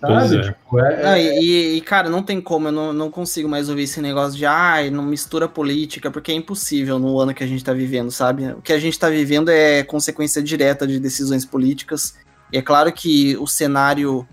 Sabe? 0.00 0.36
É. 0.36 0.42
Tipo, 0.42 0.78
é, 0.78 1.02
não, 1.02 1.16
e, 1.16 1.76
e, 1.76 1.80
cara, 1.82 2.08
não 2.08 2.22
tem 2.22 2.40
como, 2.40 2.68
eu 2.68 2.72
não, 2.72 2.92
não 2.92 3.10
consigo 3.10 3.48
mais 3.48 3.68
ouvir 3.68 3.82
esse 3.82 4.00
negócio 4.00 4.36
de 4.36 4.46
ai, 4.46 4.88
ah, 4.88 4.90
não 4.90 5.04
mistura 5.04 5.46
política, 5.46 6.10
porque 6.10 6.32
é 6.32 6.34
impossível 6.34 6.98
no 6.98 7.18
ano 7.20 7.34
que 7.34 7.44
a 7.44 7.46
gente 7.46 7.62
tá 7.62 7.74
vivendo, 7.74 8.10
sabe? 8.10 8.50
O 8.52 8.62
que 8.62 8.72
a 8.72 8.78
gente 8.78 8.98
tá 8.98 9.10
vivendo 9.10 9.50
é 9.50 9.82
consequência 9.82 10.42
direta 10.42 10.86
de 10.86 10.98
decisões 10.98 11.44
políticas. 11.44 12.16
E 12.50 12.56
é 12.56 12.62
claro 12.62 12.90
que 12.90 13.36
o 13.36 13.46
cenário 13.46 14.26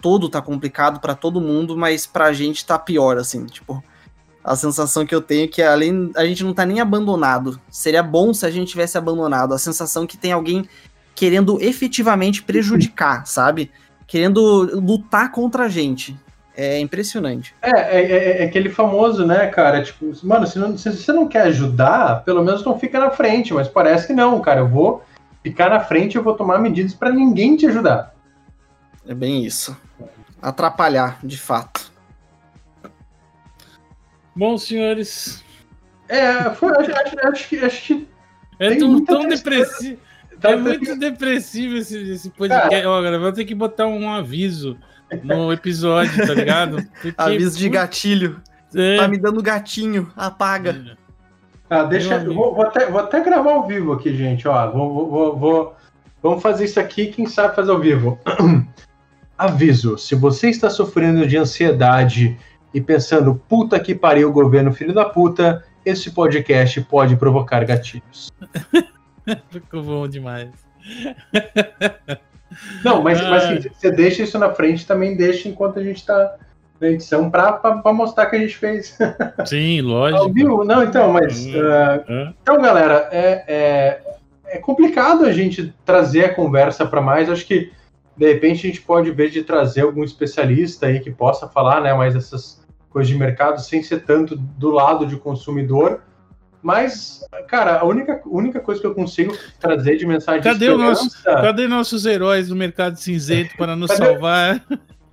todo 0.00 0.28
tá 0.28 0.42
complicado 0.42 1.00
para 1.00 1.14
todo 1.14 1.40
mundo, 1.40 1.74
mas 1.74 2.06
pra 2.06 2.32
gente 2.34 2.64
tá 2.66 2.78
pior, 2.78 3.16
assim, 3.16 3.46
tipo. 3.46 3.82
A 4.44 4.54
sensação 4.54 5.06
que 5.06 5.14
eu 5.14 5.22
tenho 5.22 5.44
é 5.44 5.48
que 5.48 5.62
além 5.62 6.12
a 6.14 6.26
gente 6.26 6.44
não 6.44 6.52
tá 6.52 6.66
nem 6.66 6.78
abandonado. 6.78 7.58
Seria 7.70 8.02
bom 8.02 8.34
se 8.34 8.44
a 8.44 8.50
gente 8.50 8.68
tivesse 8.68 8.98
abandonado. 8.98 9.54
A 9.54 9.58
sensação 9.58 10.06
que 10.06 10.18
tem 10.18 10.32
alguém 10.32 10.68
querendo 11.14 11.58
efetivamente 11.62 12.42
prejudicar, 12.42 13.26
sabe? 13.26 13.70
Querendo 14.06 14.80
lutar 14.80 15.30
contra 15.32 15.64
a 15.64 15.68
gente. 15.68 16.16
É 16.56 16.78
impressionante. 16.78 17.52
É, 17.60 17.70
é, 17.70 18.00
é, 18.00 18.42
é 18.42 18.44
aquele 18.44 18.68
famoso, 18.68 19.26
né, 19.26 19.46
cara? 19.48 19.82
Tipo, 19.82 20.12
mano, 20.22 20.46
se, 20.46 20.56
não, 20.58 20.78
se, 20.78 20.92
você 20.92 21.12
não 21.12 21.26
quer 21.26 21.42
ajudar, 21.42 22.22
pelo 22.24 22.44
menos 22.44 22.64
não 22.64 22.78
fica 22.78 23.00
na 23.00 23.10
frente. 23.10 23.52
Mas 23.52 23.66
parece 23.66 24.06
que 24.06 24.12
não, 24.12 24.40
cara. 24.40 24.60
Eu 24.60 24.68
vou 24.68 25.02
ficar 25.42 25.68
na 25.68 25.80
frente 25.80 26.14
e 26.14 26.18
eu 26.18 26.22
vou 26.22 26.34
tomar 26.34 26.60
medidas 26.60 26.94
para 26.94 27.10
ninguém 27.10 27.56
te 27.56 27.66
ajudar. 27.66 28.14
É 29.06 29.14
bem 29.14 29.44
isso. 29.44 29.76
Atrapalhar, 30.40 31.18
de 31.24 31.38
fato. 31.38 31.92
Bom, 34.36 34.56
senhores. 34.56 35.42
É, 36.08 36.50
foi, 36.50 36.70
acho, 36.76 36.92
acho, 36.92 37.28
acho 37.28 37.48
que. 37.48 37.58
Acho 37.58 37.82
que 37.82 38.08
é 38.58 38.76
tão, 38.76 39.04
tão 39.04 39.26
depressivo. 39.26 39.98
Tá 40.44 40.50
é 40.50 40.56
muito 40.56 40.94
depressivo 40.96 41.78
esse, 41.78 41.96
esse 42.12 42.28
podcast. 42.28 42.86
Ó, 42.86 43.00
galera, 43.00 43.18
vou 43.18 43.32
ter 43.32 43.46
que 43.46 43.54
botar 43.54 43.86
um 43.86 44.10
aviso 44.10 44.76
no 45.22 45.50
episódio, 45.50 46.26
tá 46.26 46.34
ligado? 46.34 46.84
Porque, 47.00 47.14
aviso 47.16 47.58
de 47.58 47.66
gatilho. 47.70 48.42
É. 48.74 48.98
Tá 48.98 49.08
me 49.08 49.16
dando 49.16 49.42
gatinho, 49.42 50.12
apaga. 50.14 50.98
Ah, 51.70 51.84
deixa. 51.84 52.18
Vou, 52.18 52.54
vou, 52.54 52.62
até, 52.62 52.90
vou 52.90 53.00
até 53.00 53.24
gravar 53.24 53.52
ao 53.52 53.66
vivo 53.66 53.94
aqui, 53.94 54.14
gente. 54.14 54.46
Ó, 54.46 54.70
vou, 54.70 55.10
vou, 55.10 55.38
vou, 55.38 55.76
vamos 56.22 56.42
fazer 56.42 56.66
isso 56.66 56.78
aqui, 56.78 57.06
quem 57.06 57.24
sabe 57.24 57.56
fazer 57.56 57.70
ao 57.70 57.80
vivo. 57.80 58.18
Aviso: 59.38 59.96
se 59.96 60.14
você 60.14 60.50
está 60.50 60.68
sofrendo 60.68 61.26
de 61.26 61.38
ansiedade 61.38 62.36
e 62.74 62.82
pensando, 62.82 63.34
puta 63.48 63.80
que 63.80 63.94
pariu, 63.94 64.30
governo 64.30 64.74
filho 64.74 64.92
da 64.92 65.06
puta, 65.06 65.64
esse 65.86 66.10
podcast 66.10 66.82
pode 66.82 67.16
provocar 67.16 67.64
gatilhos. 67.64 68.30
Ficou 69.50 69.82
bom 69.82 70.08
demais. 70.08 70.50
Não, 72.84 73.02
mas, 73.02 73.20
mas 73.22 73.44
assim, 73.44 73.68
você 73.68 73.90
deixa 73.90 74.22
isso 74.22 74.38
na 74.38 74.52
frente, 74.52 74.86
também 74.86 75.16
deixa 75.16 75.48
enquanto 75.48 75.78
a 75.78 75.82
gente 75.82 75.96
está 75.96 76.36
na 76.80 76.88
edição 76.88 77.30
para 77.30 77.92
mostrar 77.92 78.26
que 78.26 78.36
a 78.36 78.38
gente 78.38 78.56
fez. 78.56 78.98
Sim, 79.46 79.80
lógico. 79.80 80.32
Viu? 80.32 80.64
Não, 80.64 80.82
então, 80.82 81.12
mas. 81.12 81.46
Uh, 81.46 82.34
então, 82.42 82.60
galera, 82.60 83.08
é, 83.10 83.44
é, 83.48 84.02
é, 84.46 84.58
complicado 84.58 85.24
a 85.24 85.32
gente 85.32 85.74
trazer 85.84 86.26
a 86.26 86.34
conversa 86.34 86.86
para 86.86 87.00
mais. 87.00 87.30
Acho 87.30 87.46
que, 87.46 87.72
de 88.16 88.32
repente, 88.32 88.66
a 88.66 88.70
gente 88.70 88.82
pode 88.82 89.10
ver 89.10 89.30
de 89.30 89.42
trazer 89.42 89.82
algum 89.82 90.04
especialista 90.04 90.86
aí 90.86 91.00
que 91.00 91.10
possa 91.10 91.48
falar 91.48 91.80
né, 91.80 91.92
mais 91.94 92.14
dessas 92.14 92.62
coisas 92.90 93.08
de 93.08 93.18
mercado 93.18 93.60
sem 93.60 93.82
ser 93.82 94.04
tanto 94.04 94.36
do 94.36 94.70
lado 94.70 95.06
de 95.06 95.16
consumidor 95.16 96.02
mas, 96.64 97.20
cara, 97.46 97.78
a 97.78 97.84
única, 97.84 98.22
única 98.24 98.58
coisa 98.58 98.80
que 98.80 98.86
eu 98.86 98.94
consigo 98.94 99.36
trazer 99.60 99.98
de 99.98 100.06
mensagem 100.06 100.42
cadê 100.42 100.70
de 100.70 100.74
nosso, 100.74 101.22
Cadê 101.22 101.68
nossos 101.68 102.06
heróis 102.06 102.48
do 102.48 102.56
mercado 102.56 102.96
cinzento 102.96 103.54
para 103.58 103.76
nos 103.76 103.90
cadê, 103.90 104.06
salvar? 104.06 104.64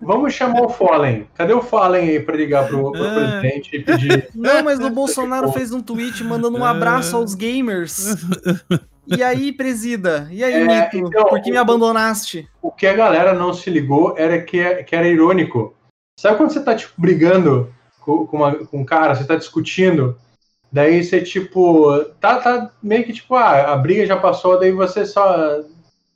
Vamos 0.02 0.34
chamar 0.34 0.62
o 0.62 0.70
Fallen. 0.70 1.28
Cadê 1.36 1.52
o 1.52 1.62
Fallen 1.62 2.08
aí 2.08 2.20
para 2.22 2.38
ligar 2.38 2.70
pro, 2.70 2.94
pro 2.94 3.04
ah. 3.04 3.14
presidente 3.14 3.76
e 3.76 3.84
pedir. 3.84 4.30
Não, 4.34 4.64
mas 4.64 4.80
o 4.80 4.90
Bolsonaro 4.90 5.52
fez 5.52 5.74
um 5.74 5.82
tweet 5.82 6.24
mandando 6.24 6.58
um 6.58 6.64
abraço 6.64 7.18
aos 7.18 7.36
gamers. 7.36 8.16
E 9.06 9.22
aí, 9.22 9.52
presida? 9.52 10.30
E 10.32 10.46
aí, 10.46 10.54
é, 10.54 10.66
Mito? 10.66 11.06
Então, 11.06 11.26
Por 11.26 11.42
que 11.42 11.52
me 11.52 11.58
abandonaste? 11.58 12.48
O 12.62 12.72
que 12.72 12.88
a 12.88 12.94
galera 12.94 13.34
não 13.34 13.54
se 13.54 13.70
ligou 13.70 14.16
era 14.18 14.42
que, 14.42 14.84
que 14.84 14.96
era 14.96 15.06
irônico. 15.06 15.76
Sabe 16.18 16.38
quando 16.38 16.54
você 16.54 16.64
tá, 16.64 16.74
tipo, 16.74 16.94
brigando 16.98 17.74
com, 18.00 18.26
com, 18.26 18.38
uma, 18.38 18.56
com 18.56 18.80
um 18.80 18.86
cara, 18.86 19.16
você 19.16 19.26
tá 19.26 19.36
discutindo, 19.36 20.18
Daí 20.72 21.04
você, 21.04 21.22
tipo, 21.22 22.06
tá, 22.20 22.38
tá 22.38 22.72
meio 22.82 23.04
que 23.04 23.12
tipo, 23.12 23.36
ah, 23.36 23.74
a 23.74 23.76
briga 23.76 24.06
já 24.06 24.18
passou, 24.18 24.60
daí 24.60 24.72
você 24.72 25.06
só. 25.06 25.64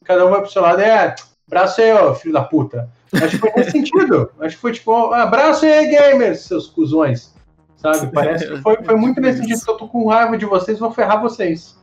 Cada 0.03 0.25
um 0.25 0.29
vai 0.29 0.41
pro 0.41 0.51
seu 0.51 0.61
lado, 0.61 0.79
é, 0.81 1.15
abraço 1.47 1.81
aí, 1.81 1.91
ó, 1.91 2.13
filho 2.13 2.33
da 2.33 2.43
puta. 2.43 2.89
Acho 3.13 3.31
que 3.31 3.37
foi 3.37 3.51
nesse 3.57 3.71
sentido. 3.71 4.31
Acho 4.39 4.55
que 4.55 4.61
foi 4.61 4.71
tipo, 4.71 5.11
abraço 5.13 5.65
aí, 5.65 5.87
gamers, 5.87 6.41
seus 6.41 6.67
cuzões. 6.67 7.33
Sabe? 7.75 8.11
Parece 8.13 8.47
que 8.47 8.61
foi, 8.61 8.77
foi 8.83 8.95
muito 8.95 9.19
nesse 9.19 9.39
sentido. 9.39 9.61
Eu 9.67 9.77
tô 9.77 9.87
com 9.87 10.07
raiva 10.07 10.37
de 10.37 10.45
vocês, 10.45 10.79
vou 10.79 10.91
ferrar 10.91 11.21
vocês. 11.21 11.77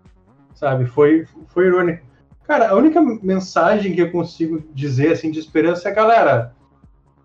Sabe? 0.54 0.86
Foi, 0.86 1.26
foi 1.48 1.66
irônico. 1.66 2.04
Cara, 2.44 2.70
a 2.70 2.74
única 2.74 3.00
mensagem 3.00 3.94
que 3.94 4.00
eu 4.00 4.10
consigo 4.10 4.62
dizer, 4.72 5.12
assim, 5.12 5.30
de 5.30 5.38
esperança 5.38 5.88
é, 5.88 5.92
galera, 5.92 6.54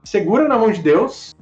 segura 0.03 0.47
na 0.47 0.57
mão 0.57 0.71
de 0.71 0.81
Deus 0.81 1.35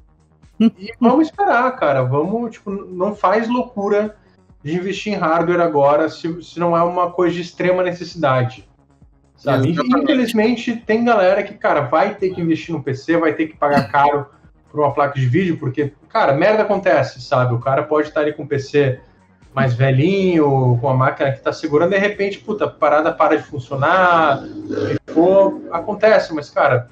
e 0.59 0.93
vamos 0.99 1.27
esperar, 1.27 1.69
cara. 1.75 2.03
Vamos, 2.03 2.51
tipo, 2.51 2.71
não 2.71 3.15
faz 3.15 3.47
loucura 3.47 4.15
de 4.63 4.75
investir 4.75 5.13
em 5.13 5.15
hardware 5.15 5.61
agora 5.61 6.09
se, 6.09 6.41
se 6.43 6.59
não 6.59 6.75
é 6.75 6.83
uma 6.83 7.11
coisa 7.11 7.35
de 7.35 7.41
extrema 7.41 7.83
necessidade. 7.83 8.67
Sabe? 9.37 9.71
Infelizmente, 9.71 10.75
tem 10.75 11.03
galera 11.03 11.43
que, 11.43 11.53
cara, 11.53 11.81
vai 11.81 12.15
ter 12.15 12.29
que 12.31 12.41
investir 12.41 12.73
no 12.73 12.81
PC, 12.81 13.17
vai 13.17 13.33
ter 13.33 13.47
que 13.47 13.57
pagar 13.57 13.91
caro 13.91 14.25
por 14.71 14.79
uma 14.79 14.93
placa 14.93 15.19
de 15.19 15.25
vídeo, 15.25 15.57
porque, 15.57 15.93
cara, 16.09 16.33
merda 16.33 16.63
acontece, 16.63 17.21
sabe? 17.21 17.53
O 17.53 17.59
cara 17.59 17.83
pode 17.83 18.07
estar 18.07 18.21
ali 18.21 18.33
com 18.33 18.43
o 18.43 18.47
PC 18.47 18.99
mais 19.53 19.73
velhinho, 19.73 20.77
com 20.81 20.89
a 20.89 20.93
máquina 20.93 21.31
que 21.31 21.37
está 21.37 21.53
segurando, 21.53 21.91
de 21.91 21.97
repente, 21.97 22.39
puta, 22.39 22.65
a 22.65 22.69
parada 22.69 23.13
para 23.13 23.37
de 23.37 23.43
funcionar, 23.43 24.43
for, 25.07 25.61
acontece, 25.71 26.33
mas, 26.33 26.49
cara, 26.49 26.89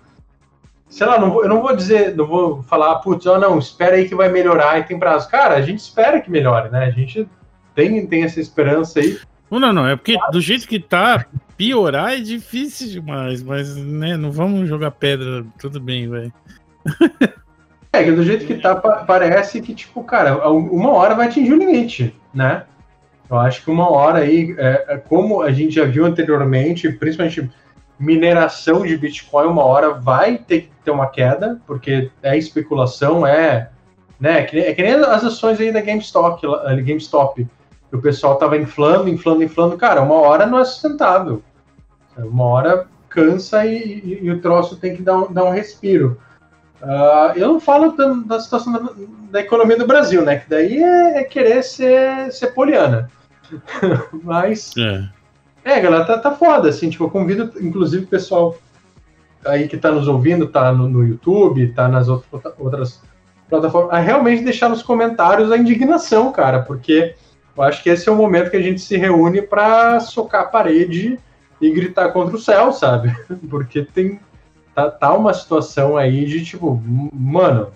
sei 0.93 1.07
lá, 1.07 1.19
não 1.19 1.31
vou, 1.31 1.41
eu 1.41 1.49
não 1.49 1.59
vou 1.59 1.75
dizer, 1.75 2.15
não 2.15 2.27
vou 2.27 2.61
falar, 2.61 2.95
putz, 2.99 3.25
oh, 3.25 3.39
não, 3.39 3.57
espera 3.57 3.95
aí 3.95 4.07
que 4.07 4.13
vai 4.13 4.29
melhorar 4.29 4.79
e 4.79 4.83
tem 4.83 4.99
prazo. 4.99 5.27
Cara, 5.27 5.55
a 5.55 5.61
gente 5.61 5.79
espera 5.79 6.21
que 6.21 6.29
melhore, 6.29 6.69
né? 6.69 6.85
A 6.85 6.91
gente 6.91 7.27
tem, 7.73 8.05
tem 8.05 8.23
essa 8.23 8.39
esperança 8.39 8.99
aí. 8.99 9.17
Não, 9.49 9.73
não, 9.73 9.87
é 9.87 9.95
porque 9.95 10.15
do 10.31 10.39
jeito 10.39 10.67
que 10.67 10.79
tá, 10.79 11.25
piorar 11.57 12.13
é 12.13 12.19
difícil 12.19 12.89
demais, 12.89 13.41
mas, 13.41 13.75
né, 13.75 14.15
não 14.15 14.31
vamos 14.31 14.69
jogar 14.69 14.91
pedra, 14.91 15.43
tudo 15.59 15.79
bem, 15.79 16.07
velho. 16.07 16.33
É, 17.91 18.03
que 18.03 18.11
do 18.11 18.23
jeito 18.23 18.45
que 18.45 18.55
tá, 18.55 18.75
parece 18.75 19.61
que, 19.61 19.73
tipo, 19.73 20.03
cara, 20.03 20.47
uma 20.49 20.91
hora 20.91 21.15
vai 21.15 21.27
atingir 21.27 21.53
o 21.53 21.57
limite, 21.57 22.15
né? 22.31 22.65
Eu 23.29 23.37
acho 23.37 23.63
que 23.63 23.71
uma 23.71 23.89
hora 23.89 24.19
aí, 24.19 24.55
é, 24.59 24.85
é, 24.89 24.97
como 24.97 25.41
a 25.41 25.51
gente 25.51 25.75
já 25.75 25.85
viu 25.85 26.05
anteriormente, 26.05 26.91
principalmente 26.91 27.49
mineração 27.99 28.83
de 28.83 28.97
Bitcoin, 28.97 29.47
uma 29.47 29.63
hora 29.63 29.93
vai 29.93 30.37
ter 30.37 30.61
que 30.61 30.69
ter 30.83 30.91
uma 30.91 31.07
queda, 31.07 31.61
porque 31.65 32.11
é 32.21 32.37
especulação, 32.37 33.25
é. 33.25 33.69
Né, 34.19 34.39
é 34.39 34.43
que, 34.43 34.59
é 34.59 34.75
nem 34.75 34.93
as 34.93 35.23
ações 35.23 35.59
aí 35.59 35.71
da 35.71 35.81
GameStop, 35.81 36.41
GameStop 36.85 37.45
o 37.93 38.01
pessoal 38.01 38.37
tava 38.37 38.57
inflando, 38.57 39.07
inflando, 39.07 39.43
inflando. 39.43 39.77
Cara, 39.77 40.01
uma 40.01 40.15
hora 40.15 40.47
não 40.47 40.59
é 40.59 40.65
sustentável. 40.65 41.43
Uma 42.17 42.45
hora 42.45 42.87
cansa 43.07 43.65
e, 43.65 43.77
e, 43.77 44.19
e 44.23 44.31
o 44.31 44.41
troço 44.41 44.77
tem 44.77 44.95
que 44.95 45.03
dar 45.03 45.17
um, 45.19 45.31
dar 45.31 45.43
um 45.43 45.51
respiro. 45.51 46.19
Uh, 46.81 47.37
eu 47.37 47.47
não 47.47 47.59
falo 47.59 47.91
da, 47.91 48.07
da 48.25 48.39
situação 48.39 48.73
da, 48.73 48.89
da, 49.31 49.39
economia 49.39 49.77
do 49.77 49.87
Brasil, 49.87 50.23
né? 50.23 50.37
Que 50.37 50.49
daí 50.49 50.83
é, 50.83 51.19
é 51.19 51.23
querer 51.23 51.63
ser, 51.63 52.31
ser 52.33 52.47
poliana. 52.47 53.09
Mas. 54.23 54.73
É. 54.75 55.07
é, 55.64 55.80
galera, 55.80 56.05
tá, 56.05 56.18
tá 56.18 56.32
foda, 56.32 56.70
assim. 56.70 56.89
Tipo, 56.89 57.05
eu 57.05 57.09
convido, 57.09 57.53
inclusive, 57.61 58.03
o 58.03 58.07
pessoal 58.07 58.55
aí 59.45 59.68
que 59.68 59.78
tá 59.78 59.91
nos 59.91 60.07
ouvindo, 60.07 60.47
tá 60.47 60.72
no, 60.72 60.88
no 60.88 61.05
YouTube, 61.05 61.74
tá 61.74 61.88
nas 61.88 62.07
outras, 62.07 63.01
plataformas, 63.49 63.93
a 63.93 63.99
realmente 63.99 64.43
deixar 64.43 64.70
nos 64.70 64.82
comentários 64.82 65.51
a 65.51 65.57
indignação, 65.57 66.32
cara, 66.32 66.61
porque 66.61 67.16
eu 67.55 67.64
acho 67.64 67.84
que 67.84 67.89
esse 67.89 68.09
é 68.09 68.11
o 68.11 68.16
momento 68.16 68.49
que 68.49 68.57
a 68.57 68.61
gente 68.61 68.82
se 68.82 68.97
reúne 68.97 69.41
para 69.41 69.99
socar 69.99 70.41
a 70.41 70.45
parede 70.45 71.20
e 71.61 71.72
gritar 71.72 72.09
contra 72.09 72.36
o 72.36 72.39
céu, 72.39 72.74
sabe? 72.74 73.16
Porque 73.49 73.84
tem, 73.84 74.20
tá, 74.74 74.89
tá 74.89 75.14
uma 75.14 75.34
situação 75.34 75.95
aí 75.95 76.26
de 76.26 76.43
tipo, 76.43 76.82
mano, 77.14 77.72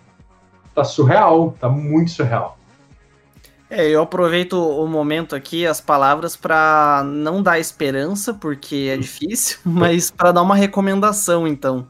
tá 0.73 0.83
surreal, 0.83 1.55
tá 1.59 1.69
muito 1.69 2.11
surreal. 2.11 2.56
É, 3.69 3.89
eu 3.89 4.01
aproveito 4.01 4.53
o 4.53 4.87
momento 4.87 5.35
aqui, 5.35 5.65
as 5.65 5.81
palavras, 5.81 6.35
para 6.37 7.03
não 7.05 7.43
dar 7.43 7.59
esperança, 7.59 8.33
porque 8.33 8.89
é 8.91 8.97
difícil, 8.97 9.59
mas 9.65 10.09
para 10.09 10.31
dar 10.31 10.41
uma 10.41 10.55
recomendação, 10.55 11.47
então. 11.47 11.87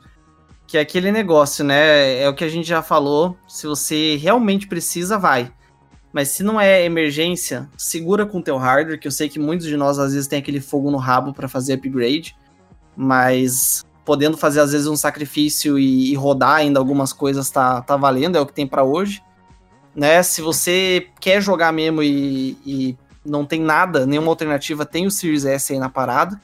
Que 0.66 0.78
é 0.78 0.82
aquele 0.82 1.12
negócio, 1.12 1.64
né? 1.64 2.22
É 2.22 2.28
o 2.28 2.34
que 2.34 2.44
a 2.44 2.50
gente 2.50 2.68
já 2.68 2.82
falou. 2.82 3.38
Se 3.48 3.68
você 3.68 4.18
realmente 4.18 4.68
precisa, 4.68 5.18
vai. 5.18 5.52
Mas 6.12 6.30
se 6.30 6.44
não 6.44 6.60
é 6.60 6.84
emergência, 6.84 7.70
segura 7.78 8.26
com 8.26 8.40
o 8.40 8.44
teu 8.44 8.58
hardware, 8.58 9.00
que 9.00 9.08
eu 9.08 9.12
sei 9.12 9.30
que 9.30 9.40
muitos 9.40 9.68
de 9.68 9.78
nós 9.78 10.00
às 10.00 10.14
vezes 10.14 10.28
tem 10.28 10.40
aquele 10.40 10.60
fogo 10.60 10.92
no 10.92 10.98
rabo 10.98 11.32
para 11.32 11.48
fazer 11.48 11.74
upgrade. 11.74 12.36
Mas 12.96 13.86
podendo 14.04 14.36
fazer 14.36 14.62
às 14.62 14.72
vezes 14.72 14.88
um 14.88 14.96
sacrifício 14.96 15.78
e, 15.78 16.12
e 16.12 16.16
rodar 16.16 16.56
ainda 16.56 16.80
algumas 16.80 17.14
coisas 17.14 17.50
tá, 17.50 17.82
tá 17.82 17.96
valendo, 17.96 18.38
é 18.38 18.42
o 18.42 18.46
que 18.46 18.54
tem 18.54 18.66
para 18.66 18.84
hoje. 18.84 19.22
Né? 19.98 20.22
Se 20.22 20.44
você 20.44 21.08
quer 21.20 21.42
jogar 21.42 21.74
mesmo 21.74 22.04
e, 22.04 22.56
e 22.64 22.98
não 23.26 23.44
tem 23.44 23.60
nada, 23.60 24.06
nenhuma 24.06 24.30
alternativa, 24.30 24.86
tem 24.86 25.08
o 25.08 25.12
Series 25.12 25.44
S 25.44 25.74
aí 25.74 25.80
na 25.80 25.90
parada. 25.90 26.40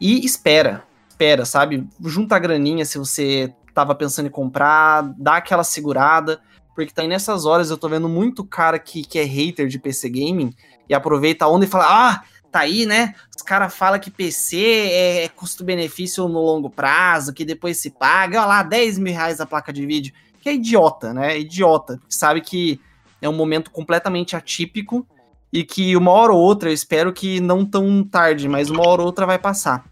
E 0.00 0.24
espera, 0.24 0.82
espera, 1.06 1.44
sabe? 1.44 1.86
Junta 2.02 2.36
a 2.36 2.38
graninha 2.38 2.86
se 2.86 2.96
você 2.96 3.52
tava 3.74 3.94
pensando 3.94 4.28
em 4.28 4.30
comprar, 4.30 5.02
dá 5.18 5.36
aquela 5.36 5.62
segurada, 5.62 6.40
porque 6.74 6.90
tá 6.90 7.02
aí 7.02 7.08
nessas 7.08 7.44
horas 7.44 7.68
eu 7.68 7.76
tô 7.76 7.86
vendo 7.86 8.08
muito 8.08 8.42
cara 8.42 8.78
que, 8.78 9.04
que 9.04 9.18
é 9.18 9.24
hater 9.24 9.68
de 9.68 9.78
PC 9.78 10.08
Gaming 10.08 10.54
e 10.88 10.94
aproveita 10.94 11.44
a 11.44 11.48
onda 11.48 11.66
e 11.66 11.68
fala: 11.68 11.84
Ah, 11.86 12.22
tá 12.50 12.60
aí, 12.60 12.86
né? 12.86 13.14
Os 13.36 13.42
caras 13.42 13.74
falam 13.74 14.00
que 14.00 14.10
PC 14.10 14.56
é, 14.56 15.24
é 15.24 15.28
custo-benefício 15.28 16.26
no 16.26 16.40
longo 16.40 16.70
prazo, 16.70 17.34
que 17.34 17.44
depois 17.44 17.76
se 17.76 17.90
paga, 17.90 18.38
olha 18.38 18.46
lá, 18.46 18.62
10 18.62 18.98
mil 18.98 19.12
reais 19.12 19.38
a 19.38 19.44
placa 19.44 19.70
de 19.70 19.84
vídeo. 19.84 20.14
Que 20.40 20.48
é 20.48 20.54
idiota, 20.54 21.12
né? 21.12 21.34
É 21.34 21.40
idiota. 21.40 22.00
Sabe 22.08 22.40
que 22.40 22.80
é 23.20 23.28
um 23.28 23.34
momento 23.34 23.70
completamente 23.70 24.34
atípico 24.34 25.06
e 25.52 25.64
que 25.64 25.96
uma 25.96 26.10
hora 26.10 26.32
ou 26.32 26.38
outra, 26.38 26.70
eu 26.70 26.74
espero 26.74 27.12
que 27.12 27.40
não 27.40 27.64
tão 27.64 28.02
tarde, 28.04 28.48
mas 28.48 28.70
uma 28.70 28.86
hora 28.86 29.02
ou 29.02 29.06
outra 29.06 29.26
vai 29.26 29.38
passar. 29.38 29.84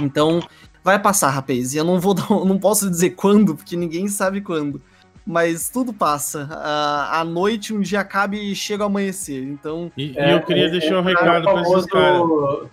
Então, 0.00 0.40
vai 0.84 0.98
passar, 0.98 1.30
rapaz. 1.30 1.74
E 1.74 1.78
eu 1.78 1.84
não 1.84 1.98
vou 1.98 2.14
não 2.44 2.58
posso 2.58 2.88
dizer 2.88 3.10
quando, 3.10 3.54
porque 3.54 3.76
ninguém 3.76 4.08
sabe 4.08 4.40
quando 4.40 4.80
mas 5.26 5.68
tudo 5.68 5.92
passa. 5.92 6.48
A, 6.50 7.20
a 7.20 7.24
noite 7.24 7.72
um 7.72 7.80
dia 7.80 8.00
acaba 8.00 8.34
e 8.36 8.54
chega 8.54 8.82
o 8.82 8.86
amanhecer. 8.86 9.42
Então. 9.42 9.90
E, 9.96 10.18
é, 10.18 10.34
eu 10.34 10.42
queria 10.42 10.66
é, 10.66 10.70
deixar 10.70 10.98
um 10.98 11.02
recado 11.02 11.44
para 11.44 11.62
esses 11.62 11.86
caras. 11.86 12.20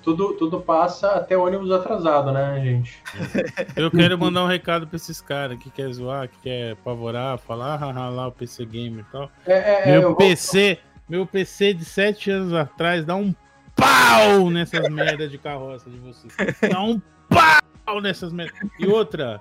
Tudo, 0.02 0.34
tudo 0.34 0.60
passa 0.60 1.10
até 1.12 1.38
ônibus 1.38 1.72
atrasado, 1.72 2.32
né, 2.32 2.60
gente? 2.64 3.02
Eu 3.76 3.92
quero 3.92 4.18
mandar 4.18 4.44
um 4.44 4.48
recado 4.48 4.88
para 4.88 4.96
esses 4.96 5.22
caras 5.22 5.60
que 5.60 5.70
quer 5.70 5.92
zoar, 5.92 6.28
que 6.28 6.38
quer 6.44 6.72
apavorar, 6.72 7.38
falar, 7.38 7.78
haha, 7.78 8.10
lá 8.10 8.28
o 8.28 8.32
PC 8.32 8.66
Gamer 8.66 9.06
e 9.08 9.12
tal. 9.12 9.32
É, 9.46 9.92
é, 9.92 10.00
meu 10.00 10.16
PC, 10.16 10.76
vou... 10.76 11.18
meu 11.18 11.26
PC 11.26 11.74
de 11.74 11.86
7 11.86 12.32
anos 12.32 12.54
atrás 12.54 13.06
dá 13.06 13.16
um 13.16 13.34
pau 13.76 14.50
nessas 14.50 14.90
merdas 14.90 15.32
de 15.32 15.38
carroça 15.38 15.90
de 15.90 15.98
vocês. 15.98 16.34
Dá 16.70 16.82
um 16.82 17.02
pau 17.86 18.02
nessas 18.02 18.34
merdas. 18.34 18.60
E 18.80 18.88
outra, 18.88 19.40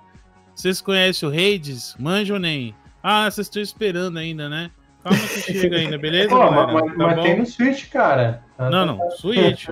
vocês 0.54 0.80
conhecem 0.80 1.28
o 1.28 1.32
Hades? 1.32 1.94
Manjo 1.98 2.38
nem? 2.38 2.74
Ah, 3.02 3.30
vocês 3.30 3.46
estão 3.46 3.62
esperando 3.62 4.18
ainda, 4.18 4.48
né? 4.48 4.70
Calma 5.02 5.18
que 5.18 5.52
chega 5.52 5.76
ainda, 5.76 5.98
beleza? 5.98 6.28
Pô, 6.34 6.50
mas, 6.50 6.86
tá 6.86 6.92
mas 6.96 7.22
tem 7.22 7.38
no 7.38 7.46
Switch, 7.46 7.88
cara. 7.90 8.42
Tá, 8.56 8.68
não, 8.68 8.86
não, 8.86 9.10
Switch. 9.12 9.68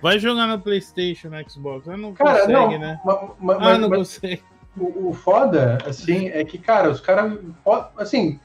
vai 0.00 0.18
jogar 0.18 0.46
no 0.46 0.60
PlayStation, 0.60 1.28
no 1.28 1.50
Xbox. 1.50 1.88
Ah, 1.88 1.96
não 1.96 2.12
cara, 2.12 2.40
consegue, 2.40 2.52
não, 2.52 2.78
né? 2.78 3.00
Mas, 3.40 3.58
ah, 3.60 3.78
não 3.78 3.90
consegue. 3.90 4.42
O, 4.76 5.10
o, 5.10 5.12
foda, 5.14 5.78
assim, 5.86 6.28
é 6.28 6.44
que, 6.44 6.58
cara, 6.58 6.90
os 6.90 7.00
caras. 7.00 7.38
Assim, 7.96 8.40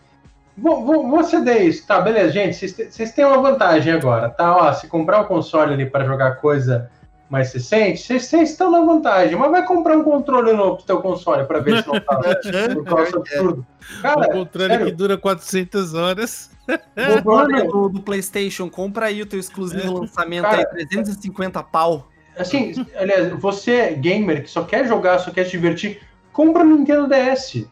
vou, 0.58 0.86
vou, 0.86 1.08
vou 1.08 1.24
ceder 1.24 1.64
isso. 1.64 1.86
Tá, 1.86 2.02
beleza, 2.02 2.32
gente. 2.32 2.68
Vocês 2.68 3.12
têm 3.12 3.26
uma 3.26 3.42
vantagem 3.42 3.94
agora, 3.94 4.30
tá? 4.30 4.56
Ó, 4.56 4.74
se 4.74 4.88
comprar 4.88 5.22
o 5.22 5.28
console 5.28 5.74
ali 5.74 5.86
para 5.86 6.06
jogar 6.06 6.36
coisa 6.38 6.90
mais 7.30 7.54
recente, 7.54 8.02
vocês 8.02 8.50
estão 8.50 8.72
na 8.72 8.82
vantagem, 8.82 9.38
mas 9.38 9.52
vai 9.52 9.64
comprar 9.64 9.96
um 9.96 10.04
controle 10.04 10.52
novo 10.54 10.78
pro 10.78 10.86
teu 10.86 11.00
console 11.00 11.46
para 11.46 11.60
ver 11.60 11.84
se 11.84 11.88
não 11.88 12.00
tá 12.00 12.18
por 12.74 12.84
causa 12.86 13.18
absurdo. 13.18 13.66
Cara, 14.02 14.20
um 14.20 14.40
controle 14.40 14.70
sério? 14.70 14.86
que 14.88 14.92
dura 14.92 15.18
400 15.18 15.94
horas. 15.94 16.50
O 16.98 17.64
do, 17.72 17.90
do, 17.90 18.02
PlayStation, 18.02 18.70
compra 18.70 19.08
aí 19.08 19.22
o 19.22 19.26
teu 19.26 19.40
exclusivo 19.40 19.98
é. 19.98 20.00
lançamento 20.02 20.44
Cara, 20.44 20.58
aí, 20.58 20.66
350 20.66 21.64
pau. 21.64 22.08
Assim, 22.38 22.86
aliás, 22.96 23.30
você, 23.40 23.92
gamer, 23.96 24.44
que 24.44 24.50
só 24.50 24.64
quer 24.64 24.88
jogar, 24.88 25.20
só 25.20 25.30
quer 25.30 25.46
se 25.46 25.52
divertir, 25.52 26.02
compra 26.32 26.64
no 26.64 26.78
Nintendo 26.78 27.08
DS. 27.08 27.68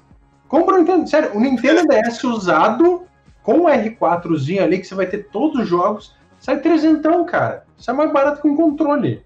Compra 0.47 0.75
o 0.75 0.77
Nintendo, 0.79 1.09
sério, 1.09 1.31
o 1.35 1.39
Nintendo 1.39 1.87
DS 1.87 2.23
usado 2.23 3.03
com 3.43 3.61
o 3.61 3.65
R4zinho 3.65 4.61
ali, 4.61 4.79
que 4.79 4.87
você 4.87 4.95
vai 4.95 5.07
ter 5.07 5.29
todos 5.29 5.61
os 5.61 5.67
jogos, 5.67 6.15
sai 6.39 6.59
trezentão, 6.59 7.25
cara. 7.25 7.65
Isso 7.77 7.89
é 7.89 7.93
mais 7.93 8.11
barato 8.11 8.41
que 8.41 8.47
um 8.47 8.55
controle. 8.55 9.23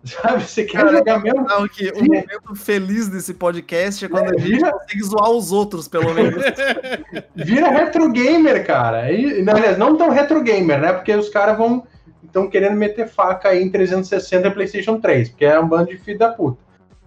Sabe? 0.04 0.42
Você 0.42 0.64
quer 0.64 0.78
Cara, 0.78 0.92
jogar 0.92 1.20
mesmo? 1.20 1.44
Não, 1.44 1.68
que 1.68 1.90
o 1.90 1.98
momento 2.02 2.54
feliz 2.54 3.08
desse 3.08 3.34
podcast 3.34 4.04
é 4.04 4.08
quando 4.08 4.30
a 4.30 4.38
gente 4.38 4.52
vira- 4.56 4.72
consegue 4.72 5.02
zoar 5.02 5.30
os 5.30 5.52
outros, 5.52 5.86
pelo 5.88 6.14
menos. 6.14 6.42
Vira 7.36 7.68
retro 7.68 8.10
gamer, 8.10 8.66
cara. 8.66 9.12
E, 9.12 9.42
na 9.42 9.52
aliás, 9.52 9.76
não 9.76 9.96
tão 9.96 10.08
retro 10.10 10.42
gamer, 10.42 10.80
né? 10.80 10.92
Porque 10.92 11.14
os 11.14 11.28
caras 11.28 11.56
vão 11.58 11.86
estão 12.24 12.48
querendo 12.48 12.76
meter 12.76 13.08
faca 13.08 13.48
aí 13.48 13.62
em 13.62 13.70
360 13.70 14.46
e 14.46 14.50
PlayStation 14.52 15.00
3, 15.00 15.30
porque 15.30 15.44
é 15.44 15.58
um 15.58 15.66
bando 15.68 15.88
de 15.90 15.98
filho 15.98 16.18
da 16.18 16.28
puta. 16.28 16.58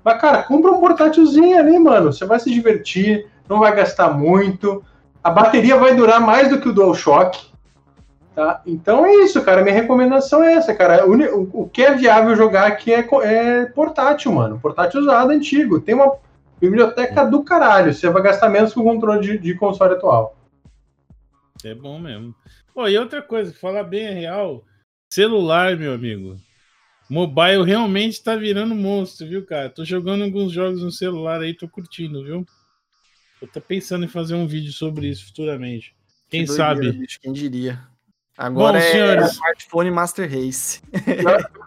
Mas, 0.03 0.19
cara, 0.19 0.43
compra 0.43 0.71
um 0.71 0.79
portátilzinho 0.81 1.57
ali, 1.57 1.79
mano. 1.79 2.11
Você 2.11 2.25
vai 2.25 2.39
se 2.39 2.51
divertir, 2.51 3.25
não 3.47 3.59
vai 3.59 3.73
gastar 3.73 4.09
muito. 4.11 4.83
A 5.23 5.29
bateria 5.29 5.77
vai 5.77 5.95
durar 5.95 6.19
mais 6.19 6.49
do 6.49 6.59
que 6.59 6.67
o 6.67 6.73
DualShock. 6.73 7.39
Tá? 8.35 8.61
Então 8.65 9.05
é 9.05 9.13
isso, 9.23 9.43
cara. 9.43 9.61
Minha 9.61 9.75
recomendação 9.75 10.43
é 10.43 10.53
essa, 10.53 10.73
cara. 10.73 11.05
O, 11.07 11.63
o- 11.63 11.69
que 11.69 11.83
é 11.83 11.93
viável 11.95 12.35
jogar 12.35 12.65
aqui 12.65 12.91
é, 12.91 13.07
é 13.23 13.65
portátil, 13.65 14.31
mano. 14.31 14.59
Portátil 14.59 15.01
usado, 15.01 15.31
antigo. 15.31 15.79
Tem 15.79 15.93
uma 15.93 16.15
biblioteca 16.59 17.25
do 17.25 17.43
caralho. 17.43 17.93
Você 17.93 18.09
vai 18.09 18.23
gastar 18.23 18.49
menos 18.49 18.73
que 18.73 18.79
o 18.79 18.83
controle 18.83 19.21
de, 19.21 19.37
de 19.37 19.53
console 19.55 19.93
atual. 19.93 20.35
É 21.63 21.73
bom 21.75 21.99
mesmo. 21.99 22.35
Pô, 22.73 22.87
e 22.87 22.97
outra 22.97 23.21
coisa, 23.21 23.53
falar 23.53 23.83
bem 23.83 24.07
a 24.07 24.11
real, 24.13 24.63
celular, 25.11 25.77
meu 25.77 25.93
amigo. 25.93 26.35
Mobile 27.09 27.63
realmente 27.63 28.23
tá 28.23 28.35
virando 28.35 28.73
monstro, 28.73 29.27
viu, 29.27 29.45
cara? 29.45 29.69
Tô 29.69 29.85
jogando 29.85 30.23
alguns 30.23 30.51
jogos 30.51 30.81
no 30.81 30.91
celular 30.91 31.41
aí, 31.41 31.53
tô 31.53 31.67
curtindo, 31.69 32.23
viu? 32.23 32.45
Eu 33.41 33.47
tô 33.47 33.61
pensando 33.61 34.05
em 34.05 34.07
fazer 34.09 34.35
um 34.35 34.47
vídeo 34.47 34.71
sobre 34.71 35.07
isso 35.07 35.27
futuramente. 35.27 35.93
Quem 36.29 36.41
Que 36.41 36.47
doideira, 36.47 36.75
sabe? 36.85 36.91
bicho, 36.93 37.19
quem 37.21 37.31
diria? 37.31 37.79
Agora 38.37 38.73
Bom, 38.73 38.77
é 38.79 38.91
senhores. 38.91 39.31
smartphone 39.33 39.91
Master 39.91 40.29
Race. 40.29 40.81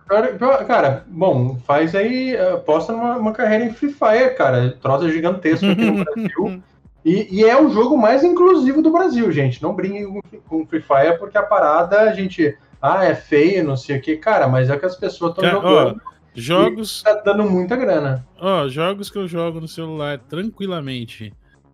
Cara, 0.09 0.65
Cara, 0.67 1.05
bom, 1.09 1.57
faz 1.67 1.95
aí, 1.95 2.35
eh, 2.35 2.57
posta 2.59 2.93
numa 2.93 3.17
uma 3.17 3.33
carreira 3.33 3.65
em 3.65 3.73
Free 3.73 3.93
Fire, 3.93 4.35
cara. 4.37 4.77
Troça 4.81 5.09
gigantesco 5.11 5.67
aqui 5.67 5.85
no 5.85 6.03
Brasil. 6.05 6.63
E, 7.05 7.29
e 7.41 7.45
é 7.45 7.61
o 7.61 7.71
jogo 7.71 7.97
mais 7.97 8.23
inclusivo 8.25 8.83
do 8.83 8.91
Brasil, 8.93 9.31
gente. 9.33 9.63
Não 9.63 9.75
brinquem 9.75 10.05
com, 10.07 10.21
com 10.49 10.67
Free 10.67 10.81
Fire, 10.83 11.19
porque 11.19 11.39
a 11.39 11.43
parada, 11.43 12.01
a 12.03 12.13
gente. 12.13 12.57
Ah, 12.81 13.05
é 13.05 13.15
feio, 13.15 13.65
não 13.65 13.77
sei 13.77 13.99
o 13.99 14.01
que. 14.03 14.17
Cara, 14.17 14.47
mas 14.49 14.69
é 14.71 14.77
que 14.77 14.87
as 14.87 14.97
pessoas 14.97 15.33
estão 15.33 15.49
jogando. 15.51 16.01
Jogos, 16.35 17.03
Tá 17.03 17.15
dando 17.15 17.45
muita 17.51 17.75
grana. 17.77 18.27
ó, 18.39 18.69
jogos 18.69 19.09
que 19.11 19.17
eu 19.19 19.27
jogo 19.27 19.61
no 19.61 19.67
celular 19.69 20.19
tranquilamente. 20.29 21.33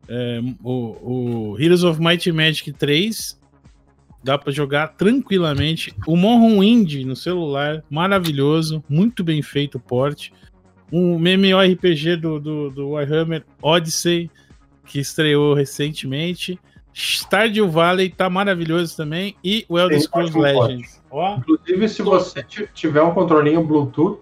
É, 0.09 0.40
o, 0.62 1.51
o 1.53 1.57
Heroes 1.61 1.82
of 1.82 2.01
Might 2.01 2.30
and 2.30 2.34
Magic 2.34 2.72
3 2.72 3.38
dá 4.23 4.39
pra 4.39 4.53
jogar 4.53 4.89
tranquilamente. 4.89 5.95
O 6.07 6.16
Morrowind 6.16 7.05
no 7.05 7.16
celular, 7.16 7.83
maravilhoso, 7.91 8.83
muito 8.89 9.23
bem 9.25 9.43
feito 9.43 9.77
o 9.77 9.81
porte. 9.81 10.33
Um 10.93 11.18
MMORPG 11.18 12.16
do, 12.16 12.39
do, 12.39 12.70
do 12.70 12.89
Warhammer 12.91 13.45
Odyssey, 13.62 14.31
que 14.85 15.01
estreou 15.01 15.55
recentemente. 15.55 16.59
Stardew 16.95 17.70
Valley 17.70 18.11
tá 18.11 18.29
maravilhoso 18.29 18.95
também. 18.97 19.35
E 19.43 19.64
o 19.68 19.79
Elder 19.79 20.01
Scrolls. 20.01 20.39
Legends. 20.39 21.03
Ó, 21.11 21.37
Inclusive, 21.37 21.89
se 21.89 22.03
você 22.03 22.43
ti- 22.43 22.68
tiver 22.75 23.03
um 23.03 23.14
controlinho 23.14 23.64
Bluetooth. 23.64 24.20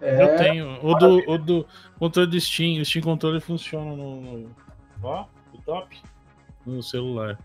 É, 0.00 0.22
eu 0.22 0.36
tenho. 0.36 0.78
O 0.82 0.94
do, 0.94 1.30
o 1.30 1.38
do 1.38 1.66
controle 1.98 2.28
do 2.30 2.40
Steam. 2.40 2.80
O 2.80 2.84
Steam 2.84 3.02
Controle 3.02 3.40
funciona 3.40 3.94
no. 3.94 4.20
no 4.20 4.50
ó, 5.02 5.24
o 5.52 5.58
top. 5.62 5.96
No 6.66 6.82
celular. 6.82 7.38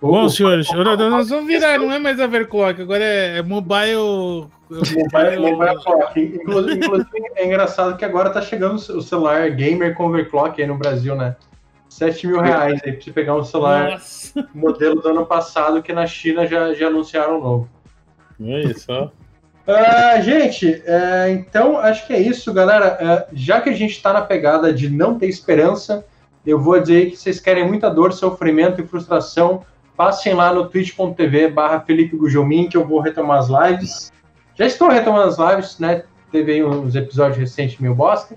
Bom, 0.00 0.28
senhores, 0.30 0.66
nós 0.72 0.98
nós 0.98 1.28
vamos 1.28 1.46
virar, 1.46 1.78
não 1.78 1.92
é 1.92 1.98
mais 1.98 2.18
Overclock, 2.18 2.80
agora 2.80 3.04
é, 3.04 3.38
é 3.38 3.42
mobile. 3.42 4.48
Mobile, 4.70 5.38
mobile 5.38 5.76
clock. 5.82 6.20
Inclusive, 6.20 6.78
inclusive, 6.78 7.32
é 7.36 7.46
engraçado 7.46 7.96
que 7.96 8.04
agora 8.04 8.30
tá 8.30 8.40
chegando 8.40 8.76
o 8.76 9.02
celular 9.02 9.50
gamer 9.50 9.94
com 9.94 10.06
overclock 10.06 10.60
aí 10.60 10.66
no 10.66 10.78
Brasil, 10.78 11.14
né? 11.14 11.36
7 11.88 12.28
mil 12.28 12.40
reais 12.40 12.80
aí 12.84 12.92
pra 12.92 13.02
você 13.02 13.10
pegar 13.10 13.34
um 13.34 13.44
celular 13.44 13.90
Nossa. 13.90 14.48
modelo 14.54 15.02
do 15.02 15.08
ano 15.08 15.26
passado, 15.26 15.82
que 15.82 15.92
na 15.92 16.06
China 16.06 16.46
já, 16.46 16.72
já 16.72 16.86
anunciaram 16.86 17.40
novo. 17.40 17.68
É 18.40 18.60
isso, 18.60 18.86
ó. 18.88 19.10
Ah, 19.66 20.20
gente, 20.20 20.82
é, 20.86 21.30
então 21.30 21.76
acho 21.76 22.06
que 22.06 22.12
é 22.12 22.18
isso, 22.20 22.52
galera. 22.54 22.96
É, 23.00 23.26
já 23.32 23.60
que 23.60 23.68
a 23.68 23.74
gente 23.74 23.90
está 23.90 24.12
na 24.12 24.22
pegada 24.22 24.72
de 24.72 24.88
não 24.88 25.18
ter 25.18 25.26
esperança, 25.26 26.06
eu 26.46 26.58
vou 26.58 26.80
dizer 26.80 27.10
que 27.10 27.16
vocês 27.16 27.38
querem 27.38 27.66
muita 27.66 27.90
dor, 27.90 28.12
sofrimento 28.12 28.80
e 28.80 28.86
frustração, 28.86 29.62
passem 30.00 30.32
lá 30.32 30.50
no 30.50 30.66
twitch.tv 30.66 31.48
barra 31.48 31.80
Felipe 31.80 32.16
Gugelmin, 32.16 32.70
que 32.70 32.76
eu 32.78 32.86
vou 32.86 33.00
retomar 33.00 33.38
as 33.38 33.48
lives. 33.50 34.10
Já 34.54 34.64
estou 34.64 34.88
retomando 34.88 35.28
as 35.28 35.38
lives, 35.38 35.78
né? 35.78 36.04
Teve 36.32 36.64
uns 36.64 36.94
episódios 36.94 37.36
recentes 37.36 37.78
meio 37.78 37.94
bosta, 37.94 38.34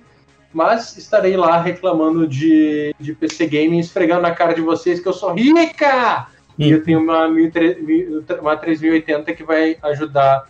mas 0.53 0.97
estarei 0.97 1.37
lá 1.37 1.61
reclamando 1.61 2.27
de, 2.27 2.93
de 2.99 3.13
PC 3.13 3.47
Gaming, 3.47 3.79
esfregando 3.79 4.23
na 4.23 4.31
cara 4.31 4.53
de 4.53 4.59
vocês 4.59 4.99
que 4.99 5.07
eu 5.07 5.13
sou 5.13 5.31
rica! 5.31 6.27
E 6.59 6.69
eu 6.69 6.83
tenho 6.83 6.99
uma, 6.99 7.29
1300 7.29 8.39
uma 8.41 8.57
3080 8.57 9.33
que 9.33 9.45
vai 9.45 9.77
ajudar 9.83 10.43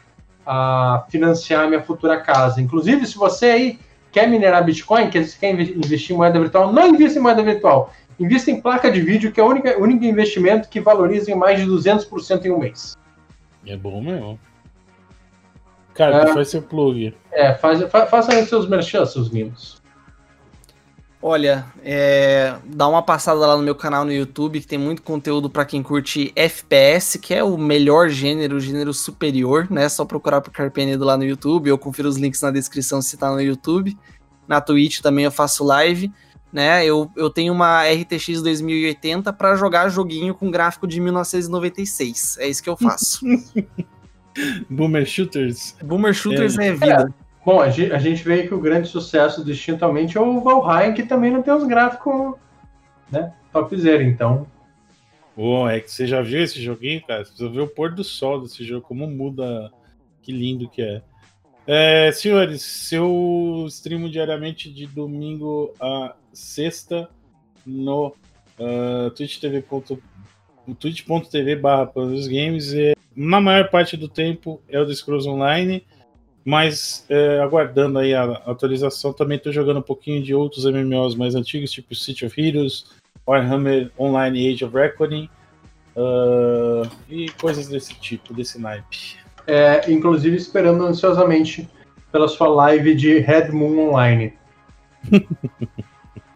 a 0.44 1.06
financiar 1.12 1.68
minha 1.68 1.84
futura 1.84 2.20
casa. 2.22 2.60
Inclusive, 2.60 3.06
se 3.06 3.16
você 3.16 3.46
aí 3.46 3.80
quer 4.12 4.28
minerar 4.28 4.66
Bitcoin, 4.66 5.12
quer, 5.12 5.28
quer 5.40 5.52
inve- 5.54 5.76
investir 5.78 6.16
em 6.16 6.18
moeda 6.18 6.40
virtual, 6.40 6.74
não 6.74 6.88
invista 6.88 7.20
em 7.20 7.22
moeda 7.22 7.44
virtual. 7.44 7.94
Invista 8.20 8.52
em 8.52 8.62
placa 8.62 8.92
de 8.92 9.02
vídeo, 9.02 9.32
que 9.32 9.40
é 9.40 9.44
o 9.44 9.48
único, 9.48 9.68
o 9.68 9.82
único 9.84 10.04
investimento 10.06 10.70
que 10.70 10.80
valoriza 10.80 11.32
em 11.32 11.36
mais 11.36 11.60
de 11.60 11.66
200% 11.66 12.46
em 12.46 12.52
um 12.52 12.60
mês. 12.60 12.96
É 13.66 13.76
bom 13.76 14.02
mesmo. 14.02 14.40
Cara, 15.94 16.30
É. 16.30 16.34
faz 16.34 16.50
seu 16.50 16.62
plug. 16.62 17.16
É, 17.32 17.54
faz, 17.54 17.82
fa, 17.90 18.06
façam 18.08 18.36
aí 18.36 18.46
seus 18.46 18.68
merchan, 18.68 19.06
seus 19.06 19.28
lindos. 19.30 19.82
Olha, 21.26 21.66
é, 21.82 22.56
dá 22.66 22.86
uma 22.86 23.02
passada 23.02 23.40
lá 23.40 23.56
no 23.56 23.64
meu 23.64 23.74
canal 23.76 24.04
no 24.04 24.12
YouTube, 24.12 24.60
que 24.60 24.68
tem 24.68 24.78
muito 24.78 25.02
conteúdo 25.02 25.50
pra 25.50 25.64
quem 25.64 25.82
curte 25.82 26.34
FPS, 26.36 27.18
que 27.18 27.34
é 27.34 27.42
o 27.42 27.58
melhor 27.58 28.10
gênero, 28.10 28.58
o 28.58 28.60
gênero 28.60 28.94
superior, 28.94 29.68
né? 29.72 29.86
É 29.86 29.90
só 29.90 30.04
procurar 30.04 30.42
por 30.42 30.52
Carpenedo 30.52 31.06
lá 31.06 31.16
no 31.16 31.24
YouTube, 31.24 31.70
eu 31.70 31.78
confiro 31.78 32.10
os 32.10 32.18
links 32.18 32.42
na 32.42 32.52
descrição 32.52 33.02
se 33.02 33.16
tá 33.16 33.32
no 33.32 33.40
YouTube. 33.42 33.98
Na 34.46 34.60
Twitch 34.60 35.00
também 35.00 35.24
eu 35.24 35.32
faço 35.32 35.64
live, 35.64 36.12
né? 36.54 36.86
Eu, 36.86 37.12
eu 37.18 37.32
tenho 37.32 37.52
uma 37.52 37.84
RTX 37.84 38.44
2080 38.44 39.34
pra 39.34 39.56
jogar 39.56 39.90
joguinho 39.90 40.36
com 40.36 40.52
gráfico 40.52 40.88
de 40.88 41.02
1996. 41.02 42.38
É 42.38 42.48
isso 42.48 42.62
que 42.62 42.70
eu 42.70 42.78
faço. 42.78 43.26
Boomer 44.70 45.06
Shooters. 45.06 45.76
Boomer 45.84 46.14
Shooters 46.14 46.58
é, 46.58 46.72
vida. 46.72 47.14
Bom, 47.44 47.60
a 47.60 47.70
gente, 47.70 47.92
a 47.92 47.98
gente 47.98 48.24
vê 48.24 48.48
que 48.48 48.54
o 48.54 48.60
grande 48.60 48.88
sucesso 48.88 49.44
distintamente 49.44 50.18
é 50.18 50.22
o 50.22 50.40
Valheim, 50.42 50.94
que 50.94 51.04
também 51.04 51.32
não 51.32 51.42
tem 51.42 51.54
os 51.54 51.66
gráficos 51.66 52.36
né, 53.12 53.34
topzera, 53.52 54.04
então. 54.04 54.48
Bom, 55.36 55.68
é 55.68 55.80
que 55.80 55.92
você 55.92 56.06
já 56.06 56.22
viu 56.22 56.42
esse 56.42 56.62
joguinho, 56.62 57.02
cara? 57.06 57.26
Você 57.26 57.50
viu 57.50 57.64
o 57.64 57.68
pôr 57.68 57.92
do 57.92 58.04
sol 58.04 58.42
desse 58.42 58.64
jogo, 58.64 58.86
como 58.86 59.08
muda. 59.08 59.72
Que 60.22 60.32
lindo 60.32 60.70
que 60.70 60.82
é. 60.82 61.02
É, 61.66 62.12
senhores, 62.12 62.62
seu 62.62 63.66
streamo 63.70 64.10
diariamente 64.10 64.70
de 64.70 64.86
domingo 64.86 65.74
a 65.80 66.14
sexta 66.34 67.10
no 67.66 68.14
uh, 68.60 69.10
twitch.tv 69.12 69.64
twitch.tv 70.78 71.56
barra 71.56 71.92
Games. 72.30 72.74
E, 72.74 72.96
na 73.16 73.40
maior 73.40 73.70
parte 73.70 73.96
do 73.96 74.08
tempo 74.10 74.62
é 74.68 74.80
o 74.80 74.86
The 74.86 74.94
Scrolls 74.94 75.28
Online, 75.28 75.86
mas 76.44 77.06
é, 77.10 77.40
aguardando 77.40 78.00
aí 78.00 78.14
a 78.14 78.24
atualização, 78.46 79.14
também 79.14 79.38
estou 79.38 79.54
jogando 79.54 79.80
um 79.80 79.84
pouquinho 79.84 80.22
de 80.22 80.34
outros 80.34 80.66
MMOs 80.66 81.16
mais 81.16 81.36
antigos, 81.36 81.72
tipo 81.72 81.96
City 81.96 82.26
of 82.26 82.42
Heroes, 82.42 82.88
Warhammer 83.26 83.90
Online 83.98 84.50
Age 84.52 84.66
of 84.66 84.76
Reckoning 84.76 85.30
uh, 85.96 86.90
e 87.10 87.30
coisas 87.40 87.68
desse 87.70 87.94
tipo, 87.96 88.34
desse 88.34 88.60
naipe. 88.60 89.23
É, 89.46 89.92
inclusive 89.92 90.36
esperando 90.38 90.86
ansiosamente 90.86 91.70
pela 92.12 92.28
sua 92.28 92.48
live 92.48 92.96
de 92.96 93.20
Red 93.20 93.50
Moon 93.52 93.90
Online. 93.90 94.34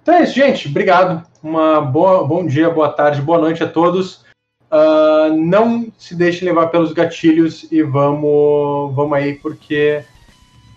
então 0.01 0.15
é 0.15 0.23
isso, 0.23 0.33
gente. 0.33 0.67
Obrigado. 0.67 1.25
Uma 1.41 1.79
boa, 1.79 2.25
bom 2.25 2.45
dia, 2.45 2.69
boa 2.69 2.89
tarde, 2.89 3.21
boa 3.21 3.39
noite 3.39 3.63
a 3.63 3.67
todos. 3.67 4.25
Uh, 4.69 5.33
não 5.33 5.87
se 5.97 6.13
deixe 6.13 6.43
levar 6.43 6.67
pelos 6.67 6.91
gatilhos 6.91 7.71
e 7.71 7.81
vamos, 7.81 8.93
vamos 8.93 9.13
aí, 9.13 9.35
porque 9.35 10.03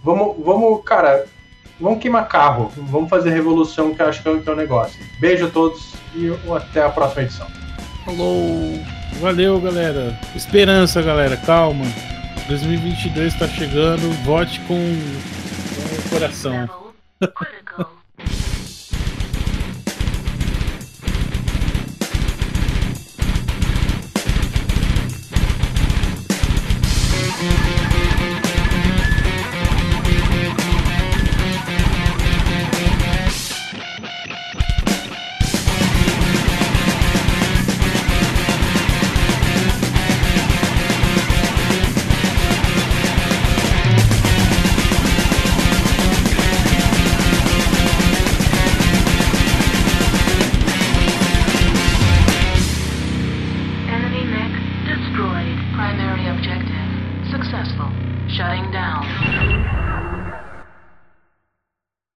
vamos, 0.04 0.36
vamos, 0.44 0.84
cara, 0.84 1.24
vamos 1.80 1.98
queimar 1.98 2.28
carro, 2.28 2.70
vamos 2.76 3.10
fazer 3.10 3.30
revolução, 3.30 3.92
que 3.92 4.00
eu 4.00 4.06
acho 4.06 4.22
que 4.22 4.28
é 4.28 4.30
o 4.30 4.40
que 4.40 4.48
é 4.48 4.52
o 4.52 4.56
negócio. 4.56 5.04
Beijo 5.18 5.46
a 5.46 5.50
todos 5.50 5.92
e 6.14 6.30
até 6.54 6.84
a 6.84 6.90
próxima 6.90 7.22
edição. 7.22 7.48
Falou! 8.04 8.78
Valeu, 9.20 9.60
galera. 9.60 10.18
Esperança, 10.34 11.02
galera. 11.02 11.36
Calma. 11.36 11.84
2022 12.50 13.32
está 13.32 13.46
chegando. 13.46 14.10
Vote 14.24 14.58
com, 14.62 14.74
com 14.74 16.06
o 16.06 16.10
coração. 16.10 16.68